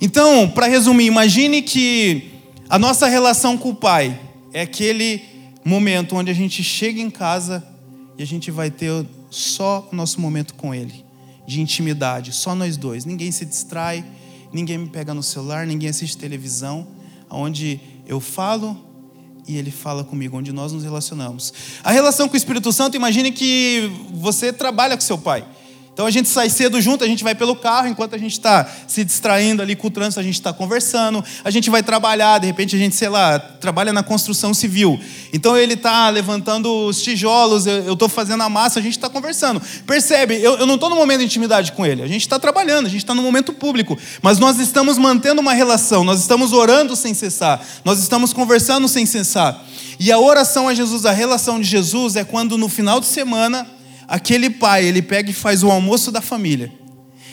Então, 0.00 0.48
para 0.48 0.66
resumir, 0.66 1.06
imagine 1.06 1.62
que 1.62 2.30
a 2.68 2.78
nossa 2.78 3.06
relação 3.06 3.56
com 3.56 3.70
o 3.70 3.74
pai 3.74 4.18
é 4.52 4.62
aquele 4.62 5.22
momento 5.64 6.16
onde 6.16 6.30
a 6.30 6.34
gente 6.34 6.62
chega 6.62 7.00
em 7.00 7.10
casa 7.10 7.64
e 8.16 8.22
a 8.22 8.26
gente 8.26 8.50
vai 8.50 8.70
ter 8.70 9.06
só 9.30 9.88
o 9.92 9.96
nosso 9.96 10.20
momento 10.20 10.54
com 10.54 10.74
ele, 10.74 11.04
de 11.46 11.60
intimidade, 11.60 12.32
só 12.32 12.54
nós 12.54 12.76
dois. 12.76 13.04
Ninguém 13.04 13.30
se 13.30 13.44
distrai, 13.44 14.04
ninguém 14.52 14.78
me 14.78 14.88
pega 14.88 15.14
no 15.14 15.22
celular, 15.22 15.66
ninguém 15.66 15.88
assiste 15.88 16.16
televisão, 16.16 16.86
onde 17.30 17.80
eu 18.06 18.20
falo 18.20 18.76
e 19.46 19.56
ele 19.56 19.70
fala 19.70 20.04
comigo, 20.04 20.36
onde 20.36 20.52
nós 20.52 20.72
nos 20.72 20.84
relacionamos. 20.84 21.54
A 21.82 21.90
relação 21.90 22.28
com 22.28 22.34
o 22.34 22.36
Espírito 22.36 22.70
Santo, 22.70 22.96
imagine 22.96 23.32
que 23.32 23.90
você 24.12 24.52
trabalha 24.52 24.94
com 24.94 25.00
seu 25.00 25.16
pai. 25.16 25.44
Então 25.98 26.06
a 26.06 26.12
gente 26.12 26.28
sai 26.28 26.48
cedo 26.48 26.80
junto, 26.80 27.02
a 27.02 27.08
gente 27.08 27.24
vai 27.24 27.34
pelo 27.34 27.56
carro, 27.56 27.88
enquanto 27.88 28.14
a 28.14 28.18
gente 28.18 28.30
está 28.30 28.64
se 28.86 29.02
distraindo 29.02 29.60
ali 29.60 29.74
com 29.74 29.88
o 29.88 29.90
trânsito, 29.90 30.20
a 30.20 30.22
gente 30.22 30.34
está 30.34 30.52
conversando, 30.52 31.24
a 31.42 31.50
gente 31.50 31.68
vai 31.70 31.82
trabalhar, 31.82 32.38
de 32.38 32.46
repente 32.46 32.76
a 32.76 32.78
gente, 32.78 32.94
sei 32.94 33.08
lá, 33.08 33.36
trabalha 33.36 33.92
na 33.92 34.04
construção 34.04 34.54
civil. 34.54 34.96
Então 35.32 35.56
ele 35.56 35.74
está 35.74 36.08
levantando 36.08 36.86
os 36.86 37.02
tijolos, 37.02 37.66
eu 37.66 37.94
estou 37.94 38.08
fazendo 38.08 38.44
a 38.44 38.48
massa, 38.48 38.78
a 38.78 38.82
gente 38.82 38.92
está 38.92 39.10
conversando. 39.10 39.60
Percebe? 39.84 40.40
Eu, 40.40 40.58
eu 40.58 40.66
não 40.66 40.76
estou 40.76 40.88
no 40.88 40.94
momento 40.94 41.18
de 41.18 41.24
intimidade 41.24 41.72
com 41.72 41.84
ele, 41.84 42.00
a 42.00 42.06
gente 42.06 42.20
está 42.20 42.38
trabalhando, 42.38 42.86
a 42.86 42.90
gente 42.90 43.02
está 43.02 43.12
no 43.12 43.20
momento 43.20 43.52
público, 43.52 43.98
mas 44.22 44.38
nós 44.38 44.60
estamos 44.60 44.98
mantendo 44.98 45.40
uma 45.40 45.52
relação, 45.52 46.04
nós 46.04 46.20
estamos 46.20 46.52
orando 46.52 46.94
sem 46.94 47.12
cessar, 47.12 47.60
nós 47.84 47.98
estamos 47.98 48.32
conversando 48.32 48.86
sem 48.86 49.04
cessar. 49.04 49.64
E 49.98 50.12
a 50.12 50.18
oração 50.20 50.68
a 50.68 50.74
Jesus, 50.74 51.04
a 51.04 51.10
relação 51.10 51.60
de 51.60 51.66
Jesus 51.66 52.14
é 52.14 52.22
quando 52.22 52.56
no 52.56 52.68
final 52.68 53.00
de 53.00 53.06
semana 53.06 53.66
aquele 54.08 54.48
pai, 54.48 54.86
ele 54.86 55.02
pega 55.02 55.30
e 55.30 55.34
faz 55.34 55.62
o 55.62 55.70
almoço 55.70 56.10
da 56.10 56.22
família. 56.22 56.72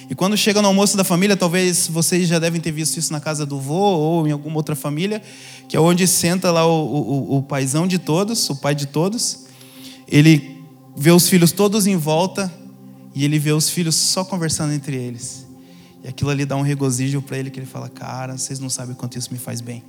E 0.10 0.14
quando 0.14 0.38
chega 0.38 0.62
no 0.62 0.68
almoço 0.68 0.96
da 0.96 1.04
família, 1.04 1.36
talvez 1.36 1.88
vocês 1.88 2.28
já 2.28 2.38
devem 2.38 2.62
ter 2.62 2.72
visto 2.72 2.98
isso 2.98 3.12
na 3.12 3.20
casa 3.20 3.46
do 3.46 3.60
vô 3.60 3.74
ou 3.74 4.28
em 4.28 4.32
alguma 4.32 4.58
outra 4.58 4.76
família, 4.76 5.22
que 5.68 5.76
é 5.76 5.80
onde 5.80 6.06
senta 6.06 6.52
lá 6.52 6.68
o, 6.68 6.86
o, 6.86 7.38
o 7.38 7.44
paizão 7.44 7.88
de 7.88 7.98
todos, 7.98 8.48
o 8.50 8.56
pai 8.58 8.76
de 8.76 8.86
todos. 8.86 9.46
Ele 10.08 10.64
vê 10.96 11.12
os 11.12 11.28
filhos 11.28 11.52
todos 11.52 11.88
em 11.88 11.96
volta 11.96 12.54
e 13.16 13.26
ele 13.26 13.40
vê 13.40 13.52
os 13.52 13.70
filhos 13.70 13.96
só 13.96 14.24
conversando 14.24 14.74
entre 14.74 14.96
eles. 14.96 15.48
E 16.04 16.08
aquilo 16.08 16.30
ali 16.30 16.46
dá 16.46 16.56
um 16.56 16.62
regozijo 16.62 17.20
para 17.22 17.40
ele 17.40 17.50
que 17.50 17.60
ele 17.60 17.66
fala: 17.66 17.90
Cara, 17.90 18.38
vocês 18.38 18.60
não 18.60 18.70
sabem 18.70 18.94
o 18.94 18.96
quanto 18.96 19.18
isso 19.18 19.34
me 19.34 19.40
faz 19.40 19.60
bem. 19.60 19.84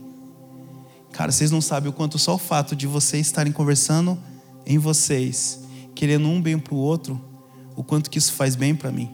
Cara, 1.12 1.30
vocês 1.30 1.50
não 1.50 1.60
sabem 1.60 1.90
o 1.90 1.92
quanto 1.92 2.18
só 2.18 2.36
o 2.36 2.38
fato 2.38 2.74
de 2.74 2.86
vocês 2.86 3.26
estarem 3.26 3.52
conversando 3.52 4.18
em 4.64 4.78
vocês 4.78 5.65
querendo 5.96 6.28
um 6.28 6.40
bem 6.40 6.58
para 6.58 6.74
o 6.74 6.76
outro, 6.76 7.20
o 7.74 7.82
quanto 7.82 8.08
que 8.08 8.18
isso 8.18 8.34
faz 8.34 8.54
bem 8.54 8.74
para 8.74 8.92
mim. 8.92 9.10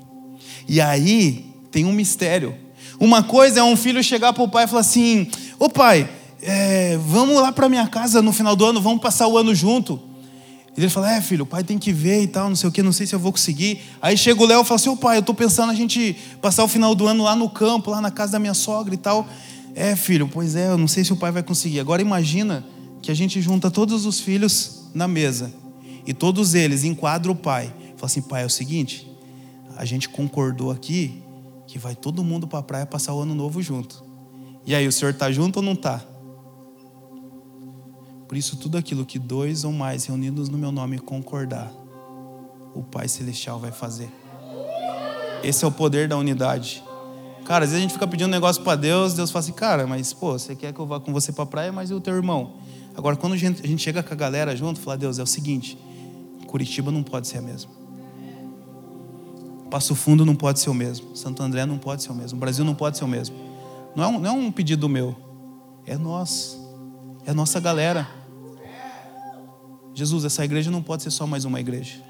E 0.68 0.81
aí 0.81 1.47
tem 1.71 1.87
um 1.87 1.92
mistério. 1.92 2.55
Uma 3.01 3.23
coisa 3.23 3.61
é 3.61 3.62
um 3.62 3.77
filho 3.77 4.03
chegar 4.03 4.33
para 4.33 4.42
o 4.42 4.49
pai 4.49 4.64
e 4.64 4.68
falar 4.68 4.81
assim: 4.81 5.29
Ô 5.59 5.71
pai, 5.71 6.11
é, 6.42 6.99
vamos 6.99 7.37
lá 7.37 7.53
para 7.53 7.68
minha 7.68 7.87
casa 7.87 8.21
no 8.21 8.33
final 8.33 8.55
do 8.55 8.66
ano, 8.66 8.83
vamos 8.83 9.01
passar 9.01 9.29
o 9.29 9.38
ano 9.38 9.55
junto. 9.55 9.99
E 10.77 10.81
ele 10.81 10.88
fala: 10.90 11.14
É, 11.14 11.21
filho, 11.21 11.45
o 11.45 11.47
pai 11.47 11.62
tem 11.64 11.79
que 11.79 11.92
ver 11.92 12.23
e 12.23 12.27
tal, 12.27 12.49
não 12.49 12.57
sei 12.57 12.68
o 12.68 12.73
que, 12.73 12.83
não 12.83 12.92
sei 12.92 13.07
se 13.07 13.14
eu 13.14 13.18
vou 13.18 13.33
conseguir. 13.33 13.81
Aí 14.03 14.18
chega 14.18 14.42
o 14.42 14.47
Léo 14.47 14.62
e 14.62 14.64
fala 14.64 14.77
assim: 14.77 14.90
Ô 14.90 14.97
pai, 14.97 15.16
eu 15.16 15.21
estou 15.21 15.35
pensando 15.35 15.71
a 15.71 15.75
gente 15.75 16.16
passar 16.42 16.64
o 16.64 16.68
final 16.68 16.95
do 16.95 17.07
ano 17.07 17.25
lá 17.25 17.37
no 17.37 17.49
campo, 17.49 17.90
lá 17.90 18.01
na 18.01 18.11
casa 18.11 18.33
da 18.33 18.38
minha 18.40 18.55
sogra 18.55 18.92
e 18.92 18.99
tal. 18.99 19.27
É, 19.75 19.97
filho, 19.97 20.29
pois 20.29 20.55
é, 20.55 20.68
eu 20.68 20.77
não 20.77 20.88
sei 20.88 21.05
se 21.05 21.12
o 21.12 21.16
pai 21.16 21.31
vai 21.31 21.42
conseguir. 21.42 21.81
Agora 21.81 22.03
imagina 22.03 22.64
que 23.01 23.11
a 23.11 23.14
gente 23.14 23.40
junta 23.40 23.71
todos 23.71 24.05
os 24.05 24.21
filhos 24.21 24.83
na 24.95 25.09
mesa 25.09 25.62
e 26.07 26.12
todos 26.12 26.55
eles 26.55 26.85
enquadram 26.85 27.33
o 27.33 27.37
pai. 27.37 27.67
Fala 27.97 28.07
assim: 28.07 28.23
pai, 28.23 28.43
é 28.43 28.47
o 28.47 28.51
seguinte, 28.51 29.11
a 29.77 29.85
gente 29.85 30.09
concordou 30.09 30.71
aqui 30.71 31.23
que 31.67 31.79
vai 31.79 31.95
todo 31.95 32.23
mundo 32.23 32.47
para 32.47 32.59
a 32.59 32.62
praia 32.62 32.87
passar 32.87 33.15
o 33.15 33.21
ano 33.21 33.35
novo 33.35 33.62
junto. 33.62 34.05
E 34.67 34.75
aí, 34.75 34.87
o 34.87 34.93
senhor 34.93 35.12
está 35.12 35.31
junto 35.33 35.57
ou 35.57 35.62
não 35.62 35.73
está? 35.73 36.05
Por 38.29 38.37
isso, 38.37 38.57
tudo 38.57 38.79
aquilo 38.79 39.05
que 39.05 39.19
dois 39.19 39.65
ou 39.65 39.73
mais 39.73 40.07
reunidos 40.07 40.49
no 40.49 40.57
meu 40.57 40.73
nome 40.73 40.99
concordar, 40.99 41.71
o 42.75 42.83
Pai 42.83 43.09
Celestial 43.09 43.59
vai 43.59 43.73
fazer. 43.73 44.11
Esse 45.43 45.65
é 45.65 45.69
o 45.69 45.73
poder 45.73 46.09
da 46.09 46.17
unidade. 46.17 46.83
Cara, 47.45 47.65
às 47.65 47.71
vezes 47.71 47.77
a 47.77 47.83
gente 47.83 47.93
fica 47.93 48.07
pedindo 48.07 48.29
um 48.29 48.31
negócio 48.31 48.62
para 48.62 48.77
Deus, 48.77 49.15
Deus 49.15 49.31
fala 49.31 49.41
assim, 49.41 49.53
cara, 49.53 49.87
mas 49.87 50.12
pô, 50.12 50.33
você 50.33 50.55
quer 50.55 50.73
que 50.73 50.79
eu 50.79 50.87
vá 50.87 51.01
com 51.01 51.12
você 51.12 51.33
para 51.33 51.43
a 51.43 51.47
praia, 51.47 51.73
mas 51.73 51.91
e 51.91 51.95
o 51.95 52.01
teu 52.01 52.15
irmão? 52.15 52.55
Agora, 52.95 53.17
quando 53.17 53.33
a 53.33 53.37
gente, 53.37 53.62
a 53.62 53.67
gente 53.67 53.83
chega 53.83 54.03
com 54.03 54.15
a 54.15 54.17
galera 54.17 54.55
junto, 54.55 54.81
fala, 54.81 54.97
Deus, 54.97 55.19
é 55.19 55.23
o 55.23 55.27
seguinte, 55.27 55.77
Curitiba 56.53 56.93
não 56.93 57.03
pode 57.03 57.29
ser 57.29 57.38
a 57.38 57.41
mesma. 57.41 57.71
Passo 59.71 59.95
Fundo 59.95 60.27
não 60.27 60.35
pode 60.35 60.61
ser 60.61 60.69
o 60.69 60.75
mesmo. 60.75 61.17
Santo 61.17 61.43
André 61.43 61.65
não 61.65 61.79
pode 61.79 62.03
ser 62.03 62.12
o 62.12 62.15
mesmo. 62.15 62.37
O 62.37 62.41
Brasil 62.41 62.62
não 62.62 62.75
pode 62.75 62.99
ser 62.99 63.05
o 63.05 63.09
mesmo. 63.09 63.35
Não 63.97 64.05
é 64.05 64.07
um, 64.07 64.19
não 64.19 64.31
é 64.31 64.33
um 64.35 64.53
pedido 64.53 64.87
meu. 64.87 65.17
É 65.87 65.97
nós. 65.97 66.61
É 67.25 67.31
a 67.31 67.35
nossa 67.35 67.59
galera. 67.59 68.07
Jesus, 69.95 70.27
essa 70.27 70.45
igreja 70.45 70.71
não 70.71 70.83
pode 70.83 71.03
ser 71.03 71.11
só 71.11 71.27
mais 71.27 71.47
uma 71.47 71.59
igreja. 71.59 72.03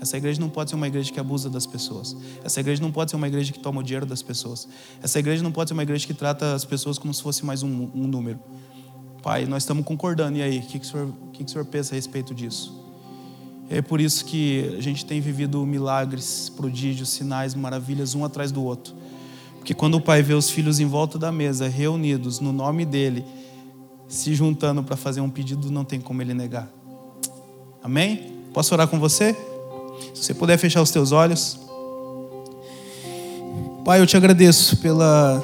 Essa 0.00 0.18
igreja 0.18 0.40
não 0.40 0.48
pode 0.48 0.70
ser 0.70 0.76
uma 0.76 0.86
igreja 0.86 1.12
que 1.12 1.18
abusa 1.18 1.50
das 1.50 1.66
pessoas. 1.66 2.16
Essa 2.44 2.60
igreja 2.60 2.80
não 2.80 2.92
pode 2.92 3.10
ser 3.10 3.16
uma 3.16 3.26
igreja 3.26 3.52
que 3.52 3.58
toma 3.58 3.80
o 3.80 3.82
dinheiro 3.82 4.06
das 4.06 4.22
pessoas. 4.22 4.68
Essa 5.02 5.18
igreja 5.18 5.42
não 5.42 5.50
pode 5.50 5.70
ser 5.70 5.74
uma 5.74 5.82
igreja 5.82 6.06
que 6.06 6.14
trata 6.14 6.54
as 6.54 6.64
pessoas 6.64 6.96
como 6.96 7.12
se 7.12 7.20
fosse 7.20 7.44
mais 7.44 7.64
um, 7.64 7.90
um 7.92 8.06
número. 8.06 8.38
Pai, 9.20 9.46
nós 9.46 9.64
estamos 9.64 9.84
concordando. 9.84 10.38
E 10.38 10.42
aí, 10.42 10.58
o 10.60 10.62
que, 10.62 10.78
que, 10.78 10.88
que, 10.88 11.38
que 11.38 11.44
o 11.44 11.48
senhor 11.48 11.64
pensa 11.64 11.92
a 11.92 11.96
respeito 11.96 12.32
disso? 12.32 12.83
É 13.70 13.80
por 13.80 14.00
isso 14.00 14.24
que 14.24 14.74
a 14.76 14.80
gente 14.80 15.06
tem 15.06 15.20
vivido 15.20 15.64
milagres, 15.64 16.50
prodígios, 16.54 17.08
sinais, 17.10 17.54
maravilhas 17.54 18.14
um 18.14 18.24
atrás 18.24 18.52
do 18.52 18.62
outro. 18.62 18.94
Porque 19.56 19.72
quando 19.72 19.94
o 19.94 20.00
pai 20.00 20.22
vê 20.22 20.34
os 20.34 20.50
filhos 20.50 20.78
em 20.78 20.86
volta 20.86 21.18
da 21.18 21.32
mesa, 21.32 21.68
reunidos 21.68 22.40
no 22.40 22.52
nome 22.52 22.84
dele, 22.84 23.24
se 24.06 24.34
juntando 24.34 24.82
para 24.82 24.96
fazer 24.96 25.20
um 25.20 25.30
pedido, 25.30 25.70
não 25.70 25.84
tem 25.84 26.00
como 26.00 26.20
ele 26.20 26.34
negar. 26.34 26.68
Amém? 27.82 28.32
Posso 28.52 28.74
orar 28.74 28.86
com 28.86 28.98
você? 28.98 29.34
Se 30.12 30.24
você 30.24 30.34
puder 30.34 30.58
fechar 30.58 30.82
os 30.82 30.90
teus 30.90 31.12
olhos. 31.12 31.58
Pai, 33.84 34.00
eu 34.00 34.06
te 34.06 34.16
agradeço 34.16 34.76
pela 34.78 35.42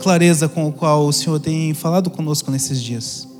clareza 0.00 0.48
com 0.48 0.68
a 0.68 0.72
qual 0.72 1.06
o 1.06 1.12
Senhor 1.12 1.38
tem 1.40 1.72
falado 1.74 2.10
conosco 2.10 2.50
nesses 2.50 2.82
dias. 2.82 3.33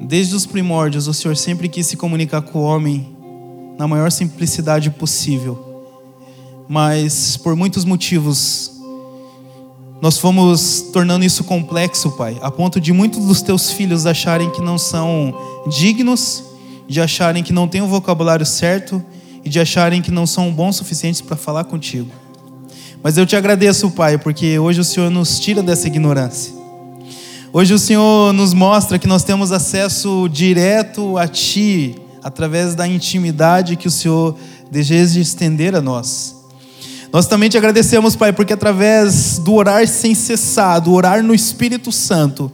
Desde 0.00 0.34
os 0.34 0.46
primórdios, 0.46 1.06
o 1.06 1.12
Senhor 1.12 1.36
sempre 1.36 1.68
quis 1.68 1.86
se 1.86 1.96
comunicar 1.96 2.40
com 2.40 2.60
o 2.60 2.62
homem 2.62 3.14
na 3.78 3.86
maior 3.86 4.10
simplicidade 4.10 4.88
possível. 4.90 5.84
Mas 6.66 7.36
por 7.36 7.54
muitos 7.54 7.84
motivos, 7.84 8.72
nós 10.00 10.16
fomos 10.18 10.86
tornando 10.92 11.24
isso 11.24 11.44
complexo, 11.44 12.12
Pai, 12.12 12.38
a 12.40 12.50
ponto 12.50 12.80
de 12.80 12.92
muitos 12.92 13.26
dos 13.26 13.42
teus 13.42 13.70
filhos 13.70 14.06
acharem 14.06 14.50
que 14.50 14.62
não 14.62 14.78
são 14.78 15.34
dignos, 15.68 16.44
de 16.88 17.00
acharem 17.00 17.42
que 17.42 17.52
não 17.52 17.68
têm 17.68 17.82
o 17.82 17.86
vocabulário 17.86 18.46
certo 18.46 19.04
e 19.44 19.50
de 19.50 19.60
acharem 19.60 20.00
que 20.00 20.10
não 20.10 20.26
são 20.26 20.50
bons 20.50 20.76
suficientes 20.76 21.20
para 21.20 21.36
falar 21.36 21.64
contigo. 21.64 22.10
Mas 23.02 23.18
eu 23.18 23.26
te 23.26 23.36
agradeço, 23.36 23.90
Pai, 23.90 24.16
porque 24.16 24.58
hoje 24.58 24.80
o 24.80 24.84
Senhor 24.84 25.10
nos 25.10 25.38
tira 25.38 25.62
dessa 25.62 25.86
ignorância. 25.86 26.59
Hoje 27.52 27.74
o 27.74 27.78
Senhor 27.80 28.32
nos 28.32 28.54
mostra 28.54 28.96
que 28.96 29.08
nós 29.08 29.24
temos 29.24 29.50
acesso 29.50 30.28
direto 30.28 31.18
a 31.18 31.26
Ti, 31.26 31.96
através 32.22 32.76
da 32.76 32.86
intimidade 32.86 33.74
que 33.74 33.88
o 33.88 33.90
Senhor 33.90 34.36
deseja 34.70 35.18
estender 35.18 35.74
a 35.74 35.80
nós. 35.80 36.36
Nós 37.12 37.26
também 37.26 37.48
te 37.48 37.58
agradecemos, 37.58 38.14
Pai, 38.14 38.32
porque 38.32 38.52
através 38.52 39.38
do 39.38 39.54
orar 39.54 39.84
sem 39.88 40.14
cessar, 40.14 40.80
do 40.80 40.92
orar 40.92 41.24
no 41.24 41.34
Espírito 41.34 41.90
Santo, 41.90 42.52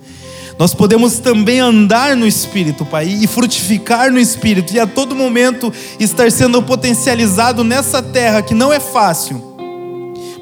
nós 0.59 0.73
podemos 0.73 1.19
também 1.19 1.61
andar 1.61 2.17
no 2.17 2.27
Espírito, 2.27 2.87
Pai, 2.87 3.07
e 3.07 3.27
frutificar 3.27 4.11
no 4.11 4.19
Espírito, 4.19 4.73
e 4.73 4.81
a 4.81 4.87
todo 4.87 5.15
momento 5.15 5.71
estar 6.01 6.33
sendo 6.33 6.63
potencializado 6.63 7.63
nessa 7.63 8.01
terra 8.01 8.41
que 8.41 8.55
não 8.55 8.73
é 8.73 8.81
fácil, 8.81 9.56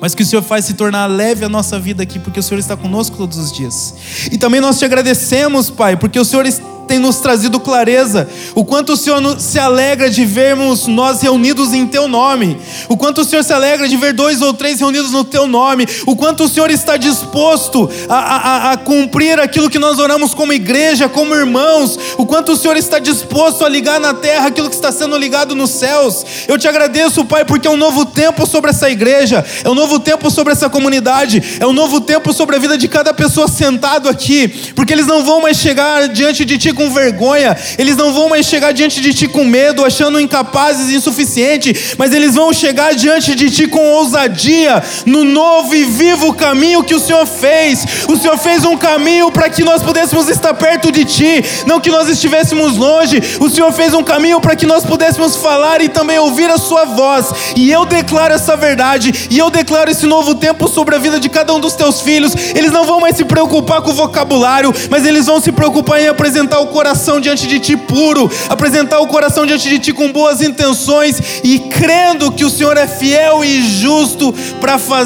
mas 0.05 0.15
que 0.15 0.23
o 0.23 0.27
Senhor 0.27 0.43
faz 0.43 0.67
se 0.67 0.75
tornar 0.75 1.07
leve 1.07 1.47
a 1.47 1.49
nossa 1.49 1.81
vida 1.81 2.03
aqui, 2.03 2.19
porque 2.19 2.39
o 2.39 2.43
Senhor 2.43 2.61
está 2.61 2.77
conosco 2.77 3.17
todos 3.17 3.39
os 3.39 3.51
dias. 3.51 3.95
E 4.31 4.37
também 4.37 4.61
nós 4.61 4.79
te 4.79 4.85
agradecemos, 4.85 5.71
Pai, 5.71 5.97
porque 5.97 6.21
o 6.21 6.25
Senhor 6.27 6.45
está 6.45 6.74
tem 6.87 6.99
nos 6.99 7.17
trazido 7.17 7.59
clareza, 7.59 8.29
o 8.55 8.65
quanto 8.65 8.93
o 8.93 8.97
Senhor 8.97 9.41
se 9.41 9.59
alegra 9.59 10.11
de 10.11 10.25
vermos 10.25 10.87
nós 10.87 11.21
reunidos 11.23 11.73
em 11.73 11.87
Teu 11.87 12.07
nome, 12.07 12.59
o 12.89 12.97
quanto 12.97 13.23
o 13.23 13.25
Senhor 13.25 13.43
se 13.43 13.53
alegra 13.53 13.89
de 13.89 13.97
ver 13.97 14.13
dois 14.13 14.43
ou 14.43 14.53
três 14.53 14.81
reunidos 14.81 15.11
no 15.11 15.25
Teu 15.25 15.47
nome, 15.47 15.87
o 16.07 16.15
quanto 16.15 16.45
o 16.45 16.49
Senhor 16.49 16.71
está 16.71 16.97
disposto 16.97 17.91
a, 18.09 18.17
a, 18.17 18.73
a 18.73 18.77
cumprir 18.77 19.41
aquilo 19.41 19.71
que 19.71 19.79
nós 19.79 19.99
oramos 19.99 20.35
como 20.35 20.53
igreja, 20.53 21.09
como 21.09 21.35
irmãos, 21.35 21.99
o 22.19 22.27
quanto 22.27 22.53
o 22.53 22.57
Senhor 22.57 22.77
está 22.77 22.99
disposto 22.99 23.65
a 23.65 23.69
ligar 23.69 23.99
na 23.99 24.13
terra 24.13 24.49
aquilo 24.49 24.69
que 24.69 24.75
está 24.75 24.93
sendo 24.93 25.17
ligado 25.17 25.55
nos 25.55 25.71
céus. 25.71 26.25
Eu 26.47 26.59
te 26.59 26.69
agradeço, 26.69 27.25
Pai, 27.25 27.45
porque 27.45 27.67
é 27.67 27.71
um 27.71 27.77
novo 27.77 28.05
tempo 28.05 28.47
sobre 28.47 28.71
essa 28.71 28.91
igreja, 28.91 29.45
é 29.65 29.69
um 29.69 29.75
novo 29.75 29.99
tempo 29.99 30.31
sobre 30.31 30.53
essa 30.53 30.69
comunidade, 30.69 31.59
é 31.59 31.67
um 31.67 31.73
novo 31.73 32.01
tempo 32.01 32.33
sobre 32.33 32.57
a 32.57 32.59
vida 32.59 32.77
de 32.77 32.89
cada 32.89 33.15
pessoa 33.15 33.49
sentado 33.49 34.09
aqui, 34.09 34.49
porque 34.75 34.93
eles 34.93 35.07
não 35.07 35.25
vão 35.25 35.41
mais 35.41 35.57
chegar 35.57 36.09
diante 36.09 36.45
de 36.45 36.59
Ti 36.59 36.74
com 36.75 36.91
vergonha, 36.91 37.57
eles 37.79 37.97
não 37.97 38.13
vão 38.13 38.29
mais 38.29 38.47
chegar 38.47 38.73
diante 38.73 39.01
de 39.01 39.15
ti 39.15 39.29
com 39.29 39.45
medo, 39.45 39.85
achando 39.85 40.21
incapazes 40.21 40.91
e 40.91 40.97
insuficientes, 40.97 41.95
mas 41.97 42.13
eles 42.13 42.35
vão 42.35 42.53
chegar 42.53 42.95
diante 42.95 43.35
de 43.35 43.51
ti 43.51 43.67
com 43.67 43.93
ousadia, 43.93 44.83
no 45.07 45.25
novo 45.25 45.75
e 45.75 45.85
vivo 45.85 46.35
caminho 46.35 46.85
que 46.85 46.95
o 46.95 47.01
Senhor 47.01 47.27
fez. 47.27 47.87
O 48.09 48.17
Senhor 48.17 48.37
fez 48.37 48.65
um 48.65 48.77
caminho 48.77 49.31
para 49.31 49.49
que 49.49 49.65
nós 49.65 49.83
pudéssemos 49.83 50.29
estar 50.29 50.55
perto 50.55 50.91
de 50.91 51.05
ti, 51.05 51.45
não 51.67 51.81
que 51.81 51.91
nós 51.91 52.09
estivéssemos 52.09 52.77
longe. 52.77 53.23
O 53.41 53.49
Senhor 53.49 53.73
fez 53.73 53.95
um 53.95 54.03
caminho 54.03 54.41
para 54.41 54.57
que 54.57 54.67
nós 54.67 54.85
pudéssemos 54.85 55.37
falar 55.37 55.81
e 55.81 55.89
também 55.89 56.19
ouvir 56.19 56.51
a 56.51 56.59
Sua 56.59 56.85
voz. 56.85 57.27
E 57.57 57.71
eu 57.71 57.85
declaro 57.85 58.35
essa 58.35 58.57
verdade, 58.57 59.29
e 59.31 59.39
eu 59.39 59.51
declaro 59.51 59.91
esse 59.91 60.07
novo 60.07 60.35
tempo 60.35 60.69
sobre 60.69 60.95
a 60.95 60.99
vida 60.99 61.21
de 61.21 61.29
cada 61.29 61.55
um 61.55 61.61
dos 61.61 61.75
teus 61.75 62.01
filhos. 62.01 62.35
Eles 62.55 62.73
não 62.73 62.85
vão 62.85 63.01
mais 63.01 63.17
se 63.17 63.25
preocupar 63.25 63.83
com 63.83 63.91
o 63.91 63.95
vocabulário, 63.95 64.73
mas 64.91 65.05
eles 65.05 65.27
vão 65.27 65.41
se 65.41 65.53
preocupar 65.53 66.01
em 66.01 66.09
apresentar 66.09 66.61
o 66.65 66.69
coração 66.69 67.21
diante 67.21 67.47
de 67.47 67.61
Ti 67.61 67.77
puro, 67.77 68.31
apresentar 68.49 69.01
o 69.01 69.07
coração 69.07 69.47
diante 69.47 69.69
de 69.69 69.79
Ti 69.79 69.93
com 69.93 70.11
boas 70.11 70.43
intenções 70.43 71.41
e 71.45 71.59
crendo 71.59 72.33
que 72.33 72.45
o 72.45 72.51
Senhor 72.51 72.77
é 72.77 72.89
fiel 72.89 73.45
e 73.45 73.63
justo 73.63 74.35
para 74.61 74.79
fazer 74.79 75.05